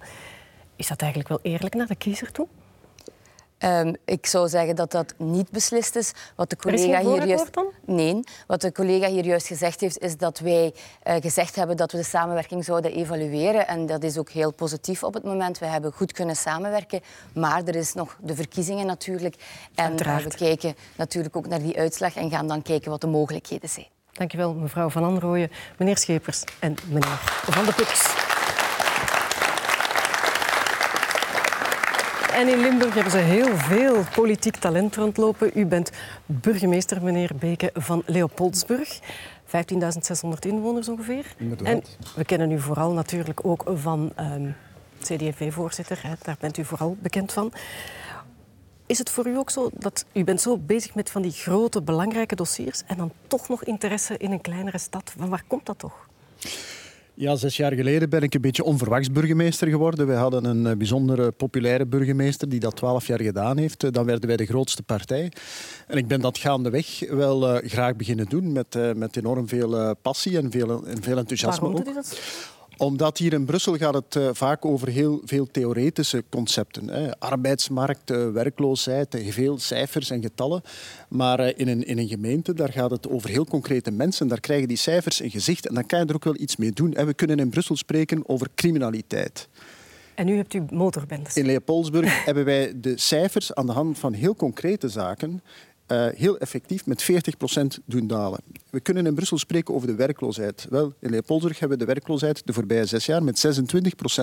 Is 0.76 0.86
dat 0.86 1.00
eigenlijk 1.00 1.30
wel 1.30 1.38
eerlijk 1.42 1.74
naar 1.74 1.86
de 1.86 1.96
kiezer 1.96 2.32
toe? 2.32 2.46
Um, 3.64 3.96
ik 4.04 4.26
zou 4.26 4.48
zeggen 4.48 4.76
dat 4.76 4.90
dat 4.90 5.14
niet 5.16 5.50
beslist 5.50 5.96
is. 5.96 6.12
Wat 6.36 6.50
de 6.50 6.56
collega 6.56 7.00
hier 7.00 7.26
juist... 7.26 7.50
Nee. 7.84 8.20
Wat 8.46 8.60
de 8.60 8.72
collega 8.72 9.08
hier 9.08 9.24
juist 9.24 9.46
gezegd 9.46 9.80
heeft, 9.80 9.98
is 9.98 10.16
dat 10.16 10.38
wij 10.38 10.74
uh, 11.06 11.14
gezegd 11.20 11.56
hebben 11.56 11.76
dat 11.76 11.92
we 11.92 11.98
de 11.98 12.04
samenwerking 12.04 12.64
zouden 12.64 12.92
evalueren. 12.92 13.66
En 13.66 13.86
dat 13.86 14.02
is 14.02 14.18
ook 14.18 14.30
heel 14.30 14.52
positief 14.52 15.02
op 15.02 15.14
het 15.14 15.24
moment. 15.24 15.58
We 15.58 15.66
hebben 15.66 15.92
goed 15.92 16.12
kunnen 16.12 16.36
samenwerken. 16.36 17.00
Maar 17.34 17.62
er 17.64 17.76
is 17.76 17.94
nog 17.94 18.16
de 18.20 18.34
verkiezingen 18.34 18.86
natuurlijk. 18.86 19.34
En 19.74 19.92
uh, 19.92 20.16
we 20.16 20.34
kijken 20.36 20.74
natuurlijk 20.96 21.36
ook 21.36 21.46
naar 21.46 21.62
die 21.62 21.78
uitslag 21.78 22.16
en 22.16 22.30
gaan 22.30 22.46
dan 22.46 22.62
kijken 22.62 22.90
wat 22.90 23.00
de 23.00 23.06
mogelijkheden 23.06 23.68
zijn. 23.68 23.86
Dankjewel, 24.12 24.54
mevrouw 24.54 24.90
Van 24.90 25.04
Anrooyen, 25.04 25.50
meneer 25.78 25.98
Schepers 25.98 26.44
en 26.58 26.74
meneer 26.88 27.18
Van 27.42 27.64
de 27.64 27.72
Puts. 27.72 28.29
En 32.40 32.48
in 32.48 32.60
Limburg 32.60 32.94
hebben 32.94 33.12
ze 33.12 33.18
heel 33.18 33.56
veel 33.56 34.04
politiek 34.14 34.56
talent 34.56 34.96
rondlopen. 34.96 35.50
U 35.54 35.66
bent 35.66 35.90
burgemeester, 36.26 37.02
meneer 37.02 37.30
Beke, 37.34 37.70
van 37.74 38.02
Leopoldsburg. 38.06 39.00
15.600 39.46 40.30
inwoners 40.40 40.88
ongeveer. 40.88 41.34
En 41.62 41.82
we 42.14 42.24
kennen 42.24 42.50
u 42.50 42.60
vooral 42.60 42.92
natuurlijk 42.92 43.46
ook 43.46 43.64
van 43.74 44.00
um, 44.00 44.12
ehm, 44.16 44.50
CD&V-voorzitter. 45.00 46.00
Daar 46.22 46.36
bent 46.40 46.56
u 46.56 46.64
vooral 46.64 46.96
bekend 47.00 47.32
van. 47.32 47.52
Is 48.86 48.98
het 48.98 49.10
voor 49.10 49.26
u 49.26 49.36
ook 49.36 49.50
zo 49.50 49.70
dat 49.72 50.04
u 50.12 50.24
bent 50.24 50.40
zo 50.40 50.58
bezig 50.58 50.94
met 50.94 51.10
van 51.10 51.22
die 51.22 51.32
grote, 51.32 51.82
belangrijke 51.82 52.34
dossiers 52.34 52.82
en 52.86 52.96
dan 52.96 53.12
toch 53.26 53.48
nog 53.48 53.64
interesse 53.64 54.16
in 54.16 54.32
een 54.32 54.40
kleinere 54.40 54.78
stad? 54.78 55.12
Van 55.18 55.28
waar 55.28 55.44
komt 55.46 55.66
dat 55.66 55.78
toch? 55.78 56.08
Ja, 57.20 57.36
zes 57.36 57.56
jaar 57.56 57.72
geleden 57.72 58.08
ben 58.08 58.22
ik 58.22 58.34
een 58.34 58.40
beetje 58.40 58.64
onverwachts 58.64 59.12
burgemeester 59.12 59.68
geworden. 59.68 60.06
We 60.06 60.12
hadden 60.12 60.44
een 60.44 60.66
eh, 60.66 60.76
bijzondere 60.76 61.30
populaire 61.30 61.86
burgemeester 61.86 62.48
die 62.48 62.60
dat 62.60 62.76
twaalf 62.76 63.06
jaar 63.06 63.20
gedaan 63.20 63.58
heeft. 63.58 63.84
Eh, 63.84 63.90
dan 63.90 64.04
werden 64.04 64.28
wij 64.28 64.36
de 64.36 64.46
grootste 64.46 64.82
partij. 64.82 65.32
En 65.86 65.96
ik 65.96 66.06
ben 66.06 66.20
dat 66.20 66.38
gaandeweg 66.38 67.10
wel 67.10 67.54
uh, 67.54 67.70
graag 67.70 67.96
beginnen 67.96 68.26
doen 68.26 68.52
met, 68.52 68.74
uh, 68.74 68.92
met 68.92 69.16
enorm 69.16 69.48
veel 69.48 69.94
passie 70.02 70.38
en 70.38 70.50
veel, 70.50 70.86
en 70.86 71.02
veel 71.02 71.18
enthousiasme. 71.18 71.60
Waarom 71.60 71.84
doet 71.84 71.92
u 71.92 71.94
dat? 71.94 72.20
Omdat 72.80 73.18
hier 73.18 73.32
in 73.32 73.44
Brussel 73.44 73.76
gaat 73.76 73.94
het 73.94 74.14
uh, 74.14 74.28
vaak 74.32 74.64
over 74.64 74.88
heel 74.88 75.20
veel 75.24 75.46
theoretische 75.50 76.24
concepten. 76.28 76.88
Hè. 76.88 77.18
Arbeidsmarkt, 77.18 78.10
uh, 78.10 78.30
werkloosheid, 78.30 79.14
uh, 79.14 79.32
veel 79.32 79.58
cijfers 79.58 80.10
en 80.10 80.22
getallen. 80.22 80.62
Maar 81.08 81.40
in, 81.56 81.68
een, 81.68 81.86
in 81.86 81.98
een 81.98 82.08
gemeente 82.08 82.54
daar 82.54 82.72
gaat 82.72 82.90
het 82.90 83.08
over 83.08 83.30
heel 83.30 83.44
concrete 83.44 83.90
mensen. 83.90 84.28
Daar 84.28 84.40
krijgen 84.40 84.68
die 84.68 84.76
cijfers 84.76 85.20
een 85.20 85.30
gezicht 85.30 85.68
en 85.68 85.74
dan 85.74 85.86
kan 85.86 85.98
je 85.98 86.06
er 86.06 86.14
ook 86.14 86.24
wel 86.24 86.40
iets 86.40 86.56
mee 86.56 86.72
doen. 86.72 86.94
En 86.94 87.06
we 87.06 87.14
kunnen 87.14 87.38
in 87.38 87.50
Brussel 87.50 87.76
spreken 87.76 88.28
over 88.28 88.48
criminaliteit. 88.54 89.48
En 90.14 90.26
nu 90.26 90.36
hebt 90.36 90.54
u 90.54 90.64
motorbendes. 90.70 91.36
In 91.36 91.46
Leopoldsburg 91.46 92.24
hebben 92.24 92.44
wij 92.44 92.72
de 92.80 92.98
cijfers 92.98 93.54
aan 93.54 93.66
de 93.66 93.72
hand 93.72 93.98
van 93.98 94.12
heel 94.12 94.34
concrete 94.34 94.88
zaken 94.88 95.42
uh, 95.92 96.06
heel 96.14 96.38
effectief 96.38 96.86
met 96.86 97.10
40% 97.12 97.84
doen 97.84 98.06
dalen. 98.06 98.40
We 98.70 98.80
kunnen 98.80 99.06
in 99.06 99.14
Brussel 99.14 99.38
spreken 99.38 99.74
over 99.74 99.86
de 99.86 99.94
werkloosheid. 99.94 100.66
Wel, 100.70 100.92
in 101.00 101.10
Leopoldsburg 101.10 101.58
hebben 101.58 101.78
we 101.78 101.84
de 101.84 101.92
werkloosheid 101.92 102.46
de 102.46 102.52
voorbije 102.52 102.84
zes 102.84 103.06
jaar 103.06 103.22
met 103.22 103.46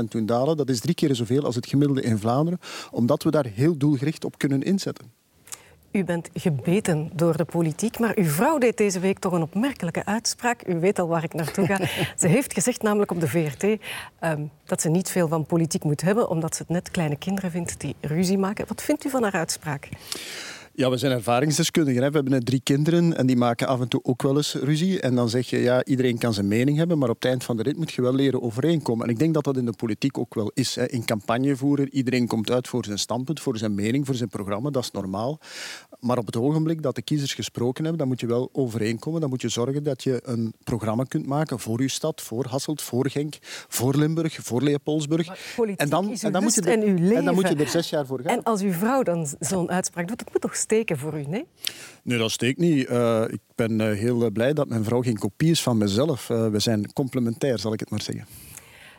26% 0.04 0.08
doen 0.08 0.26
dalen. 0.26 0.58
Dat 0.58 0.70
is 0.70 0.80
drie 0.80 0.96
keer 0.96 1.16
zoveel 1.16 1.44
als 1.44 1.56
het 1.56 1.68
gemiddelde 1.68 2.02
in 2.02 2.18
Vlaanderen, 2.18 2.60
omdat 2.92 3.24
we 3.24 3.32
daar 3.32 3.46
heel 3.46 3.78
doelgericht 3.78 4.26
op 4.26 4.38
kunnen 4.38 4.62
inzetten. 4.62 5.12
U 5.92 6.04
bent 6.04 6.30
gebeten 6.34 7.10
door 7.14 7.38
de 7.38 7.46
politiek, 7.46 8.00
maar 8.00 8.18
uw 8.18 8.26
vrouw 8.26 8.58
deed 8.58 8.78
deze 8.78 9.00
week 9.00 9.20
toch 9.20 9.34
een 9.34 9.42
opmerkelijke 9.42 10.06
uitspraak. 10.06 10.68
U 10.68 10.80
weet 10.80 11.00
al 11.00 11.08
waar 11.08 11.24
ik 11.24 11.34
naartoe 11.34 11.66
ga. 11.66 11.78
ze 12.22 12.28
heeft 12.28 12.54
gezegd, 12.54 12.82
namelijk 12.82 13.12
op 13.12 13.20
de 13.20 13.28
VRT, 13.28 13.64
um, 13.64 13.80
ehm, 14.20 14.42
dat 14.66 14.82
ze 14.82 14.90
niet 14.90 15.10
veel 15.10 15.28
van 15.28 15.46
politiek 15.46 15.84
moet 15.84 16.02
hebben, 16.02 16.30
omdat 16.30 16.56
ze 16.56 16.62
het 16.62 16.72
net 16.72 16.92
kleine 16.92 17.18
kinderen 17.18 17.52
vindt 17.52 17.80
die 17.80 17.96
ruzie 18.02 18.38
maken. 18.38 18.68
Wat 18.68 18.82
vindt 18.82 19.06
u 19.06 19.10
van 19.10 19.24
haar 19.24 19.34
uitspraak? 19.34 19.90
Ja, 20.80 20.90
we 20.90 20.98
zijn 20.98 21.12
ervaringsdeskundigen. 21.12 22.04
Hè. 22.04 22.10
We 22.10 22.16
hebben 22.16 22.44
drie 22.44 22.62
kinderen 22.64 23.18
en 23.18 23.26
die 23.26 23.36
maken 23.36 23.68
af 23.68 23.82
en 23.82 23.88
toe 23.88 24.00
ook 24.04 24.22
wel 24.22 24.36
eens 24.36 24.54
ruzie. 24.54 25.02
En 25.02 25.16
dan 25.16 25.30
zeg 25.30 25.50
je, 25.50 25.58
ja, 25.58 25.84
iedereen 25.84 26.18
kan 26.18 26.34
zijn 26.34 26.48
mening 26.48 26.78
hebben, 26.78 26.98
maar 26.98 27.10
op 27.10 27.16
het 27.16 27.26
eind 27.26 27.44
van 27.44 27.58
de 27.58 27.64
rit 27.64 27.78
moet 27.78 27.92
je 27.92 28.02
wel 28.02 28.14
leren 28.14 28.42
overeenkomen. 28.42 29.06
En 29.06 29.12
ik 29.12 29.20
denk 29.20 29.34
dat 29.34 29.44
dat 29.44 29.58
in 29.58 29.66
de 29.66 29.74
politiek 29.74 30.18
ook 30.18 30.36
wel 30.36 30.52
is. 30.54 30.76
Hè. 30.76 30.90
In 30.90 31.06
campagne 31.06 31.56
voeren, 31.56 31.96
iedereen 31.96 32.28
komt 32.28 32.52
uit 32.52 32.68
voor 32.68 32.86
zijn 32.86 33.00
standpunt, 33.00 33.40
voor 33.40 33.58
zijn 33.58 33.76
mening, 33.76 34.06
voor 34.06 34.16
zijn 34.16 34.30
programma. 34.30 34.70
Dat 34.70 34.84
is 34.84 34.92
normaal. 34.92 35.40
Maar 36.00 36.18
op 36.18 36.26
het 36.26 36.36
ogenblik 36.36 36.82
dat 36.82 36.96
de 36.96 37.02
kiezers 37.02 37.34
gesproken 37.34 37.84
hebben, 37.84 38.00
dan 38.00 38.08
moet 38.08 38.20
je 38.20 38.28
wel 38.28 38.50
overeenkomen. 38.52 39.22
Dan 39.22 39.30
moet 39.30 39.42
je 39.42 39.50
zorgen 39.50 39.84
dat 39.84 40.04
je 40.04 40.22
een 40.24 40.54
programma 40.64 41.04
kunt 41.04 41.26
maken 41.26 41.60
voor 41.60 41.80
uw 41.80 41.88
stad, 41.88 42.22
voor 42.22 42.46
Hasselt, 42.46 42.82
voor 42.82 43.10
Genk, 43.10 43.38
voor 43.68 43.96
Limburg, 43.96 44.38
voor 44.42 44.62
Leopoldsburg. 44.62 45.28
En 45.76 45.90
dan, 45.90 46.14
en 46.22 46.32
dan, 46.32 46.44
moet 46.44 46.56
je 46.56 46.62
er, 46.62 47.16
en 47.16 47.26
dan 47.26 47.34
moet 47.34 47.50
je 47.50 47.56
er 47.56 47.68
zes 47.68 47.90
jaar 47.90 48.06
voor 48.06 48.20
gaan. 48.20 48.38
En 48.38 48.44
als 48.44 48.62
uw 48.62 48.72
vrouw 48.72 49.04
dan 49.04 49.28
zo'n 49.40 49.70
uitspraak 49.70 50.08
doet, 50.08 50.18
dat 50.18 50.32
moet 50.32 50.42
toch 50.42 50.56
steken 50.68 50.98
voor 50.98 51.20
u, 51.20 51.24
nee? 51.28 51.46
Nee, 52.04 52.18
dat 52.18 52.32
steekt 52.32 52.60
niet. 52.60 52.90
Uh, 52.90 53.24
ik 53.28 53.40
ben 53.56 53.80
uh, 53.80 53.98
heel 53.98 54.32
blij 54.32 54.54
dat 54.54 54.68
mijn 54.68 54.84
vrouw 54.84 55.02
geen 55.02 55.18
kopie 55.18 55.52
is 55.52 55.62
van 55.62 55.78
mezelf. 55.78 56.30
Uh, 56.30 56.48
we 56.48 56.60
zijn 56.60 56.94
complementair, 56.94 57.60
zal 57.60 57.74
ik 57.74 57.80
het 57.80 57.90
maar 57.90 58.02
zeggen. 58.02 58.26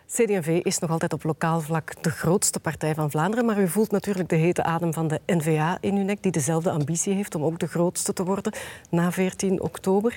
CD&V 0.06 0.60
is 0.62 0.78
nog 0.78 0.90
altijd 0.90 1.12
op 1.12 1.24
lokaal 1.24 1.60
vlak 1.60 2.02
de 2.02 2.10
grootste 2.10 2.60
partij 2.60 2.94
van 2.94 3.10
Vlaanderen, 3.10 3.44
maar 3.44 3.60
u 3.60 3.68
voelt 3.68 3.90
natuurlijk 3.90 4.28
de 4.28 4.36
hete 4.36 4.62
adem 4.62 4.92
van 4.92 5.08
de 5.08 5.20
N-VA 5.26 5.78
in 5.80 5.96
uw 5.96 6.04
nek, 6.04 6.22
die 6.22 6.32
dezelfde 6.32 6.70
ambitie 6.70 7.14
heeft 7.14 7.34
om 7.34 7.44
ook 7.44 7.58
de 7.58 7.66
grootste 7.66 8.12
te 8.12 8.24
worden 8.24 8.52
na 8.90 9.12
14 9.12 9.62
oktober. 9.62 10.16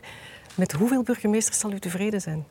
Met 0.56 0.72
hoeveel 0.72 1.04
burgemeesters 1.04 1.60
zal 1.60 1.72
u 1.72 1.80
tevreden 1.80 2.22
zijn? 2.22 2.46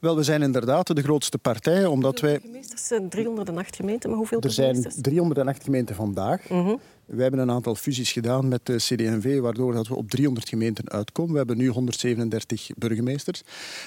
Wel, 0.00 0.16
we 0.16 0.22
zijn 0.22 0.42
inderdaad 0.42 0.96
de 0.96 1.02
grootste 1.02 1.38
partij, 1.38 1.86
omdat 1.86 2.20
wij... 2.20 2.32
Burgemeesters 2.32 2.86
zijn 2.86 3.08
308 3.08 3.76
gemeenten, 3.76 4.08
maar 4.08 4.18
hoeveel 4.18 4.40
Er 4.40 4.50
zijn 4.50 4.92
308 4.96 5.64
gemeenten 5.64 5.94
vandaag. 5.94 6.48
Mm 6.48 6.80
we 7.10 7.22
hebben 7.22 7.40
een 7.40 7.50
aantal 7.50 7.74
fusies 7.74 8.12
gedaan 8.12 8.48
met 8.48 8.66
de 8.66 8.76
CD&V, 8.76 9.40
waardoor 9.40 9.72
dat 9.72 9.88
we 9.88 9.94
op 9.94 10.10
300 10.10 10.48
gemeenten 10.48 10.90
uitkomen. 10.90 11.32
We 11.32 11.38
hebben 11.38 11.56
nu 11.56 11.68
137 11.68 12.70
burgemeesters. 12.76 13.42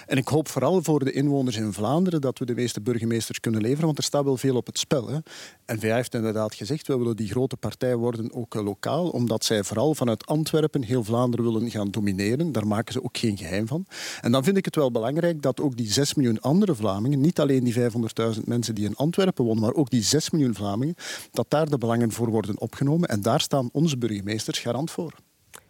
En 0.08 0.18
ik 0.18 0.28
hoop 0.28 0.48
vooral 0.48 0.84
voor 0.84 1.04
de 1.04 1.12
inwoners 1.12 1.56
in 1.56 1.74
Vlaanderen 1.74 2.22
dat 2.22 2.40
we 2.40 2.46
de 2.46 2.54
meeste 2.54 2.82
burgemeesters 2.82 3.40
kunnen 3.40 3.62
leveren, 3.62 3.86
want 3.86 3.98
er 3.98 4.04
staat 4.04 4.24
wel 4.24 4.38
veel 4.38 4.56
op 4.56 4.66
het 4.66 4.80
spel. 4.80 5.08
Hè. 5.08 5.18
En 5.66 5.80
VA 5.80 5.96
heeft 5.96 6.14
inderdaad 6.14 6.56
gezegd, 6.56 6.88
we 6.88 6.98
willen 6.98 7.16
die 7.16 7.30
grote 7.30 7.58
partij 7.58 7.96
worden, 7.96 8.34
ook 8.34 8.54
lokaal, 8.54 9.10
omdat 9.10 9.46
zij 9.46 9.64
vooral 9.64 9.96
vanuit 9.96 10.26
Antwerpen 10.26 10.84
heel 10.84 11.04
Vlaanderen 11.04 11.46
willen 11.46 11.72
gaan 11.72 11.92
domineren. 11.92 12.52
Daar 12.52 12.68
maken 12.68 12.94
ze 12.94 13.04
ook 13.04 13.18
geen 13.18 13.38
geheim 13.38 13.68
van. 13.68 13.86
En 14.22 14.32
dan 14.32 14.44
vind 14.44 14.58
ik 14.58 14.66
het 14.66 14.76
wel 14.76 14.92
belangrijk 14.92 15.42
dat 15.42 15.62
ook 15.62 15.78
die 15.78 15.92
6 15.92 16.14
miljoen 16.14 16.42
andere 16.42 16.76
Vlamingen, 16.76 17.22
niet 17.22 17.40
alleen 17.40 17.64
die 17.64 17.74
500.000 17.74 18.44
mensen 18.46 18.76
die 18.76 18.86
in 18.86 18.96
Antwerpen 18.96 19.46
wonen, 19.46 19.62
maar 19.62 19.74
ook 19.74 19.90
die 19.90 20.04
6 20.04 20.30
miljoen 20.30 20.56
Vlamingen, 20.56 20.96
dat 21.32 21.46
daar 21.50 21.70
de 21.70 21.78
belangen 21.78 22.12
voor 22.12 22.30
worden 22.30 22.60
opgenomen. 22.60 23.10
En 23.14 23.22
daar 23.22 23.42
staan 23.42 23.70
onze 23.72 23.98
burgemeesters 23.98 24.60
garant 24.60 24.92
voor. 24.92 25.14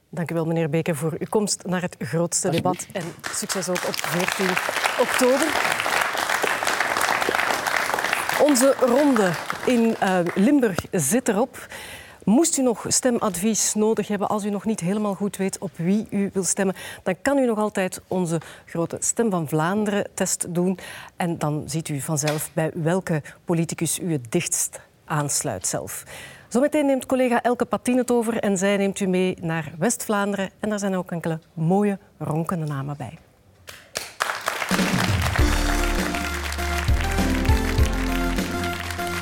Dank 0.09 0.31
u 0.31 0.33
wel, 0.33 0.45
meneer 0.45 0.69
Beke, 0.69 0.95
voor 0.95 1.15
uw 1.19 1.27
komst 1.29 1.63
naar 1.65 1.81
het 1.81 1.95
grootste 1.99 2.49
debat. 2.49 2.87
En 2.91 3.03
succes 3.31 3.69
ook 3.69 3.87
op 3.87 3.95
14 3.95 4.45
oktober. 4.99 5.47
Onze 8.41 8.75
ronde 8.79 9.31
in 9.65 9.95
uh, 10.03 10.19
Limburg 10.35 10.85
zit 10.91 11.27
erop. 11.27 11.67
Moest 12.23 12.57
u 12.57 12.61
nog 12.61 12.85
stemadvies 12.87 13.73
nodig 13.73 14.07
hebben 14.07 14.27
als 14.27 14.45
u 14.45 14.49
nog 14.49 14.65
niet 14.65 14.79
helemaal 14.79 15.15
goed 15.15 15.37
weet 15.37 15.57
op 15.57 15.71
wie 15.75 16.07
u 16.09 16.29
wil 16.33 16.43
stemmen, 16.43 16.75
dan 17.03 17.15
kan 17.21 17.37
u 17.37 17.45
nog 17.45 17.57
altijd 17.57 18.01
onze 18.07 18.41
grote 18.65 18.97
Stem 18.99 19.29
van 19.29 19.47
Vlaanderen 19.47 20.07
test 20.13 20.53
doen. 20.53 20.79
En 21.15 21.37
dan 21.37 21.63
ziet 21.65 21.89
u 21.89 22.01
vanzelf 22.01 22.49
bij 22.53 22.71
welke 22.73 23.21
politicus 23.45 23.99
u 23.99 24.11
het 24.11 24.31
dichtst 24.31 24.79
aansluit 25.05 25.67
zelf. 25.67 26.03
Zometeen 26.53 26.85
neemt 26.85 27.05
collega 27.05 27.41
Elke 27.41 27.65
Patien 27.65 27.97
het 27.97 28.11
over 28.11 28.37
en 28.37 28.57
zij 28.57 28.77
neemt 28.77 28.99
u 28.99 29.07
mee 29.07 29.37
naar 29.41 29.71
West-Vlaanderen. 29.77 30.49
En 30.59 30.69
daar 30.69 30.79
zijn 30.79 30.95
ook 30.95 31.11
enkele 31.11 31.39
mooie 31.53 31.97
ronkende 32.17 32.65
namen 32.65 32.97
bij. 32.97 33.17